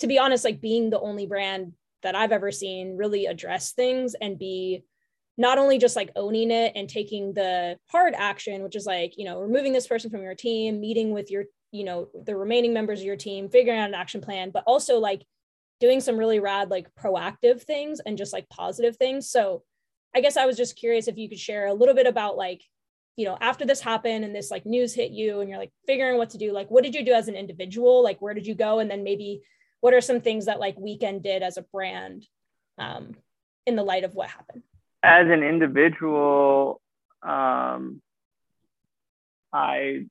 to 0.00 0.06
be 0.06 0.18
honest 0.18 0.44
like 0.44 0.60
being 0.60 0.90
the 0.90 1.00
only 1.00 1.26
brand 1.26 1.72
that 2.02 2.16
i've 2.16 2.32
ever 2.32 2.50
seen 2.50 2.96
really 2.96 3.26
address 3.26 3.72
things 3.72 4.14
and 4.20 4.38
be 4.38 4.82
not 5.38 5.56
only 5.56 5.78
just 5.78 5.96
like 5.96 6.10
owning 6.16 6.50
it 6.50 6.72
and 6.74 6.88
taking 6.88 7.32
the 7.32 7.78
hard 7.90 8.12
action 8.14 8.62
which 8.62 8.76
is 8.76 8.84
like 8.84 9.16
you 9.16 9.24
know 9.24 9.40
removing 9.40 9.72
this 9.72 9.86
person 9.86 10.10
from 10.10 10.22
your 10.22 10.34
team 10.34 10.80
meeting 10.80 11.12
with 11.12 11.30
your 11.30 11.44
you 11.70 11.84
know 11.84 12.08
the 12.24 12.36
remaining 12.36 12.74
members 12.74 12.98
of 12.98 13.06
your 13.06 13.16
team 13.16 13.48
figuring 13.48 13.78
out 13.78 13.88
an 13.88 13.94
action 13.94 14.20
plan 14.20 14.50
but 14.50 14.64
also 14.66 14.98
like 14.98 15.24
doing 15.80 16.00
some 16.00 16.16
really 16.16 16.40
rad 16.40 16.70
like 16.70 16.88
proactive 16.94 17.62
things 17.62 18.00
and 18.00 18.16
just 18.16 18.32
like 18.32 18.48
positive 18.48 18.96
things. 18.96 19.28
So 19.28 19.62
i 20.14 20.20
guess 20.20 20.36
i 20.36 20.46
was 20.46 20.56
just 20.56 20.76
curious 20.76 21.08
if 21.08 21.16
you 21.16 21.28
could 21.28 21.38
share 21.38 21.66
a 21.66 21.74
little 21.74 21.94
bit 21.94 22.06
about 22.06 22.36
like 22.36 22.62
you 23.16 23.24
know 23.24 23.36
after 23.40 23.64
this 23.64 23.80
happened 23.80 24.24
and 24.24 24.34
this 24.34 24.50
like 24.50 24.66
news 24.66 24.94
hit 24.94 25.10
you 25.10 25.40
and 25.40 25.48
you're 25.48 25.58
like 25.58 25.72
figuring 25.86 26.18
what 26.18 26.30
to 26.30 26.38
do 26.38 26.52
like 26.52 26.70
what 26.70 26.82
did 26.82 26.94
you 26.94 27.04
do 27.04 27.12
as 27.12 27.28
an 27.28 27.34
individual? 27.34 28.02
Like 28.02 28.20
where 28.20 28.34
did 28.34 28.46
you 28.46 28.54
go? 28.54 28.78
And 28.78 28.90
then 28.90 29.04
maybe 29.04 29.42
what 29.80 29.92
are 29.92 30.00
some 30.00 30.20
things 30.20 30.46
that 30.46 30.60
like 30.60 30.78
weekend 30.78 31.22
did 31.22 31.42
as 31.42 31.58
a 31.58 31.62
brand 31.62 32.26
um, 32.78 33.14
in 33.66 33.76
the 33.76 33.82
light 33.82 34.04
of 34.04 34.14
what 34.14 34.30
happened? 34.30 34.62
As 35.02 35.26
an 35.28 35.42
individual, 35.42 36.80
um, 37.22 38.00
I 39.52 40.06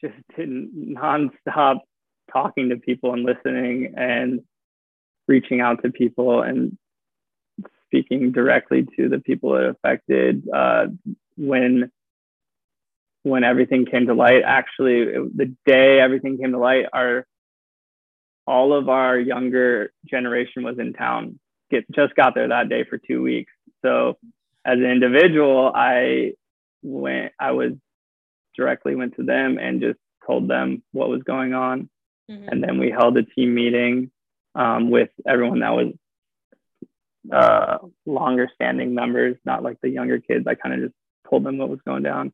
just 0.00 0.16
didn't 0.36 0.96
nonstop 0.96 1.78
talking 2.32 2.70
to 2.70 2.76
people 2.76 3.12
and 3.12 3.22
listening 3.22 3.94
and 3.96 4.40
reaching 5.28 5.60
out 5.60 5.82
to 5.84 5.90
people 5.90 6.42
and 6.42 6.76
speaking 7.86 8.32
directly 8.32 8.86
to 8.96 9.08
the 9.08 9.18
people 9.18 9.56
it 9.56 9.68
affected 9.68 10.46
uh, 10.54 10.86
when 11.36 11.90
when 13.22 13.42
everything 13.42 13.86
came 13.86 14.06
to 14.06 14.14
light 14.14 14.42
actually 14.44 15.00
it, 15.02 15.36
the 15.36 15.54
day 15.66 16.00
everything 16.00 16.38
came 16.38 16.52
to 16.52 16.58
light 16.58 16.86
our 16.92 17.26
all 18.46 18.72
of 18.72 18.88
our 18.88 19.18
younger 19.18 19.92
generation 20.08 20.62
was 20.62 20.78
in 20.78 20.92
town 20.92 21.38
get 21.70 21.84
just 21.92 22.14
got 22.14 22.34
there 22.34 22.48
that 22.48 22.68
day 22.68 22.84
for 22.88 22.98
two 22.98 23.22
weeks. 23.22 23.52
So 23.84 24.18
as 24.64 24.78
an 24.78 24.84
individual, 24.84 25.72
I 25.74 26.32
went, 26.82 27.32
I 27.38 27.52
was 27.52 27.72
directly 28.56 28.94
went 28.94 29.16
to 29.16 29.22
them 29.22 29.58
and 29.58 29.80
just 29.80 29.98
told 30.26 30.48
them 30.48 30.82
what 30.92 31.08
was 31.08 31.22
going 31.22 31.54
on. 31.54 31.88
Mm-hmm. 32.30 32.48
And 32.48 32.62
then 32.62 32.78
we 32.78 32.90
held 32.90 33.16
a 33.16 33.22
team 33.22 33.54
meeting 33.54 34.10
um, 34.54 34.90
with 34.90 35.10
everyone 35.26 35.60
that 35.60 35.72
was 35.72 35.92
uh, 37.32 37.78
longer 38.04 38.48
standing 38.54 38.94
members, 38.94 39.36
not 39.44 39.62
like 39.62 39.78
the 39.82 39.88
younger 39.88 40.20
kids. 40.20 40.46
I 40.46 40.54
kind 40.54 40.74
of 40.74 40.80
just 40.88 40.94
told 41.28 41.44
them 41.44 41.58
what 41.58 41.68
was 41.68 41.80
going 41.86 42.02
down. 42.02 42.32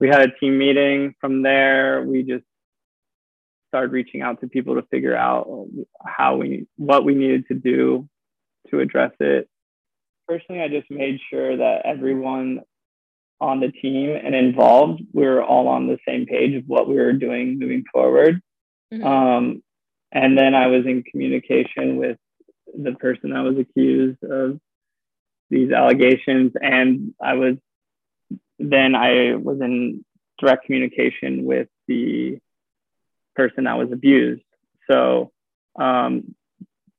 We 0.00 0.08
had 0.08 0.22
a 0.22 0.32
team 0.38 0.58
meeting. 0.58 1.14
From 1.20 1.42
there, 1.42 2.02
we 2.02 2.22
just 2.22 2.44
started 3.68 3.92
reaching 3.92 4.22
out 4.22 4.40
to 4.40 4.48
people 4.48 4.76
to 4.76 4.82
figure 4.90 5.16
out 5.16 5.48
how 6.04 6.36
we, 6.36 6.66
what 6.76 7.04
we 7.04 7.14
needed 7.14 7.46
to 7.48 7.54
do 7.54 8.08
to 8.70 8.80
address 8.80 9.12
it. 9.20 9.48
Personally, 10.28 10.62
I 10.62 10.68
just 10.68 10.90
made 10.90 11.20
sure 11.30 11.56
that 11.56 11.82
everyone 11.84 12.60
on 13.40 13.60
the 13.60 13.70
team 13.70 14.10
and 14.10 14.34
involved, 14.34 15.02
we 15.12 15.24
were 15.24 15.42
all 15.42 15.68
on 15.68 15.86
the 15.86 15.98
same 16.06 16.26
page 16.26 16.54
of 16.54 16.64
what 16.66 16.88
we 16.88 16.96
were 16.96 17.12
doing 17.12 17.58
moving 17.58 17.84
forward. 17.92 18.40
Mm-hmm. 18.92 19.06
Um, 19.06 19.62
and 20.12 20.38
then 20.38 20.54
I 20.54 20.68
was 20.68 20.86
in 20.86 21.02
communication 21.02 21.96
with 21.96 22.16
the 22.76 22.92
person 22.92 23.30
that 23.30 23.40
was 23.40 23.58
accused 23.58 24.22
of 24.22 24.60
these 25.50 25.72
allegations. 25.72 26.52
And 26.60 27.14
I 27.22 27.34
was, 27.34 27.56
then 28.58 28.94
I 28.94 29.36
was 29.36 29.60
in 29.60 30.04
direct 30.38 30.66
communication 30.66 31.44
with 31.44 31.68
the 31.88 32.38
person 33.34 33.64
that 33.64 33.78
was 33.78 33.92
abused. 33.92 34.42
So 34.90 35.32
um, 35.78 36.34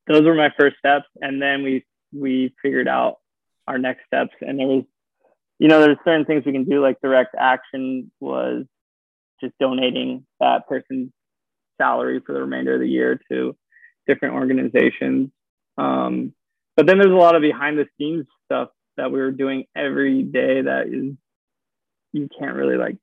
those 0.07 0.23
were 0.23 0.35
my 0.35 0.51
first 0.57 0.77
steps 0.77 1.05
and 1.21 1.41
then 1.41 1.63
we 1.63 1.85
we 2.13 2.53
figured 2.61 2.87
out 2.87 3.17
our 3.67 3.77
next 3.77 4.05
steps 4.05 4.33
and 4.41 4.59
there 4.59 4.67
was 4.67 4.83
you 5.59 5.67
know 5.67 5.81
there's 5.81 5.97
certain 6.05 6.25
things 6.25 6.45
we 6.45 6.53
can 6.53 6.63
do 6.63 6.81
like 6.81 6.99
direct 7.01 7.35
action 7.37 8.11
was 8.19 8.65
just 9.41 9.53
donating 9.59 10.25
that 10.39 10.67
person's 10.67 11.11
salary 11.79 12.21
for 12.25 12.33
the 12.33 12.41
remainder 12.41 12.73
of 12.73 12.79
the 12.79 12.87
year 12.87 13.19
to 13.29 13.55
different 14.07 14.33
organizations 14.33 15.29
um, 15.77 16.33
but 16.75 16.85
then 16.85 16.99
there's 16.99 17.11
a 17.11 17.15
lot 17.15 17.35
of 17.35 17.41
behind 17.41 17.77
the 17.77 17.85
scenes 17.97 18.25
stuff 18.45 18.69
that 18.97 19.11
we 19.11 19.19
were 19.19 19.31
doing 19.31 19.65
every 19.75 20.23
day 20.23 20.61
that 20.61 20.87
is 20.87 21.15
you 22.13 22.27
can't 22.39 22.55
really 22.55 22.77
like 22.77 22.97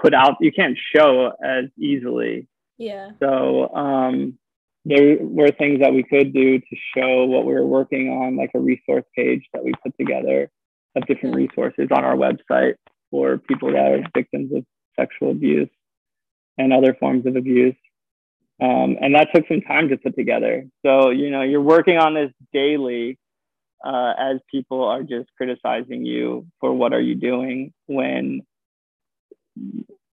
put 0.00 0.14
out 0.14 0.36
you 0.40 0.52
can't 0.52 0.78
show 0.94 1.32
as 1.42 1.64
easily. 1.78 2.46
Yeah. 2.76 3.10
So 3.20 3.74
um 3.74 4.38
there 4.84 5.18
were 5.20 5.50
things 5.50 5.80
that 5.80 5.92
we 5.92 6.02
could 6.02 6.32
do 6.32 6.58
to 6.58 6.76
show 6.96 7.24
what 7.26 7.44
we 7.44 7.52
were 7.52 7.66
working 7.66 8.08
on, 8.08 8.36
like 8.36 8.50
a 8.54 8.60
resource 8.60 9.04
page 9.14 9.42
that 9.52 9.62
we 9.62 9.72
put 9.82 9.92
together 9.98 10.50
of 10.96 11.06
different 11.06 11.36
resources 11.36 11.88
on 11.90 12.04
our 12.04 12.16
website 12.16 12.74
for 13.10 13.38
people 13.38 13.72
that 13.72 13.92
are 13.92 14.02
victims 14.14 14.50
of 14.54 14.64
sexual 14.98 15.30
abuse 15.32 15.68
and 16.56 16.72
other 16.72 16.94
forms 16.94 17.26
of 17.26 17.36
abuse. 17.36 17.76
Um, 18.60 18.96
and 19.00 19.14
that 19.14 19.28
took 19.34 19.46
some 19.46 19.60
time 19.60 19.88
to 19.88 19.96
put 19.96 20.16
together. 20.16 20.66
So, 20.84 21.10
you 21.10 21.30
know, 21.30 21.42
you're 21.42 21.62
working 21.62 21.96
on 21.96 22.14
this 22.14 22.32
daily 22.52 23.18
uh, 23.84 24.14
as 24.18 24.38
people 24.50 24.84
are 24.84 25.02
just 25.02 25.28
criticizing 25.36 26.04
you 26.04 26.46
for 26.60 26.72
what 26.72 26.92
are 26.92 27.00
you 27.00 27.14
doing 27.14 27.72
when 27.86 28.42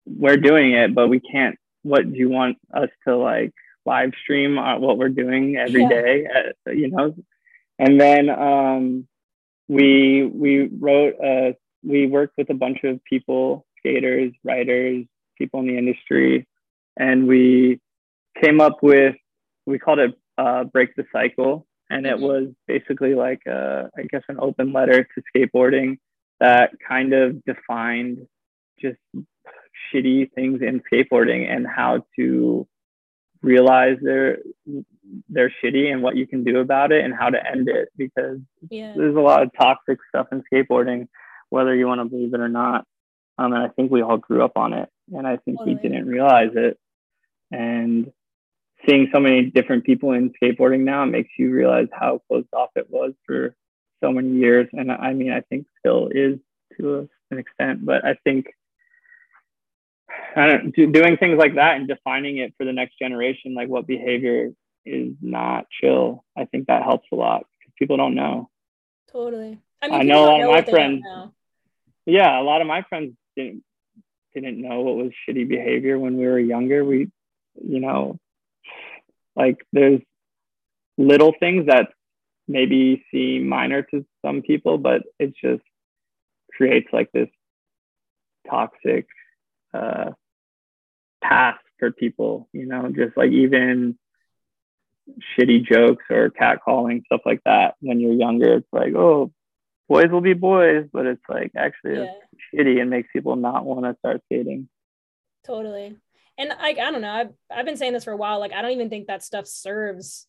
we're 0.06 0.36
doing 0.36 0.72
it, 0.72 0.94
but 0.94 1.08
we 1.08 1.20
can't. 1.20 1.56
What 1.82 2.10
do 2.10 2.18
you 2.18 2.28
want 2.28 2.58
us 2.72 2.88
to 3.06 3.16
like 3.16 3.52
live 3.86 4.12
stream 4.22 4.58
uh, 4.58 4.78
what 4.78 4.98
we're 4.98 5.08
doing 5.08 5.56
every 5.56 5.82
yeah. 5.82 5.88
day, 5.88 6.26
uh, 6.66 6.70
you 6.70 6.90
know. 6.90 7.14
And 7.78 8.00
then 8.00 8.30
um, 8.30 9.08
we 9.68 10.24
we 10.24 10.68
wrote 10.68 11.14
uh, 11.20 11.52
we 11.82 12.06
worked 12.06 12.34
with 12.38 12.50
a 12.50 12.54
bunch 12.54 12.84
of 12.84 13.02
people, 13.04 13.66
skaters, 13.78 14.32
writers, 14.42 15.04
people 15.36 15.60
in 15.60 15.66
the 15.66 15.78
industry, 15.78 16.46
and 16.96 17.26
we 17.26 17.80
came 18.42 18.60
up 18.60 18.82
with 18.82 19.14
we 19.66 19.78
called 19.78 19.98
it 19.98 20.14
uh, 20.36 20.64
break 20.64 20.94
the 20.96 21.04
cycle, 21.12 21.66
and 21.90 22.06
it 22.06 22.14
mm-hmm. 22.14 22.24
was 22.24 22.48
basically 22.66 23.14
like 23.14 23.40
a, 23.46 23.90
I 23.96 24.02
guess 24.10 24.22
an 24.28 24.38
open 24.40 24.72
letter 24.72 25.04
to 25.04 25.22
skateboarding 25.34 25.98
that 26.40 26.70
kind 26.86 27.12
of 27.12 27.42
defined 27.44 28.26
just 28.80 28.98
shitty 29.92 30.32
things 30.32 30.60
in 30.62 30.82
skateboarding 30.92 31.50
and 31.50 31.66
how 31.66 32.04
to 32.16 32.66
realize 33.42 33.96
they're 34.02 34.38
they're 35.28 35.52
shitty 35.62 35.92
and 35.92 36.02
what 36.02 36.16
you 36.16 36.26
can 36.26 36.44
do 36.44 36.58
about 36.58 36.92
it 36.92 37.04
and 37.04 37.14
how 37.14 37.28
to 37.28 37.38
end 37.46 37.68
it 37.68 37.88
because 37.96 38.38
yeah. 38.70 38.94
there's 38.96 39.16
a 39.16 39.20
lot 39.20 39.42
of 39.42 39.50
toxic 39.58 39.98
stuff 40.08 40.26
in 40.32 40.42
skateboarding 40.52 41.06
whether 41.50 41.74
you 41.74 41.86
want 41.86 42.00
to 42.00 42.06
believe 42.06 42.32
it 42.32 42.40
or 42.40 42.48
not 42.48 42.86
um, 43.36 43.52
and 43.52 43.62
i 43.62 43.68
think 43.68 43.90
we 43.90 44.00
all 44.00 44.16
grew 44.16 44.42
up 44.42 44.56
on 44.56 44.72
it 44.72 44.88
and 45.12 45.26
i 45.26 45.36
think 45.36 45.58
totally. 45.58 45.76
we 45.76 45.82
didn't 45.82 46.06
realize 46.06 46.50
it 46.54 46.78
and 47.50 48.10
seeing 48.86 49.08
so 49.12 49.20
many 49.20 49.50
different 49.50 49.84
people 49.84 50.12
in 50.12 50.32
skateboarding 50.42 50.80
now 50.80 51.04
makes 51.04 51.30
you 51.38 51.50
realize 51.50 51.88
how 51.92 52.20
closed 52.28 52.48
off 52.52 52.70
it 52.76 52.90
was 52.90 53.12
for 53.26 53.54
so 54.02 54.12
many 54.12 54.32
years 54.32 54.68
and 54.72 54.92
i 54.92 55.12
mean 55.12 55.32
i 55.32 55.40
think 55.40 55.66
still 55.78 56.08
is 56.08 56.38
to 56.76 57.08
an 57.30 57.38
extent 57.38 57.84
but 57.84 58.04
i 58.04 58.14
think 58.24 58.46
I 60.36 60.46
don't 60.46 60.74
doing 60.74 61.16
things 61.16 61.38
like 61.38 61.54
that 61.54 61.76
and 61.76 61.88
defining 61.88 62.38
it 62.38 62.54
for 62.56 62.64
the 62.64 62.72
next 62.72 62.98
generation, 62.98 63.54
like 63.54 63.68
what 63.68 63.86
behavior 63.86 64.50
is 64.84 65.14
not 65.20 65.66
chill. 65.80 66.24
I 66.36 66.44
think 66.44 66.66
that 66.66 66.82
helps 66.82 67.08
a 67.12 67.16
lot 67.16 67.46
because 67.58 67.72
people 67.78 67.96
don't 67.96 68.14
know. 68.14 68.50
Totally. 69.10 69.60
I, 69.80 69.88
mean, 69.88 70.00
I 70.00 70.02
know 70.02 70.24
a 70.24 70.26
lot 70.26 70.40
of 70.40 70.50
my 70.50 70.62
friends. 70.70 71.04
Yeah, 72.06 72.40
a 72.40 72.42
lot 72.42 72.60
of 72.60 72.66
my 72.66 72.82
friends 72.82 73.14
didn't 73.36 73.62
didn't 74.34 74.60
know 74.60 74.80
what 74.80 74.96
was 74.96 75.12
shitty 75.28 75.48
behavior 75.48 75.98
when 75.98 76.16
we 76.16 76.26
were 76.26 76.38
younger. 76.38 76.84
We, 76.84 77.10
you 77.62 77.80
know, 77.80 78.18
like 79.36 79.56
there's 79.72 80.00
little 80.96 81.34
things 81.38 81.66
that 81.66 81.88
maybe 82.46 83.04
seem 83.10 83.48
minor 83.48 83.82
to 83.82 84.04
some 84.24 84.42
people, 84.42 84.78
but 84.78 85.02
it 85.18 85.34
just 85.42 85.62
creates 86.52 86.88
like 86.92 87.10
this 87.12 87.28
toxic 88.48 89.06
uh, 89.72 90.10
path 91.22 91.58
for 91.78 91.90
people, 91.90 92.48
you 92.52 92.66
know, 92.66 92.90
just 92.94 93.16
like 93.16 93.30
even 93.30 93.98
shitty 95.36 95.64
jokes 95.64 96.04
or 96.10 96.30
catcalling, 96.30 97.04
stuff 97.06 97.22
like 97.24 97.40
that. 97.44 97.74
When 97.80 98.00
you're 98.00 98.12
younger, 98.12 98.54
it's 98.54 98.72
like, 98.72 98.94
oh, 98.94 99.32
boys 99.88 100.10
will 100.10 100.20
be 100.20 100.34
boys, 100.34 100.86
but 100.92 101.06
it's 101.06 101.22
like 101.28 101.52
actually 101.56 101.96
yeah. 101.96 102.12
shitty 102.54 102.80
and 102.80 102.90
makes 102.90 103.08
people 103.12 103.36
not 103.36 103.64
want 103.64 103.84
to 103.84 103.96
start 103.98 104.22
skating. 104.26 104.68
Totally. 105.44 105.96
And 106.38 106.50
like, 106.60 106.78
I 106.78 106.90
don't 106.90 107.02
know, 107.02 107.12
I've, 107.12 107.30
I've 107.50 107.66
been 107.66 107.76
saying 107.76 107.92
this 107.92 108.04
for 108.04 108.12
a 108.12 108.16
while. 108.16 108.40
Like, 108.40 108.52
I 108.52 108.62
don't 108.62 108.72
even 108.72 108.90
think 108.90 109.06
that 109.06 109.22
stuff 109.22 109.46
serves 109.46 110.26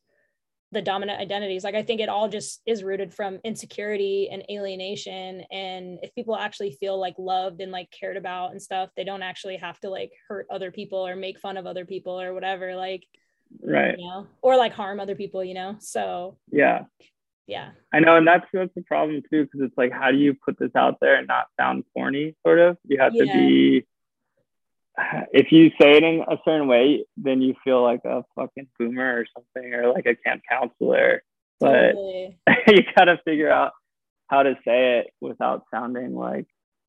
the 0.76 0.82
dominant 0.82 1.20
identities. 1.20 1.64
Like 1.64 1.74
i 1.74 1.82
think 1.84 2.01
it 2.01 2.10
all 2.10 2.28
just 2.28 2.62
is 2.66 2.84
rooted 2.84 3.14
from 3.14 3.39
insecurity 3.43 4.30
and 4.32 4.43
alienation. 4.49 5.41
And 5.51 5.99
if 6.03 6.14
people 6.14 6.36
actually 6.36 6.72
feel 6.72 6.99
like 6.99 7.16
loved 7.18 7.62
and 7.62 7.72
like 7.72 7.89
cared 7.91 8.18
about 8.18 8.51
and 8.51 8.62
stuff 8.62 8.89
they 8.95 9.03
don't 9.03 9.24
actually 9.24 9.58
have 9.58 9.80
to 9.80 9.89
like 9.89 10.12
hurt 10.28 10.47
other 10.51 10.72
people 10.72 11.08
or 11.08 11.16
make 11.16 11.39
fun 11.39 11.58
of 11.58 11.66
other 11.66 11.86
people 11.86 12.20
or 12.20 12.34
whatever 12.34 12.76
like 12.76 13.06
right. 13.64 13.97
you 13.97 14.06
know 14.06 14.28
or 14.41 14.58
like 14.58 14.74
harm 14.74 14.99
other 14.99 15.16
people 15.16 15.43
you 15.43 15.53
know? 15.53 15.78
So 15.80 16.38
yeah. 16.51 16.82
yeah. 17.47 17.70
I 17.93 17.99
know 18.01 18.18
and 18.18 18.28
that's 18.28 18.45
that's 18.51 18.74
the 18.76 18.82
problem 18.82 19.22
too 19.32 19.45
because 19.45 19.62
it's 19.62 19.78
like 19.78 19.93
how 19.93 20.12
do 20.12 20.18
you 20.18 20.34
put 20.34 20.60
this 20.60 20.76
out 20.76 20.97
there 20.99 21.16
and 21.16 21.28
not 21.28 21.47
sound 21.60 21.86
corny 21.93 22.36
sort 22.45 22.60
of? 22.60 22.78
You 22.86 22.99
have 22.99 23.14
Yeah. 23.16 23.32
to 23.32 23.39
be 23.39 23.86
if 25.34 25.52
you 25.52 25.70
say 25.82 25.98
it 25.98 26.04
in 26.04 26.22
a 26.28 26.38
certain 26.46 26.68
way 26.68 27.06
then 27.18 27.41
you 27.41 27.54
feel 27.64 27.82
like 27.84 28.02
a 28.06 28.24
fucking 28.36 28.68
boomer 28.80 29.20
or 29.20 29.26
something 29.36 29.74
or 29.74 29.91
like 29.93 30.06
a 30.06 30.16
camp 30.16 30.41
counselor 30.50 31.22
but 31.60 31.91
totally. 31.91 32.38
you 32.68 32.84
gotta 32.96 33.20
figure 33.26 33.52
out 33.52 33.72
how 34.28 34.43
to 34.43 34.56
say 34.66 35.00
it 35.00 35.08
without 35.22 35.64
sounding 35.74 36.16
like 36.16 36.46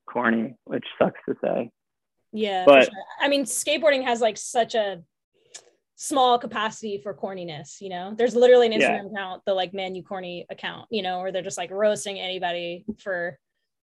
corny 0.08 0.54
which 0.64 0.84
sucks 1.00 1.20
to 1.28 1.34
say 1.42 1.70
Yeah, 2.32 2.64
But- 2.66 2.84
sure. 2.84 2.92
I 3.20 3.28
mean, 3.28 3.44
skateboarding 3.44 4.04
has 4.04 4.20
like 4.20 4.36
such 4.36 4.74
a 4.74 5.02
small 5.96 6.38
capacity 6.38 6.98
for 7.02 7.14
corniness. 7.14 7.80
You 7.80 7.88
know, 7.88 8.14
there's 8.16 8.34
literally 8.36 8.66
an 8.66 8.72
Yeah. 8.72 8.98
Instagram 9.00 9.12
account, 9.12 9.42
the 9.46 9.54
like 9.54 9.72
"man 9.72 9.94
you 9.94 10.02
corny" 10.02 10.44
account. 10.50 10.86
You 10.90 11.02
know, 11.02 11.20
where 11.20 11.32
they're 11.32 11.42
just 11.42 11.56
like 11.56 11.70
roasting 11.70 12.18
anybody 12.20 12.84
for 13.02 13.38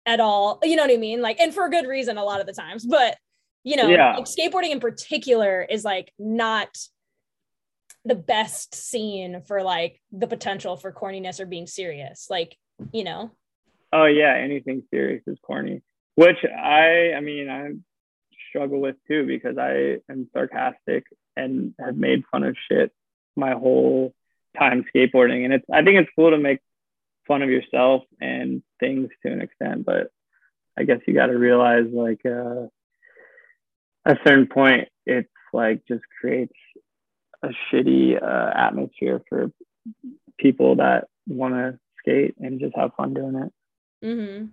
at 0.05 0.19
all. 0.19 0.59
You 0.63 0.76
know 0.76 0.84
what 0.84 0.91
I 0.93 0.97
mean? 0.97 1.21
Like, 1.21 1.39
and 1.39 1.53
for 1.53 1.65
a 1.65 1.69
good 1.71 1.88
reason 1.88 2.17
a 2.17 2.24
lot 2.24 2.39
of 2.41 2.45
the 2.45 2.53
times. 2.53 2.86
But 2.86 3.17
you 3.64 3.76
know, 3.78 3.89
Yeah. 3.89 4.16
like 4.18 4.26
skateboarding 4.26 4.72
in 4.72 4.80
particular 4.80 5.61
is 5.61 5.84
like 5.84 6.11
not 6.20 6.70
the 8.05 8.16
best 8.16 8.76
scene 8.76 9.41
for 9.47 9.64
like 9.64 10.01
the 10.11 10.28
potential 10.28 10.76
for 10.76 10.91
corniness 10.91 11.39
or 11.39 11.45
being 11.45 11.68
serious. 11.68 12.28
Like, 12.30 12.57
you 12.91 13.03
know, 13.03 13.32
Oh 13.95 14.05
yeah, 14.05 14.36
anything 14.36 14.82
serious 14.91 15.22
is 15.28 15.38
corny. 15.43 15.82
Which 16.16 16.43
I 16.43 17.14
I 17.16 17.20
mean 17.22 17.47
I 17.49 17.70
struggle 18.49 18.82
with 18.82 18.95
too 19.07 19.26
because 19.26 19.57
I 19.57 19.97
am 20.09 20.28
sarcastic 20.34 21.05
and 21.38 21.74
have 21.80 21.95
made 21.95 22.24
fun 22.32 22.43
of 22.43 22.55
shit 22.70 22.91
my 23.36 23.51
whole 23.53 24.14
time 24.57 24.84
skateboarding. 24.93 25.45
And 25.45 25.53
it's 25.53 25.66
I 25.72 25.84
think 25.84 25.99
it's 25.99 26.09
cool 26.16 26.32
to 26.32 26.38
make 26.38 26.59
fun 27.28 27.41
of 27.43 27.49
yourself 27.49 28.03
and 28.20 28.64
things 28.80 29.09
to 29.26 29.32
an 29.32 29.41
extent, 29.41 29.86
but 29.86 30.07
I 30.78 30.84
guess 30.84 30.99
you 31.07 31.14
gotta 31.14 31.38
realize 31.38 31.86
like 31.91 32.26
uh 32.26 32.66
a 34.06 34.18
certain 34.26 34.47
point 34.47 34.89
it's 35.06 35.30
like 35.54 35.84
just 35.88 36.04
creates 36.20 36.54
a 37.43 37.49
shitty 37.72 38.22
uh, 38.22 38.51
atmosphere 38.56 39.22
for 39.30 39.51
people 40.38 40.78
that 40.78 41.08
want 41.28 41.54
to 41.54 41.80
skate 41.99 42.36
and 42.39 42.60
just 42.60 42.76
have 42.76 42.93
fun 42.95 43.14
doing 43.14 43.36
it. 43.36 44.06
Mm-hmm. 44.06 44.45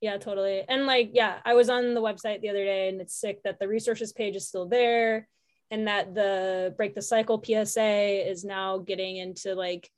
Yeah, 0.00 0.18
totally. 0.18 0.62
And 0.68 0.86
like, 0.86 1.10
yeah, 1.14 1.38
I 1.44 1.54
was 1.54 1.70
on 1.70 1.94
the 1.94 2.02
website 2.02 2.40
the 2.40 2.50
other 2.50 2.64
day 2.64 2.88
and 2.88 3.00
it's 3.00 3.18
sick 3.18 3.42
that 3.44 3.58
the 3.58 3.68
resources 3.68 4.12
page 4.12 4.36
is 4.36 4.46
still 4.46 4.66
there 4.66 5.28
and 5.70 5.88
that 5.88 6.14
the 6.14 6.74
Break 6.76 6.94
the 6.94 7.02
Cycle 7.02 7.42
PSA 7.42 8.28
is 8.28 8.44
now 8.44 8.78
getting 8.78 9.16
into 9.16 9.54
like 9.54 9.90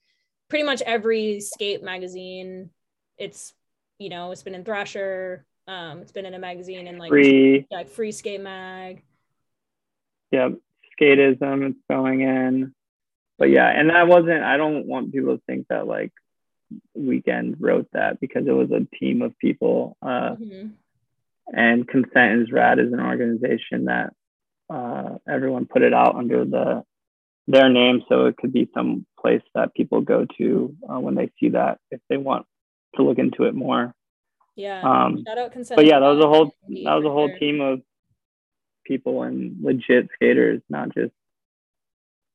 pretty 0.49 0.65
much 0.65 0.83
every 0.83 1.41
skate 1.41 1.83
magazine. 1.83 2.71
It's, 3.17 3.53
you 3.99 4.09
know, 4.09 4.31
it's 4.31 4.43
been 4.43 4.55
in 4.55 4.65
Thrasher, 4.65 5.45
um, 5.69 6.01
it's 6.01 6.13
been 6.13 6.27
in 6.27 6.35
a 6.35 6.39
magazine 6.39 6.87
and 6.89 6.99
like 6.99 7.11
free 7.11 7.67
like 7.71 7.89
free 7.89 8.11
skate 8.11 8.41
mag. 8.41 9.03
yeah 10.33 10.49
Skateism 11.01 11.69
it's 11.71 11.79
going 11.89 12.23
in 12.23 12.75
but 13.39 13.51
yeah 13.51 13.69
and 13.69 13.91
that 13.91 14.09
wasn't 14.09 14.43
i 14.43 14.57
don't 14.57 14.87
want 14.87 15.13
people 15.13 15.37
to 15.37 15.43
think 15.47 15.67
that 15.69 15.87
like 15.87 16.13
weekend 16.95 17.57
wrote 17.61 17.87
that 17.93 18.19
because 18.21 18.47
it 18.47 18.53
was 18.53 18.71
a 18.73 18.87
team 18.97 19.23
of 19.23 19.39
people 19.39 19.97
uh, 20.03 20.35
Mhm. 20.35 20.73
and 21.53 21.87
consent 21.87 22.43
is 22.43 22.53
rad 22.53 22.79
is 22.79 22.93
an 22.93 23.01
organization 23.01 23.85
that 23.85 24.13
uh, 24.69 25.17
everyone 25.27 25.67
put 25.67 25.83
it 25.83 25.95
out 25.95 26.17
under 26.17 26.45
the 26.45 26.83
their 27.47 27.71
name 27.71 28.03
so 28.09 28.27
it 28.27 28.37
could 28.37 28.53
be 28.53 28.69
some 28.75 29.07
place 29.19 29.41
that 29.55 29.73
people 29.73 30.03
go 30.03 30.27
to 30.37 30.77
uh, 30.89 30.99
when 31.01 31.15
they 31.15 31.31
see 31.41 31.51
that 31.51 31.79
if 31.91 32.01
they 32.11 32.19
want 32.19 32.45
to 32.97 33.03
look 33.03 33.19
into 33.19 33.45
it 33.45 33.55
more 33.55 33.95
Yeah. 34.59 34.83
um, 34.83 35.23
Shout 35.27 35.39
out 35.39 35.53
consent. 35.53 35.77
but 35.77 35.87
yeah 35.87 36.01
that 36.01 36.09
was 36.09 36.23
a 36.25 36.29
whole 36.29 36.47
that 36.85 36.95
was 36.95 37.05
a 37.05 37.11
whole 37.11 37.31
team 37.39 37.61
of 37.61 37.81
people 38.85 39.23
and 39.23 39.57
legit 39.63 40.09
skaters, 40.15 40.61
not 40.69 40.93
just 40.95 41.13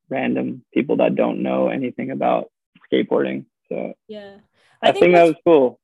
random 0.10 0.64
people 0.74 0.98
that 0.98 1.16
don't 1.16 1.42
know 1.42 1.68
anything 1.70 2.12
about 2.12 2.52
skateboarding. 2.92 3.46
So 3.70 3.94
Yeah. 4.08 4.36
I, 4.82 4.92
think, 4.92 5.16
that 5.16 5.24
was 5.24 5.36
cool. 5.46 5.80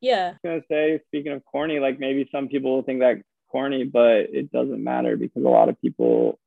yeah. 0.00 0.34
I 0.44 0.48
was 0.48 0.62
gonna 0.62 0.62
say, 0.70 1.00
speaking 1.08 1.32
of 1.32 1.44
corny, 1.44 1.78
like 1.80 1.98
maybe 2.00 2.28
some 2.32 2.48
people 2.48 2.74
will 2.74 2.82
think 2.82 3.00
that 3.00 3.22
corny, 3.50 3.84
but 3.84 4.30
it 4.32 4.50
doesn't 4.50 4.82
matter 4.82 5.16
because 5.16 5.44
a 5.44 5.48
lot 5.48 5.68
of 5.68 5.80
people 5.80 6.38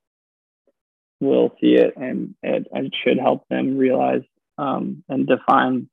will 1.19 1.55
see 1.61 1.73
it 1.75 1.93
and 1.97 2.35
it, 2.43 2.67
it 2.73 2.93
should 3.03 3.17
help 3.19 3.47
them 3.49 3.77
realize 3.77 4.23
um, 4.57 5.03
and 5.09 5.27
define 5.27 5.89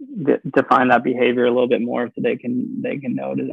de- 0.00 0.40
define 0.54 0.88
that 0.88 1.04
behavior 1.04 1.44
a 1.46 1.50
little 1.50 1.68
bit 1.68 1.82
more 1.82 2.08
so 2.08 2.20
they 2.20 2.36
can 2.36 2.82
they 2.82 2.98
can 2.98 3.14
notice 3.14 3.50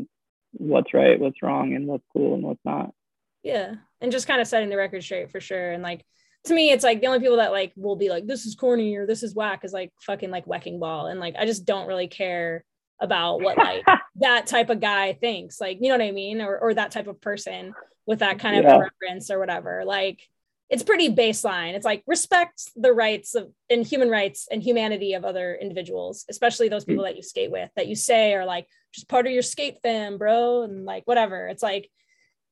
what's 0.54 0.94
right, 0.94 1.20
what's 1.20 1.42
wrong, 1.42 1.74
and 1.74 1.88
what's 1.88 2.04
cool 2.14 2.34
and 2.36 2.44
what's 2.44 2.64
not. 2.66 2.94
Yeah. 3.44 3.76
And 4.02 4.12
just 4.12 4.28
kind 4.28 4.42
of 4.42 4.48
setting 4.48 4.70
the 4.70 4.78
record 4.78 5.04
straight 5.04 5.32
for 5.32 5.40
sure. 5.40 5.72
And 5.72 5.82
like 5.84 6.06
to 6.46 6.54
me, 6.54 6.72
it's 6.72 6.84
like 6.84 7.02
the 7.02 7.08
only 7.08 7.20
people 7.20 7.38
that 7.38 7.52
like 7.52 7.72
will 7.76 7.96
be 7.96 8.10
like, 8.10 8.26
this 8.28 8.46
is 8.46 8.56
corny 8.56 8.96
or 8.96 9.06
this 9.06 9.24
is 9.24 9.36
whack 9.36 9.64
is 9.64 9.74
like 9.74 9.92
fucking 10.02 10.32
like 10.32 10.44
wrecking 10.48 10.80
ball. 10.80 11.08
And 11.08 11.20
like 11.20 11.36
I 11.38 11.46
just 11.46 11.66
don't 11.66 11.88
really 11.88 12.08
care 12.08 12.64
about 13.00 13.42
what 13.42 13.58
like 13.58 13.84
that 14.16 14.48
type 14.48 14.70
of 14.70 14.80
guy 14.80 15.14
thinks. 15.14 15.62
Like, 15.62 15.78
you 15.82 15.90
know 15.90 15.98
what 15.98 16.06
I 16.06 16.12
mean? 16.12 16.42
Or 16.42 16.58
or 16.58 16.74
that 16.74 16.92
type 16.92 17.08
of 17.08 17.22
person 17.22 17.74
with 18.06 18.20
that 18.20 18.40
kind 18.40 18.58
of 18.58 18.64
Yeah. 18.64 18.78
reference 18.80 19.32
or 19.32 19.40
whatever. 19.40 19.84
Like 19.86 20.20
it's 20.72 20.84
pretty 20.84 21.14
baseline. 21.14 21.74
It's 21.74 21.86
like 21.86 22.02
respect 22.08 22.72
the 22.78 22.94
rights 22.94 23.36
of 23.36 23.52
and 23.70 23.86
human 23.86 24.10
rights 24.10 24.48
and 24.50 24.64
humanity 24.64 25.14
of 25.14 25.26
other 25.26 25.54
individuals, 25.54 26.26
especially 26.30 26.70
those 26.70 26.86
people 26.86 27.04
that 27.04 27.18
you 27.18 27.22
skate 27.22 27.52
with, 27.52 27.70
that 27.76 27.88
you 27.88 27.96
say 27.96 28.34
are 28.34 28.46
like 28.46 28.68
just 28.94 29.10
part 29.10 29.28
of 29.28 29.34
your 29.34 29.42
skate 29.42 29.80
fam, 29.84 30.18
bro, 30.18 30.64
and 30.64 30.86
like 30.86 31.04
whatever. 31.06 31.48
It's 31.48 31.62
like 31.62 31.92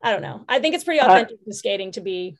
I 0.03 0.11
don't 0.11 0.21
know. 0.21 0.43
I 0.49 0.59
think 0.59 0.75
it's 0.75 0.83
pretty 0.83 0.99
Uh, 0.99 1.05
authentic 1.05 1.43
to 1.45 1.53
skating 1.53 1.91
to 1.93 2.01
be 2.01 2.37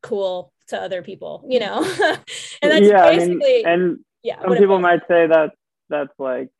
cool 0.00 0.52
to 0.68 0.80
other 0.80 1.02
people, 1.02 1.44
you 1.48 1.58
know. 1.58 1.82
and 2.62 2.70
that's 2.70 2.86
yeah, 2.86 3.04
I 3.04 3.16
basically 3.16 3.36
mean, 3.38 3.66
and 3.66 3.98
yeah. 4.22 4.40
some 4.42 4.56
people 4.56 4.78
might 4.78 5.00
say 5.08 5.26
that 5.26 5.54
that's 5.88 6.14
like 6.20 6.50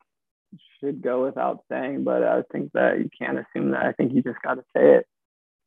should 0.81 1.01
go 1.01 1.23
without 1.23 1.63
saying, 1.71 2.03
but 2.03 2.21
I 2.21 2.43
think 2.51 2.73
that 2.73 2.99
you 2.99 3.09
can't 3.17 3.39
assume 3.39 3.71
that. 3.71 3.85
I 3.85 3.93
think 3.93 4.13
you 4.13 4.21
just 4.21 4.41
got 4.43 4.55
to 4.55 4.63
say 4.75 4.95
it, 4.95 5.07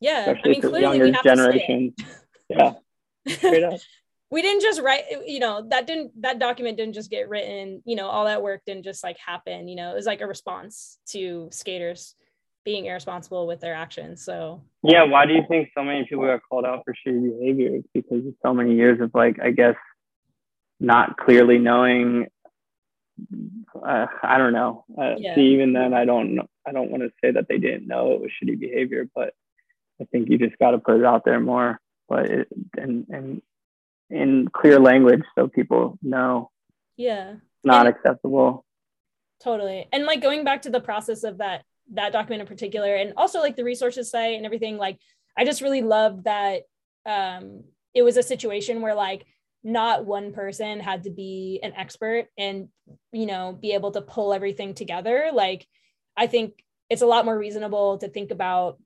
yeah. 0.00 0.10
I 0.26 0.30
especially 0.32 0.50
mean, 0.50 0.60
to 0.60 0.66
the 0.68 0.78
clearly 0.78 0.98
we 0.98 1.04
younger 1.06 1.16
have 1.16 1.22
to 1.22 1.28
say 1.28 1.34
generations. 1.34 1.94
Yeah, 2.48 2.74
straight 3.26 3.62
it. 3.62 3.64
up. 3.64 3.80
we 4.30 4.42
didn't 4.42 4.62
just 4.62 4.80
write, 4.80 5.04
you 5.26 5.38
know, 5.38 5.66
that 5.70 5.86
didn't 5.86 6.20
that 6.22 6.38
document 6.38 6.76
didn't 6.76 6.94
just 6.94 7.10
get 7.10 7.28
written. 7.28 7.82
You 7.84 7.96
know, 7.96 8.08
all 8.08 8.26
that 8.26 8.42
work 8.42 8.62
didn't 8.66 8.84
just 8.84 9.02
like 9.02 9.18
happen. 9.18 9.68
You 9.68 9.76
know, 9.76 9.92
it 9.92 9.94
was 9.94 10.06
like 10.06 10.20
a 10.20 10.26
response 10.26 10.98
to 11.10 11.48
skaters 11.50 12.14
being 12.64 12.84
irresponsible 12.84 13.46
with 13.46 13.60
their 13.60 13.74
actions. 13.74 14.22
So 14.22 14.62
Yeah, 14.82 15.04
why 15.04 15.24
do 15.24 15.32
you 15.32 15.42
think 15.48 15.70
so 15.74 15.82
many 15.82 16.04
people 16.04 16.26
got 16.26 16.40
called 16.48 16.66
out 16.66 16.82
for 16.84 16.92
shitty 16.92 17.38
behavior? 17.38 17.76
It's 17.76 17.88
because 17.94 18.26
of 18.26 18.34
so 18.44 18.52
many 18.52 18.74
years 18.74 19.00
of 19.00 19.10
like, 19.14 19.38
I 19.42 19.52
guess, 19.52 19.76
not 20.78 21.16
clearly 21.16 21.58
knowing. 21.58 22.26
Uh, 23.74 24.06
I 24.22 24.36
don't 24.36 24.52
know. 24.52 24.84
Uh, 25.00 25.14
Yeah. 25.16 25.34
See, 25.34 25.54
even 25.54 25.72
then, 25.72 25.94
I 25.94 26.04
don't 26.04 26.34
know. 26.34 26.46
I 26.66 26.72
don't 26.72 26.90
want 26.90 27.02
to 27.04 27.10
say 27.24 27.30
that 27.30 27.48
they 27.48 27.56
didn't 27.56 27.86
know 27.86 28.12
it 28.12 28.20
was 28.20 28.30
shitty 28.30 28.60
behavior, 28.60 29.08
but 29.14 29.32
I 30.00 30.04
think 30.04 30.28
you 30.28 30.36
just 30.36 30.58
got 30.58 30.72
to 30.72 30.78
put 30.78 30.98
it 30.98 31.06
out 31.06 31.24
there 31.24 31.40
more, 31.40 31.80
but 32.08 32.26
it, 32.26 32.48
and 32.76 33.06
and 33.10 33.42
in 34.10 34.48
clear 34.48 34.78
language 34.80 35.22
so 35.36 35.48
people 35.48 35.98
know 36.02 36.50
yeah. 36.96 37.34
not 37.64 37.86
And- 37.86 37.94
acceptable. 37.94 38.64
totally 39.42 39.86
and 39.92 40.04
like 40.04 40.20
going 40.22 40.44
back 40.44 40.62
to 40.62 40.70
the 40.70 40.80
process 40.80 41.22
of 41.24 41.38
that 41.38 41.64
that 41.92 42.12
document 42.12 42.40
in 42.42 42.46
particular 42.48 42.94
and 42.96 43.12
also 43.16 43.40
like 43.40 43.56
the 43.56 43.64
resources 43.64 44.10
site 44.10 44.36
and 44.36 44.44
everything 44.44 44.76
like 44.78 44.98
i 45.36 45.44
just 45.44 45.60
really 45.62 45.82
loved 45.82 46.24
that 46.24 46.62
um 47.06 47.64
it 47.94 48.02
was 48.02 48.16
a 48.16 48.22
situation 48.22 48.80
where 48.82 48.94
like 48.94 49.24
not 49.64 50.04
one 50.06 50.32
person 50.32 50.80
had 50.80 51.04
to 51.04 51.10
be 51.10 51.60
an 51.62 51.72
expert 51.76 52.26
and 52.36 52.68
you 53.12 53.26
know 53.26 53.52
be 53.60 53.72
able 53.72 53.90
to 53.92 54.00
pull 54.02 54.32
everything 54.32 54.74
together 54.74 55.30
like 55.32 55.66
i 56.16 56.26
think 56.26 56.62
it's 56.90 57.02
a 57.02 57.06
lot 57.06 57.24
more 57.24 57.38
reasonable 57.38 57.98
to 57.98 58.08
think 58.08 58.30
about 58.30 58.78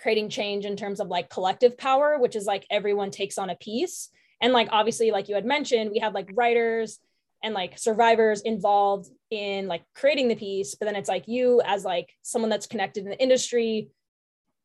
creating 0.00 0.28
change 0.28 0.64
in 0.64 0.76
terms 0.76 1.00
of 1.00 1.08
like 1.08 1.28
collective 1.28 1.76
power 1.76 2.18
which 2.18 2.36
is 2.36 2.46
like 2.46 2.66
everyone 2.70 3.10
takes 3.10 3.38
on 3.38 3.50
a 3.50 3.56
piece 3.56 4.08
and 4.40 4.52
like 4.52 4.68
obviously 4.72 5.10
like 5.10 5.28
you 5.28 5.34
had 5.34 5.44
mentioned 5.44 5.90
we 5.90 5.98
had 5.98 6.14
like 6.14 6.28
writers 6.34 6.98
and 7.42 7.54
like 7.54 7.78
survivors 7.78 8.42
involved 8.42 9.08
in 9.30 9.66
like 9.68 9.82
creating 9.94 10.28
the 10.28 10.34
piece 10.34 10.74
but 10.74 10.86
then 10.86 10.96
it's 10.96 11.08
like 11.08 11.28
you 11.28 11.60
as 11.64 11.84
like 11.84 12.10
someone 12.22 12.50
that's 12.50 12.66
connected 12.66 13.04
in 13.04 13.10
the 13.10 13.22
industry 13.22 13.88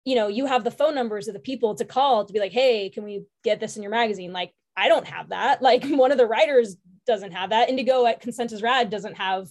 you 0.04 0.16
know 0.16 0.28
you 0.28 0.46
have 0.46 0.64
the 0.64 0.72
phone 0.72 0.96
numbers 0.96 1.28
of 1.28 1.34
the 1.34 1.40
people 1.40 1.76
to 1.76 1.86
call 1.86 2.26
to 2.26 2.34
be 2.34 2.40
like 2.40 2.52
hey 2.52 2.90
can 2.90 3.04
we 3.04 3.24
get 3.44 3.60
this 3.60 3.76
in 3.76 3.84
your 3.84 3.92
magazine 3.92 4.34
like 4.34 4.52
I 4.78 4.88
don't 4.88 5.08
have 5.08 5.30
that. 5.30 5.62
Like 5.66 5.86
one 5.86 6.12
of 6.12 6.18
the 6.18 6.28
writers 6.28 6.78
doesn't 7.08 7.32
have 7.32 7.50
that. 7.52 7.70
Indigo 7.70 8.06
at 8.06 8.22
Consent 8.22 8.52
is 8.52 8.62
Rad 8.62 8.90
doesn't 8.90 9.16
have 9.16 9.48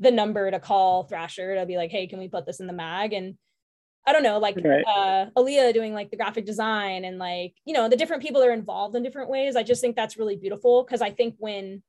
the 0.00 0.10
number 0.10 0.50
to 0.50 0.58
call 0.58 1.04
Thrasher 1.04 1.56
to 1.56 1.66
be 1.66 1.76
like, 1.76 1.90
hey, 1.90 2.06
can 2.06 2.18
we 2.18 2.28
put 2.28 2.46
this 2.46 2.60
in 2.60 2.66
the 2.66 2.72
mag? 2.72 3.12
And 3.12 3.36
I 4.06 4.12
don't 4.12 4.22
know, 4.22 4.38
like 4.38 4.56
right. 4.62 4.84
uh 4.86 5.26
Aaliyah 5.36 5.72
doing 5.72 5.94
like 5.94 6.10
the 6.10 6.16
graphic 6.16 6.44
design 6.44 7.04
and 7.04 7.18
like, 7.18 7.54
you 7.64 7.72
know, 7.72 7.88
the 7.88 7.96
different 7.96 8.22
people 8.22 8.42
are 8.42 8.52
involved 8.52 8.94
in 8.96 9.02
different 9.02 9.30
ways. 9.30 9.56
I 9.56 9.62
just 9.62 9.80
think 9.80 9.96
that's 9.96 10.18
really 10.18 10.36
beautiful 10.36 10.84
because 10.84 11.00
I 11.00 11.10
think 11.10 11.36
when 11.38 11.82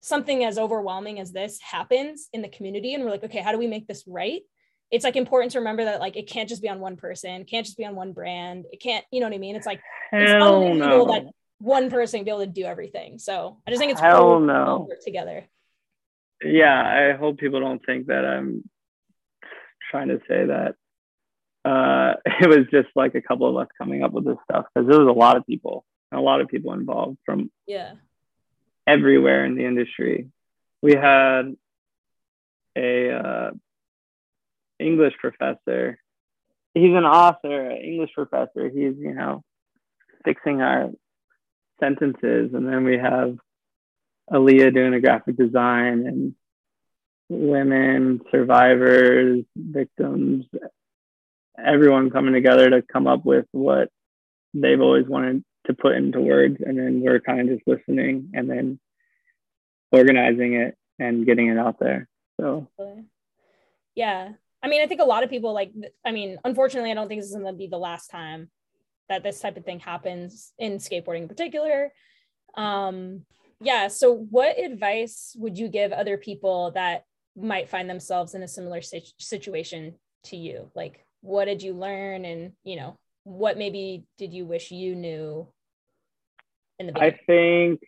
something 0.00 0.44
as 0.44 0.58
overwhelming 0.58 1.20
as 1.20 1.32
this 1.32 1.60
happens 1.60 2.28
in 2.32 2.42
the 2.42 2.48
community 2.48 2.94
and 2.94 3.04
we're 3.04 3.10
like, 3.10 3.24
okay, 3.24 3.40
how 3.40 3.52
do 3.52 3.58
we 3.58 3.66
make 3.66 3.86
this 3.86 4.04
right? 4.06 4.42
It's 4.90 5.04
like 5.04 5.16
important 5.16 5.52
to 5.52 5.58
remember 5.58 5.84
that 5.84 6.00
like 6.00 6.16
it 6.16 6.28
can't 6.28 6.48
just 6.48 6.62
be 6.62 6.68
on 6.68 6.80
one 6.80 6.96
person, 6.96 7.44
can't 7.44 7.66
just 7.66 7.76
be 7.76 7.84
on 7.84 7.94
one 7.94 8.12
brand. 8.12 8.64
It 8.72 8.80
can't, 8.80 9.04
you 9.10 9.20
know 9.20 9.26
what 9.26 9.34
I 9.34 9.38
mean? 9.38 9.56
It's 9.56 9.66
like 9.66 9.82
Hell 10.10 10.62
it's 10.62 10.78
no. 10.78 11.06
that 11.06 11.26
one 11.58 11.90
person 11.90 12.24
be 12.24 12.30
able 12.30 12.40
to 12.40 12.46
do 12.46 12.64
everything. 12.64 13.18
So 13.18 13.60
I 13.66 13.70
just 13.70 13.80
think 13.80 13.92
it's 13.92 14.00
Hell 14.00 14.20
cool 14.20 14.40
no. 14.40 14.86
work 14.88 15.04
together. 15.04 15.44
Yeah, 16.42 16.80
I 17.12 17.16
hope 17.18 17.38
people 17.38 17.60
don't 17.60 17.84
think 17.84 18.06
that 18.06 18.24
I'm 18.24 18.68
trying 19.90 20.08
to 20.08 20.20
say 20.28 20.46
that 20.46 20.76
uh, 21.68 22.14
it 22.40 22.48
was 22.48 22.66
just 22.70 22.88
like 22.94 23.14
a 23.14 23.20
couple 23.20 23.48
of 23.48 23.56
us 23.56 23.68
coming 23.76 24.02
up 24.02 24.12
with 24.12 24.24
this 24.24 24.38
stuff 24.44 24.66
because 24.72 24.88
there 24.88 24.98
was 24.98 25.08
a 25.08 25.18
lot 25.18 25.36
of 25.36 25.46
people, 25.46 25.84
a 26.12 26.20
lot 26.20 26.40
of 26.40 26.48
people 26.48 26.72
involved 26.72 27.18
from 27.26 27.50
yeah 27.66 27.92
everywhere 28.86 29.44
in 29.44 29.54
the 29.54 29.66
industry. 29.66 30.28
We 30.80 30.94
had 30.94 31.54
a 32.76 33.10
uh, 33.10 33.50
English 34.78 35.14
professor. 35.20 35.98
He's 36.74 36.94
an 36.94 37.04
author, 37.04 37.70
an 37.70 37.82
English 37.82 38.12
professor. 38.14 38.68
He's 38.68 38.96
you 38.98 39.14
know 39.14 39.42
fixing 40.24 40.62
our 40.62 40.90
sentences, 41.80 42.54
and 42.54 42.66
then 42.66 42.84
we 42.84 42.96
have 42.96 43.36
Aaliyah 44.32 44.74
doing 44.74 44.94
a 44.94 45.00
graphic 45.00 45.36
design 45.36 46.06
and 46.06 46.34
women, 47.28 48.22
survivors, 48.30 49.44
victims, 49.54 50.46
everyone 51.64 52.10
coming 52.10 52.34
together 52.34 52.70
to 52.70 52.82
come 52.82 53.06
up 53.06 53.24
with 53.24 53.46
what 53.52 53.88
they've 54.54 54.80
always 54.80 55.06
wanted 55.06 55.44
to 55.66 55.74
put 55.74 55.94
into 55.94 56.20
words 56.20 56.56
and 56.64 56.78
then 56.78 57.00
we're 57.00 57.20
kind 57.20 57.40
of 57.40 57.56
just 57.56 57.66
listening 57.66 58.30
and 58.34 58.48
then 58.48 58.78
organizing 59.92 60.54
it 60.54 60.76
and 60.98 61.26
getting 61.26 61.48
it 61.48 61.58
out 61.58 61.78
there. 61.78 62.08
So 62.40 62.68
yeah. 63.94 64.32
I 64.62 64.68
mean 64.68 64.82
i 64.82 64.86
think 64.86 65.00
a 65.00 65.04
lot 65.04 65.22
of 65.22 65.30
people 65.30 65.52
like 65.52 65.72
i 66.04 66.10
mean 66.10 66.38
unfortunately 66.44 66.90
i 66.90 66.94
don't 66.94 67.06
think 67.08 67.20
this 67.20 67.30
is 67.30 67.36
going 67.36 67.46
to 67.46 67.52
be 67.52 67.68
the 67.68 67.78
last 67.78 68.10
time 68.10 68.50
that 69.08 69.22
this 69.22 69.40
type 69.40 69.56
of 69.56 69.64
thing 69.64 69.78
happens 69.78 70.52
in 70.58 70.78
skateboarding 70.78 71.22
in 71.22 71.28
particular. 71.28 71.92
Um 72.56 73.24
yeah 73.60 73.88
so 73.88 74.14
what 74.14 74.58
advice 74.58 75.36
would 75.38 75.58
you 75.58 75.68
give 75.68 75.92
other 75.92 76.16
people 76.16 76.72
that 76.72 77.04
might 77.36 77.68
find 77.68 77.88
themselves 77.88 78.34
in 78.34 78.42
a 78.42 78.48
similar 78.48 78.80
situation 78.82 79.94
to 80.24 80.36
you? 80.36 80.70
Like 80.74 81.04
what 81.20 81.46
did 81.46 81.62
you 81.62 81.72
learn 81.72 82.24
and 82.24 82.52
you 82.64 82.76
know 82.76 82.96
what 83.24 83.58
maybe 83.58 84.04
did 84.16 84.32
you 84.32 84.46
wish 84.46 84.70
you 84.70 84.94
knew 84.94 85.46
in 86.78 86.86
the 86.86 86.92
beginning? 86.92 87.14
I 87.14 87.26
think 87.26 87.80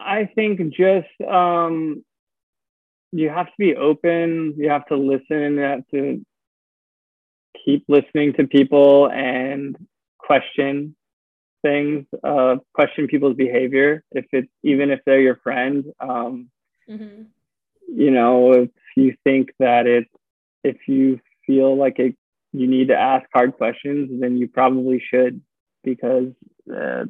I 0.00 0.28
think 0.34 0.60
just 0.74 1.08
um 1.28 2.04
you 3.10 3.30
have 3.30 3.46
to 3.46 3.52
be 3.58 3.74
open, 3.74 4.54
you 4.58 4.68
have 4.68 4.86
to 4.86 4.96
listen, 4.96 5.54
you 5.54 5.60
have 5.60 5.86
to 5.92 6.24
keep 7.64 7.84
listening 7.88 8.34
to 8.34 8.46
people 8.46 9.10
and 9.10 9.76
question 10.18 10.94
things, 11.62 12.06
uh, 12.22 12.56
question 12.74 13.06
people's 13.08 13.36
behavior. 13.36 14.04
If 14.12 14.26
it's 14.32 14.48
even 14.62 14.90
if 14.90 15.00
they're 15.04 15.20
your 15.20 15.36
friend, 15.36 15.84
um, 16.00 16.50
mm-hmm. 16.88 17.22
you 17.88 18.10
know, 18.10 18.52
if 18.52 18.70
you 18.96 19.16
think 19.24 19.50
that 19.58 19.86
it's 19.86 20.10
if 20.62 20.76
you 20.86 21.20
feel 21.48 21.76
like 21.76 21.98
it, 21.98 22.14
you 22.52 22.68
need 22.68 22.88
to 22.88 22.96
ask 22.96 23.26
hard 23.34 23.56
questions, 23.56 24.20
then 24.20 24.36
you 24.36 24.46
probably 24.46 25.02
should 25.12 25.40
because 25.82 26.28
uh, 26.72 27.04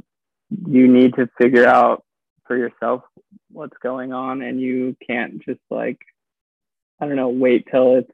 you 0.66 0.88
need 0.88 1.14
to 1.16 1.28
figure 1.38 1.66
out 1.66 2.02
for 2.46 2.56
yourself 2.56 3.02
what's 3.50 3.76
going 3.82 4.14
on 4.14 4.40
and 4.40 4.58
you 4.58 4.96
can't 5.06 5.44
just 5.44 5.60
like 5.68 5.98
i 6.98 7.06
don't 7.06 7.16
know 7.16 7.28
wait 7.28 7.66
till 7.70 7.96
it's 7.96 8.10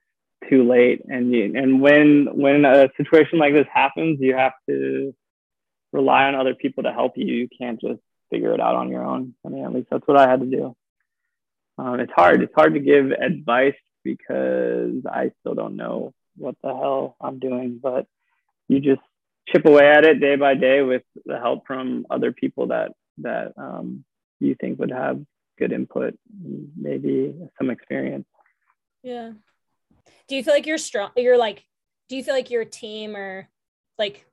too 0.48 0.68
late. 0.68 1.02
And 1.06 1.32
you, 1.32 1.52
and 1.56 1.80
when 1.80 2.28
when 2.32 2.64
a 2.64 2.88
situation 2.96 3.38
like 3.38 3.54
this 3.54 3.66
happens 3.72 4.18
you 4.20 4.36
have 4.36 4.52
to 4.68 5.14
rely 5.92 6.24
on 6.24 6.34
other 6.34 6.54
people 6.54 6.82
to 6.82 6.92
help 6.92 7.12
you. 7.16 7.32
You 7.32 7.48
can't 7.56 7.80
just 7.80 8.00
figure 8.30 8.52
it 8.52 8.60
out 8.60 8.74
on 8.74 8.88
your 8.88 9.04
own. 9.04 9.34
I 9.44 9.48
mean 9.48 9.64
at 9.64 9.72
least 9.72 9.88
that's 9.90 10.06
what 10.06 10.16
i 10.16 10.28
had 10.28 10.40
to 10.40 10.46
do. 10.46 10.76
Um, 11.76 11.98
it's 11.98 12.12
hard. 12.14 12.42
It's 12.42 12.54
hard 12.54 12.74
to 12.74 12.80
give 12.80 13.10
advice 13.10 13.74
because 14.04 15.04
i 15.10 15.32
still 15.40 15.54
don't 15.54 15.76
know 15.76 16.12
what 16.36 16.54
the 16.62 16.68
hell 16.68 17.16
i'm 17.20 17.38
doing 17.38 17.80
but 17.82 18.06
you 18.68 18.80
just 18.80 19.00
chip 19.48 19.64
away 19.66 19.88
at 19.88 20.04
it 20.04 20.20
day 20.20 20.36
by 20.36 20.54
day 20.54 20.82
with 20.82 21.02
the 21.24 21.38
help 21.38 21.66
from 21.66 22.06
other 22.10 22.32
people 22.32 22.68
that 22.68 22.92
that 23.18 23.52
um, 23.56 24.04
you 24.40 24.54
think 24.54 24.78
would 24.78 24.90
have 24.90 25.20
good 25.58 25.72
input, 25.72 26.14
maybe 26.76 27.34
some 27.58 27.70
experience. 27.70 28.26
Yeah. 29.02 29.32
Do 30.28 30.36
you 30.36 30.42
feel 30.42 30.54
like 30.54 30.66
you're 30.66 30.78
strong? 30.78 31.10
You're 31.16 31.38
like, 31.38 31.64
do 32.08 32.16
you 32.16 32.24
feel 32.24 32.34
like 32.34 32.50
your 32.50 32.64
team 32.64 33.16
or 33.16 33.48
like, 33.98 34.26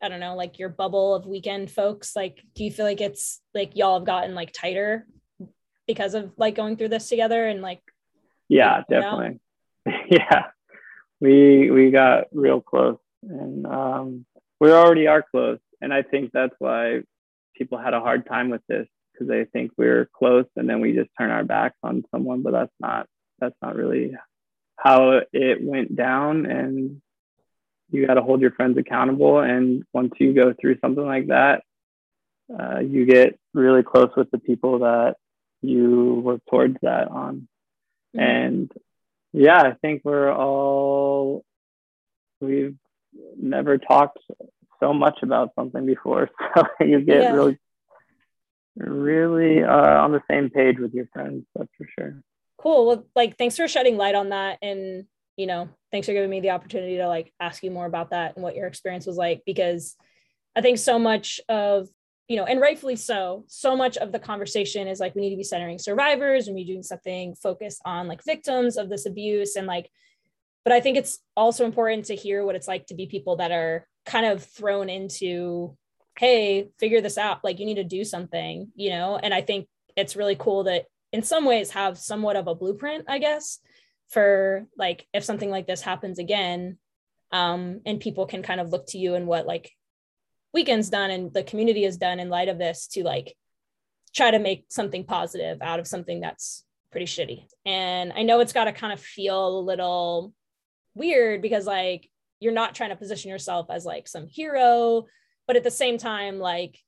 I 0.00 0.08
don't 0.08 0.20
know, 0.20 0.36
like 0.36 0.58
your 0.58 0.68
bubble 0.68 1.14
of 1.14 1.26
weekend 1.26 1.70
folks? 1.70 2.14
Like, 2.14 2.42
do 2.54 2.64
you 2.64 2.70
feel 2.70 2.86
like 2.86 3.00
it's 3.00 3.40
like 3.54 3.76
y'all 3.76 3.98
have 3.98 4.06
gotten 4.06 4.34
like 4.34 4.52
tighter 4.52 5.06
because 5.86 6.14
of 6.14 6.32
like 6.36 6.54
going 6.54 6.76
through 6.76 6.88
this 6.88 7.08
together 7.08 7.46
and 7.46 7.62
like? 7.62 7.80
Yeah, 8.48 8.82
definitely. 8.88 9.40
yeah, 10.10 10.46
we 11.20 11.70
we 11.70 11.90
got 11.90 12.24
real 12.32 12.60
close 12.60 12.98
and 13.22 13.66
um, 13.66 14.26
we 14.60 14.70
already 14.70 15.06
are 15.06 15.22
close. 15.22 15.58
And 15.80 15.92
I 15.92 16.02
think 16.02 16.30
that's 16.32 16.54
why 16.58 17.02
people 17.54 17.78
had 17.78 17.94
a 17.94 18.00
hard 18.00 18.26
time 18.26 18.50
with 18.50 18.62
this 18.68 18.86
because 19.12 19.28
they 19.28 19.44
think 19.44 19.72
we're 19.76 20.08
close 20.12 20.46
and 20.56 20.68
then 20.68 20.80
we 20.80 20.92
just 20.92 21.10
turn 21.18 21.30
our 21.30 21.44
backs 21.44 21.76
on 21.82 22.04
someone. 22.10 22.42
But 22.42 22.52
that's 22.52 22.72
not 22.80 23.06
that's 23.38 23.56
not 23.62 23.76
really 23.76 24.14
how 24.76 25.20
it 25.32 25.62
went 25.62 25.96
down. 25.96 26.46
And 26.46 27.00
you 27.90 28.06
got 28.06 28.14
to 28.14 28.22
hold 28.22 28.40
your 28.40 28.52
friends 28.52 28.78
accountable. 28.78 29.40
And 29.40 29.84
once 29.92 30.12
you 30.18 30.32
go 30.32 30.54
through 30.58 30.78
something 30.80 31.04
like 31.04 31.28
that, 31.28 31.62
uh, 32.58 32.80
you 32.80 33.06
get 33.06 33.38
really 33.54 33.82
close 33.82 34.10
with 34.16 34.30
the 34.30 34.38
people 34.38 34.80
that 34.80 35.16
you 35.62 36.20
work 36.24 36.40
towards 36.48 36.76
that 36.82 37.08
on. 37.08 37.48
Mm-hmm. 38.16 38.20
And 38.20 38.72
yeah, 39.32 39.60
I 39.60 39.72
think 39.72 40.02
we're 40.04 40.32
all 40.32 41.44
we've 42.40 42.76
never 43.38 43.78
talked 43.78 44.18
so 44.80 44.92
much 44.92 45.18
about 45.22 45.52
something 45.54 45.86
before. 45.86 46.30
So 46.54 46.64
you 46.80 47.00
get 47.00 47.22
yeah. 47.22 47.32
really, 47.32 47.58
really 48.76 49.62
uh, 49.62 50.02
on 50.02 50.12
the 50.12 50.22
same 50.30 50.50
page 50.50 50.78
with 50.78 50.94
your 50.94 51.06
friends. 51.12 51.44
That's 51.54 51.70
for 51.76 51.86
sure. 51.98 52.22
Cool. 52.58 52.86
Well, 52.86 53.06
like, 53.14 53.36
thanks 53.36 53.56
for 53.56 53.68
shedding 53.68 53.96
light 53.96 54.14
on 54.14 54.30
that. 54.30 54.58
And, 54.62 55.06
you 55.36 55.46
know, 55.46 55.68
thanks 55.92 56.06
for 56.06 56.14
giving 56.14 56.30
me 56.30 56.40
the 56.40 56.50
opportunity 56.50 56.96
to 56.96 57.08
like 57.08 57.32
ask 57.38 57.62
you 57.62 57.70
more 57.70 57.86
about 57.86 58.10
that 58.10 58.36
and 58.36 58.42
what 58.42 58.56
your 58.56 58.66
experience 58.66 59.06
was 59.06 59.16
like, 59.16 59.42
because 59.44 59.96
I 60.54 60.62
think 60.62 60.78
so 60.78 60.98
much 60.98 61.40
of, 61.48 61.88
you 62.28 62.36
know, 62.36 62.44
and 62.44 62.60
rightfully 62.60 62.96
so, 62.96 63.44
so 63.46 63.76
much 63.76 63.96
of 63.96 64.10
the 64.10 64.18
conversation 64.18 64.88
is 64.88 64.98
like, 64.98 65.14
we 65.14 65.22
need 65.22 65.30
to 65.30 65.36
be 65.36 65.44
centering 65.44 65.78
survivors 65.78 66.48
and 66.48 66.56
we 66.56 66.64
doing 66.64 66.82
something 66.82 67.34
focused 67.36 67.80
on 67.84 68.08
like 68.08 68.24
victims 68.24 68.76
of 68.76 68.88
this 68.88 69.06
abuse 69.06 69.56
and 69.56 69.66
like, 69.66 69.90
but 70.64 70.72
I 70.72 70.80
think 70.80 70.96
it's 70.96 71.20
also 71.36 71.64
important 71.64 72.06
to 72.06 72.16
hear 72.16 72.44
what 72.44 72.56
it's 72.56 72.66
like 72.66 72.86
to 72.86 72.94
be 72.94 73.06
people 73.06 73.36
that 73.36 73.52
are 73.52 73.86
kind 74.04 74.26
of 74.26 74.44
thrown 74.44 74.88
into, 74.88 75.76
hey, 76.18 76.70
figure 76.80 77.00
this 77.00 77.18
out. 77.18 77.44
Like 77.44 77.60
you 77.60 77.66
need 77.66 77.76
to 77.76 77.84
do 77.84 78.02
something, 78.02 78.72
you 78.74 78.90
know? 78.90 79.16
And 79.16 79.32
I 79.32 79.42
think 79.42 79.68
it's 79.96 80.16
really 80.16 80.34
cool 80.36 80.64
that 80.64 80.86
in 81.12 81.22
some 81.22 81.44
ways 81.44 81.70
have 81.70 81.96
somewhat 81.96 82.34
of 82.34 82.48
a 82.48 82.54
blueprint, 82.56 83.04
I 83.06 83.18
guess, 83.18 83.60
for 84.08 84.66
like 84.76 85.06
if 85.12 85.22
something 85.22 85.50
like 85.50 85.68
this 85.68 85.82
happens 85.82 86.18
again, 86.18 86.78
um, 87.30 87.80
and 87.86 88.00
people 88.00 88.26
can 88.26 88.42
kind 88.42 88.60
of 88.60 88.70
look 88.70 88.86
to 88.88 88.98
you 88.98 89.14
and 89.14 89.26
what 89.26 89.46
like 89.46 89.70
weekends 90.56 90.90
done 90.90 91.10
and 91.10 91.32
the 91.32 91.42
community 91.44 91.84
has 91.84 91.96
done 91.96 92.18
in 92.18 92.28
light 92.28 92.48
of 92.48 92.58
this 92.58 92.88
to 92.88 93.04
like 93.04 93.36
try 94.14 94.30
to 94.30 94.38
make 94.38 94.64
something 94.68 95.04
positive 95.04 95.58
out 95.60 95.78
of 95.78 95.86
something 95.86 96.20
that's 96.20 96.64
pretty 96.90 97.06
shitty. 97.06 97.44
And 97.64 98.12
I 98.14 98.22
know 98.22 98.40
it's 98.40 98.54
got 98.54 98.64
to 98.64 98.72
kind 98.72 98.92
of 98.92 99.00
feel 99.00 99.58
a 99.58 99.60
little 99.60 100.32
weird 100.94 101.42
because 101.42 101.66
like 101.66 102.10
you're 102.40 102.52
not 102.52 102.74
trying 102.74 102.90
to 102.90 102.96
position 102.96 103.30
yourself 103.30 103.66
as 103.70 103.84
like 103.84 104.08
some 104.08 104.26
hero 104.26 105.04
but 105.46 105.56
at 105.56 105.64
the 105.64 105.70
same 105.70 105.98
time 105.98 106.38
like 106.38 106.78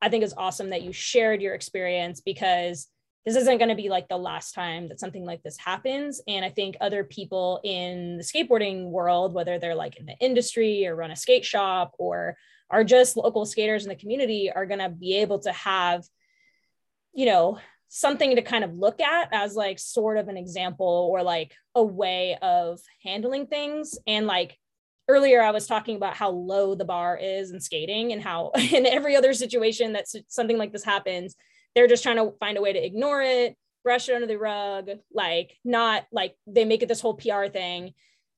i 0.00 0.08
think 0.08 0.24
it's 0.24 0.34
awesome 0.36 0.70
that 0.70 0.82
you 0.82 0.92
shared 0.92 1.42
your 1.42 1.54
experience 1.54 2.20
because 2.20 2.88
this 3.26 3.36
isn't 3.36 3.58
going 3.58 3.68
to 3.68 3.74
be 3.74 3.90
like 3.90 4.08
the 4.08 4.16
last 4.16 4.52
time 4.52 4.88
that 4.88 4.98
something 4.98 5.24
like 5.24 5.42
this 5.42 5.58
happens 5.58 6.20
and 6.26 6.44
i 6.44 6.50
think 6.50 6.76
other 6.80 7.04
people 7.04 7.60
in 7.62 8.16
the 8.16 8.24
skateboarding 8.24 8.90
world 8.90 9.34
whether 9.34 9.58
they're 9.58 9.74
like 9.74 9.96
in 9.96 10.06
the 10.06 10.16
industry 10.18 10.86
or 10.86 10.96
run 10.96 11.10
a 11.10 11.16
skate 11.16 11.44
shop 11.44 11.92
or 11.98 12.36
are 12.70 12.84
just 12.84 13.16
local 13.16 13.46
skaters 13.46 13.84
in 13.84 13.88
the 13.88 13.96
community 13.96 14.50
are 14.54 14.66
going 14.66 14.80
to 14.80 14.88
be 14.88 15.16
able 15.16 15.38
to 15.40 15.52
have 15.52 16.04
you 17.12 17.26
know 17.26 17.58
something 17.88 18.36
to 18.36 18.42
kind 18.42 18.64
of 18.64 18.74
look 18.74 19.00
at 19.00 19.28
as 19.32 19.54
like 19.54 19.78
sort 19.78 20.18
of 20.18 20.28
an 20.28 20.36
example 20.36 21.08
or 21.10 21.22
like 21.22 21.54
a 21.74 21.82
way 21.82 22.36
of 22.42 22.78
handling 23.02 23.46
things. 23.46 23.98
And 24.06 24.26
like 24.26 24.58
earlier 25.10 25.40
i 25.40 25.50
was 25.50 25.66
talking 25.66 25.96
about 25.96 26.14
how 26.14 26.28
low 26.28 26.74
the 26.74 26.84
bar 26.84 27.16
is 27.16 27.50
in 27.50 27.58
skating 27.58 28.12
and 28.12 28.22
how 28.22 28.50
in 28.72 28.84
every 28.84 29.16
other 29.16 29.32
situation 29.32 29.94
that 29.94 30.04
something 30.28 30.58
like 30.58 30.70
this 30.70 30.84
happens 30.84 31.34
they're 31.74 31.86
just 31.86 32.02
trying 32.02 32.16
to 32.16 32.30
find 32.38 32.58
a 32.58 32.60
way 32.60 32.74
to 32.74 32.84
ignore 32.84 33.22
it 33.22 33.56
brush 33.88 34.10
it 34.10 34.14
under 34.14 34.26
the 34.26 34.36
rug 34.36 34.90
like 35.12 35.56
not 35.64 36.04
like 36.12 36.36
they 36.46 36.66
make 36.66 36.82
it 36.82 36.88
this 36.88 37.00
whole 37.00 37.14
pr 37.14 37.46
thing. 37.50 37.94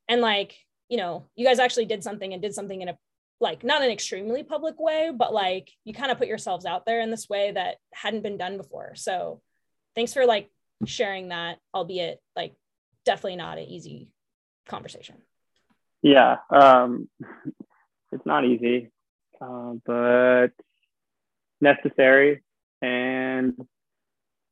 And 0.08 0.20
like 0.20 0.56
you 0.88 0.96
know 0.96 1.26
you 1.34 1.44
guys 1.44 1.58
actually 1.58 1.86
did 1.86 2.04
something 2.04 2.32
and 2.32 2.40
did 2.40 2.54
something 2.54 2.80
in 2.80 2.88
a 2.88 2.98
like 3.40 3.64
not 3.64 3.82
an 3.82 3.90
extremely 3.90 4.42
public 4.42 4.78
way, 4.78 5.10
but 5.16 5.32
like 5.32 5.70
you 5.84 5.94
kind 5.94 6.12
of 6.12 6.18
put 6.18 6.28
yourselves 6.28 6.66
out 6.66 6.84
there 6.84 7.00
in 7.00 7.10
this 7.10 7.28
way 7.28 7.52
that 7.52 7.76
hadn't 7.92 8.22
been 8.22 8.36
done 8.36 8.58
before. 8.58 8.92
So 8.94 9.40
thanks 9.94 10.12
for 10.12 10.26
like 10.26 10.50
sharing 10.84 11.28
that, 11.28 11.58
albeit 11.74 12.20
like 12.36 12.54
definitely 13.04 13.36
not 13.36 13.58
an 13.58 13.64
easy 13.64 14.08
conversation. 14.68 15.16
Yeah. 16.02 16.36
Um, 16.50 17.08
it's 18.12 18.26
not 18.26 18.44
easy, 18.44 18.90
uh, 19.40 19.74
but 19.86 20.48
necessary. 21.60 22.42
And 22.82 23.54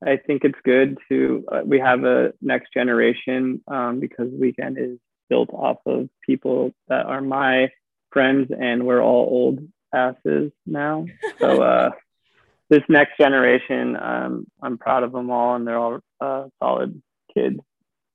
I 0.05 0.17
think 0.17 0.45
it's 0.45 0.59
good 0.65 0.99
to, 1.11 1.45
uh, 1.51 1.61
we 1.65 1.79
have 1.79 2.05
a 2.05 2.33
next 2.41 2.73
generation 2.73 3.63
um, 3.69 4.01
because 4.01 4.31
weekend 4.31 4.79
is 4.79 4.99
built 5.29 5.51
off 5.53 5.79
of 5.87 6.09
people 6.25 6.73
that 6.89 7.07
are 7.07 7.21
my 7.21 7.71
friends 8.19 8.51
and 8.51 8.85
we're 8.85 9.01
all 9.01 9.29
old 9.31 9.61
asses 9.95 10.51
now. 10.67 11.07
So 11.39 11.63
uh, 11.63 11.91
this 12.69 12.83
next 12.89 13.17
generation, 13.17 13.97
um, 13.97 14.47
I'm 14.61 14.77
proud 14.77 15.05
of 15.05 15.13
them 15.13 15.31
all 15.31 15.55
and 15.55 15.65
they're 15.65 15.79
all 15.79 16.01
uh, 16.21 16.47
solid 16.61 17.01
kids. 17.33 17.61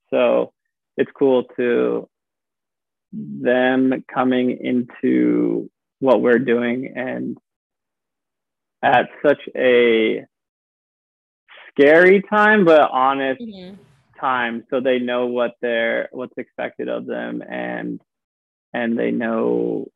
So 0.09 0.51
it's 0.97 1.09
cool 1.17 1.45
to 1.55 2.09
them 3.13 4.03
coming 4.13 4.57
into 4.59 5.69
what 6.01 6.21
we're 6.21 6.39
doing 6.39 6.91
and 6.97 7.37
at 8.83 9.07
such 9.25 9.39
a 9.55 10.25
scary 11.69 12.21
time 12.29 12.65
but 12.65 12.89
honest 12.91 13.39
mm-hmm. 13.39 13.75
time 14.19 14.65
so 14.69 14.81
they 14.81 14.99
know 14.99 15.27
what 15.27 15.53
they're 15.61 16.09
what's 16.11 16.33
expected 16.37 16.89
of 16.89 17.05
them 17.05 17.41
and 17.47 18.01
and 18.73 18.97
they 18.97 19.11
know 19.11 19.91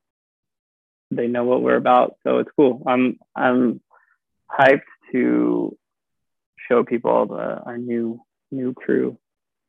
they 1.11 1.27
know 1.27 1.43
what 1.43 1.61
we're 1.61 1.75
about. 1.75 2.15
So 2.23 2.39
it's 2.39 2.51
cool. 2.55 2.83
I'm 2.85 3.19
I'm 3.35 3.81
hyped 4.49 4.81
to 5.11 5.77
show 6.67 6.83
people 6.83 7.27
the, 7.27 7.61
our 7.65 7.77
new 7.77 8.21
new 8.51 8.73
crew. 8.73 9.17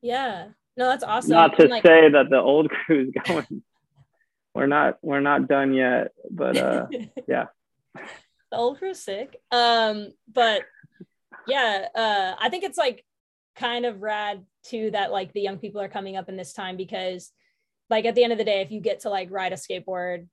Yeah. 0.02 0.48
No, 0.76 0.88
that's 0.88 1.04
awesome. 1.04 1.32
Not 1.32 1.56
to 1.58 1.66
like, 1.66 1.82
say 1.84 2.10
that 2.10 2.30
the 2.30 2.38
old 2.38 2.70
crew 2.86 3.08
is 3.08 3.22
going. 3.24 3.62
we're 4.54 4.66
not 4.66 4.98
we're 5.02 5.20
not 5.20 5.48
done 5.48 5.74
yet, 5.74 6.12
but 6.30 6.56
uh 6.56 6.86
yeah. 7.28 7.46
The 7.94 8.56
old 8.56 8.78
crew's 8.78 9.00
sick. 9.00 9.36
Um, 9.50 10.12
but 10.32 10.62
yeah, 11.46 11.86
uh 11.94 12.34
I 12.38 12.48
think 12.48 12.64
it's 12.64 12.78
like 12.78 13.04
kind 13.56 13.86
of 13.86 14.02
rad 14.02 14.44
too 14.62 14.90
that 14.92 15.10
like 15.10 15.32
the 15.32 15.40
young 15.40 15.58
people 15.58 15.80
are 15.80 15.88
coming 15.88 16.16
up 16.16 16.28
in 16.28 16.36
this 16.36 16.52
time 16.52 16.76
because 16.76 17.32
like 17.90 18.04
at 18.04 18.14
the 18.14 18.24
end 18.24 18.32
of 18.32 18.38
the 18.38 18.44
day 18.44 18.60
if 18.60 18.70
you 18.70 18.80
get 18.80 19.00
to 19.00 19.10
like 19.10 19.30
ride 19.30 19.52
a 19.52 19.56
skateboard 19.56 20.26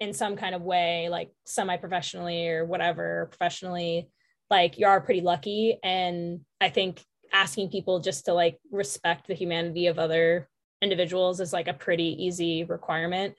in 0.00 0.12
some 0.12 0.36
kind 0.36 0.54
of 0.54 0.62
way 0.62 1.08
like 1.08 1.30
semi-professionally 1.44 2.48
or 2.48 2.64
whatever 2.64 3.26
professionally 3.30 4.08
like 4.50 4.78
you 4.78 4.86
are 4.86 5.00
pretty 5.00 5.20
lucky. 5.20 5.78
And 5.82 6.40
i 6.60 6.68
think 6.68 7.04
asking 7.32 7.70
people 7.70 8.00
just 8.00 8.26
to 8.26 8.32
like 8.32 8.58
respect 8.70 9.26
the 9.26 9.34
humanity 9.34 9.88
of 9.88 9.98
other 9.98 10.48
individuals 10.80 11.40
is 11.40 11.52
like 11.52 11.68
a 11.68 11.74
pretty 11.74 12.24
easy 12.24 12.64
requirement. 12.64 13.34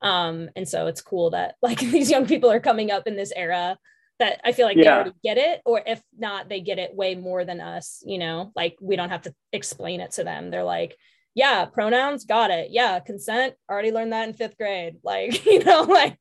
Um 0.00 0.50
and 0.56 0.68
so 0.68 0.86
it's 0.86 1.00
cool 1.00 1.30
that 1.30 1.56
like 1.62 1.80
these 1.80 2.10
young 2.10 2.26
people 2.26 2.50
are 2.50 2.60
coming 2.60 2.90
up 2.90 3.06
in 3.06 3.16
this 3.16 3.32
era 3.34 3.78
that 4.18 4.40
i 4.44 4.52
feel 4.52 4.66
like 4.66 4.76
yeah. 4.76 4.82
they 4.82 4.90
already 4.90 5.12
get 5.24 5.38
it 5.38 5.62
or 5.64 5.82
if 5.84 6.00
not 6.16 6.48
they 6.48 6.60
get 6.60 6.78
it 6.78 6.94
way 6.94 7.14
more 7.14 7.44
than 7.44 7.60
us 7.60 8.02
you 8.06 8.18
know? 8.18 8.52
Like 8.54 8.76
we 8.80 8.96
don't 8.96 9.10
have 9.10 9.22
to 9.22 9.34
explain 9.52 10.00
it 10.00 10.12
to 10.12 10.24
them. 10.24 10.50
They're 10.50 10.64
like 10.64 10.96
yeah, 11.34 11.64
pronouns, 11.64 12.24
got 12.24 12.50
it. 12.50 12.68
Yeah, 12.70 12.98
consent, 13.00 13.54
already 13.70 13.90
learned 13.90 14.12
that 14.12 14.28
in 14.28 14.34
fifth 14.34 14.56
grade. 14.58 14.96
Like, 15.02 15.44
you 15.46 15.64
know, 15.64 15.82
like 15.82 16.18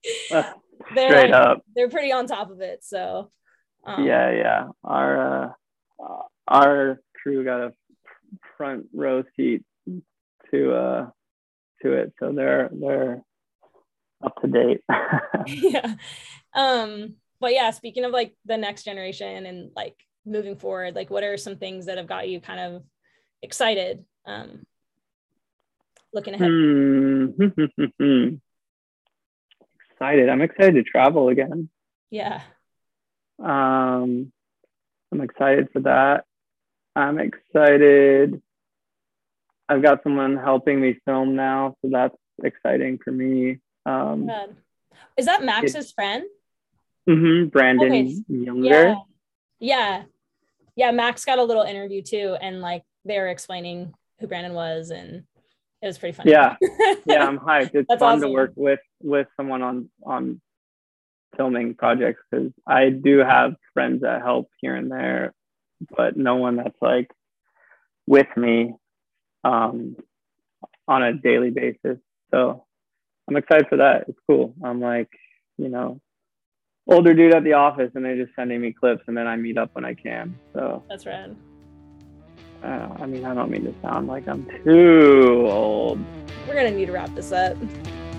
they're 0.95 1.09
straight 1.09 1.33
up, 1.33 1.63
they're 1.75 1.89
pretty 1.89 2.11
on 2.11 2.27
top 2.27 2.49
of 2.49 2.61
it. 2.61 2.83
So, 2.83 3.31
um, 3.85 4.05
yeah, 4.05 4.31
yeah. 4.31 4.67
Our 4.83 5.45
uh, 5.45 5.49
our 6.47 7.01
crew 7.21 7.43
got 7.43 7.61
a 7.61 7.73
front 8.57 8.85
row 8.93 9.23
seat 9.35 9.63
to 10.51 10.73
uh 10.73 11.09
to 11.81 11.93
it, 11.93 12.13
so 12.19 12.31
they're 12.31 12.69
they're 12.71 13.21
up 14.23 14.39
to 14.41 14.47
date. 14.47 14.81
yeah. 15.47 15.95
Um, 16.53 17.15
but 17.39 17.53
yeah, 17.53 17.71
speaking 17.71 18.05
of 18.05 18.11
like 18.11 18.35
the 18.45 18.57
next 18.57 18.83
generation 18.83 19.45
and 19.45 19.71
like 19.75 19.95
moving 20.25 20.55
forward, 20.55 20.95
like 20.95 21.09
what 21.09 21.23
are 21.23 21.37
some 21.37 21.57
things 21.57 21.87
that 21.87 21.97
have 21.97 22.07
got 22.07 22.29
you 22.29 22.39
kind 22.39 22.59
of 22.59 22.83
excited 23.41 24.05
um 24.27 24.61
looking 26.13 26.33
ahead? 26.33 26.47
Hmm. 27.99 28.35
excited. 30.01 30.29
I'm 30.29 30.41
excited 30.41 30.75
to 30.75 30.83
travel 30.83 31.29
again. 31.29 31.69
Yeah. 32.09 32.41
Um, 33.39 34.31
I'm 35.11 35.21
excited 35.21 35.69
for 35.71 35.81
that. 35.81 36.25
I'm 36.95 37.19
excited. 37.19 38.41
I've 39.69 39.81
got 39.81 40.03
someone 40.03 40.37
helping 40.37 40.81
me 40.81 40.99
film 41.05 41.35
now, 41.35 41.75
so 41.81 41.89
that's 41.91 42.15
exciting 42.43 42.99
for 43.03 43.11
me. 43.11 43.59
Um, 43.85 44.29
Is 45.17 45.25
that 45.27 45.43
Max's 45.43 45.91
friend? 45.91 46.23
Mm-hmm. 47.07 47.47
Brandon 47.49 47.91
okay. 47.91 48.15
Younger. 48.27 48.67
Yeah. 48.67 48.95
yeah. 49.59 50.03
Yeah. 50.75 50.91
Max 50.91 51.25
got 51.25 51.39
a 51.39 51.43
little 51.43 51.63
interview 51.63 52.01
too, 52.01 52.35
and 52.41 52.61
like 52.61 52.83
they 53.05 53.17
were 53.17 53.27
explaining 53.27 53.93
who 54.19 54.27
Brandon 54.27 54.53
was 54.53 54.91
and 54.91 55.23
it 55.81 55.87
was 55.87 55.97
pretty 55.97 56.15
fun. 56.15 56.27
Yeah, 56.27 56.55
yeah, 57.05 57.25
I'm 57.25 57.39
hyped. 57.49 57.71
It's 57.73 57.87
fun 57.87 58.01
awesome. 58.01 58.21
to 58.21 58.29
work 58.29 58.53
with 58.55 58.79
with 59.01 59.27
someone 59.35 59.61
on 59.61 59.89
on 60.03 60.41
filming 61.35 61.75
projects 61.75 62.21
because 62.29 62.51
I 62.67 62.89
do 62.89 63.19
have 63.19 63.55
friends 63.73 64.01
that 64.01 64.21
help 64.21 64.49
here 64.59 64.75
and 64.75 64.91
there, 64.91 65.33
but 65.95 66.17
no 66.17 66.35
one 66.35 66.57
that's 66.57 66.77
like 66.81 67.09
with 68.05 68.27
me 68.35 68.73
um, 69.43 69.95
on 70.87 71.03
a 71.03 71.13
daily 71.13 71.49
basis. 71.49 71.97
So 72.31 72.65
I'm 73.27 73.37
excited 73.37 73.67
for 73.69 73.77
that. 73.77 74.05
It's 74.07 74.19
cool. 74.27 74.53
I'm 74.63 74.81
like, 74.81 75.09
you 75.57 75.69
know, 75.69 76.01
older 76.87 77.13
dude 77.13 77.33
at 77.33 77.43
the 77.43 77.53
office, 77.53 77.91
and 77.95 78.03
they're 78.03 78.23
just 78.23 78.35
sending 78.35 78.61
me 78.61 78.73
clips, 78.73 79.03
and 79.07 79.15
then 79.15 79.27
I 79.27 79.35
meet 79.35 79.57
up 79.57 79.71
when 79.73 79.85
I 79.85 79.93
can. 79.93 80.37
So 80.53 80.83
that's 80.89 81.05
rad. 81.05 81.35
Uh, 82.63 82.89
I 82.99 83.05
mean, 83.07 83.25
I 83.25 83.33
don't 83.33 83.49
mean 83.49 83.63
to 83.63 83.73
sound 83.81 84.07
like 84.07 84.27
I'm 84.27 84.45
too 84.63 85.47
old. 85.49 85.99
We're 86.47 86.53
gonna 86.53 86.71
need 86.71 86.85
to 86.85 86.91
wrap 86.91 87.13
this 87.15 87.31
up. 87.31 87.57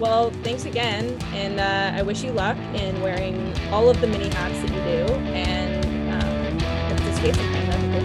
Well, 0.00 0.30
thanks 0.42 0.64
again, 0.64 1.16
and 1.32 1.60
uh, 1.60 1.96
I 1.96 2.02
wish 2.02 2.24
you 2.24 2.32
luck 2.32 2.56
in 2.74 3.00
wearing 3.00 3.56
all 3.70 3.88
of 3.88 4.00
the 4.00 4.08
mini 4.08 4.28
hats 4.30 4.58
that 4.62 4.70
you 4.70 4.80
do, 5.06 5.14
and 5.30 5.84
um, 6.12 6.58
the 7.06 7.12
skates 7.14 7.38
are 7.38 7.52
kind 7.52 7.68
of 7.68 7.78
cool. 7.92 8.02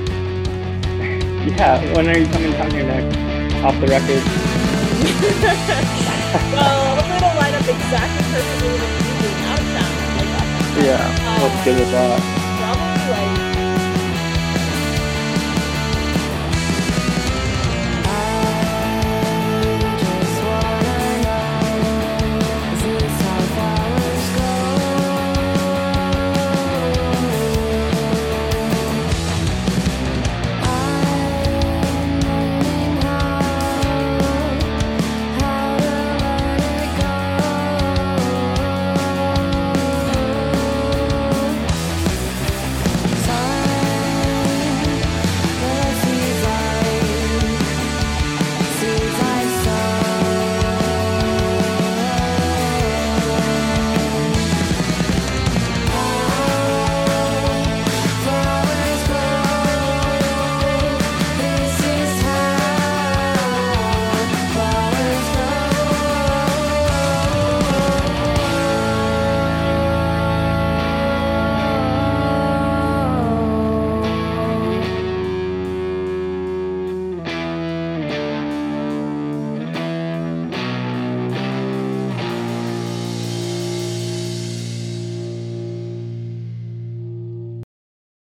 Yeah, 1.57 1.79
when 1.95 2.07
are 2.09 2.17
you 2.17 2.27
coming 2.27 2.51
down 2.51 2.69
here 2.71 2.83
next? 2.83 3.17
Off 3.63 3.79
the 3.79 3.87
record. 3.87 4.21
well, 6.53 6.95
hopefully 6.95 7.17
it'll 7.17 7.35
line 7.39 7.55
up 7.55 7.61
exactly 7.61 8.23
perfectly 8.31 8.69
with 8.69 8.83
you 8.83 9.13
being 9.23 9.41
out 9.47 9.57
of 9.57 9.65
town. 9.73 9.91
Like 10.17 10.85
yeah, 10.85 11.39
let's 11.41 11.65
get 11.65 11.79
with 11.79 11.91
that. 11.91 12.36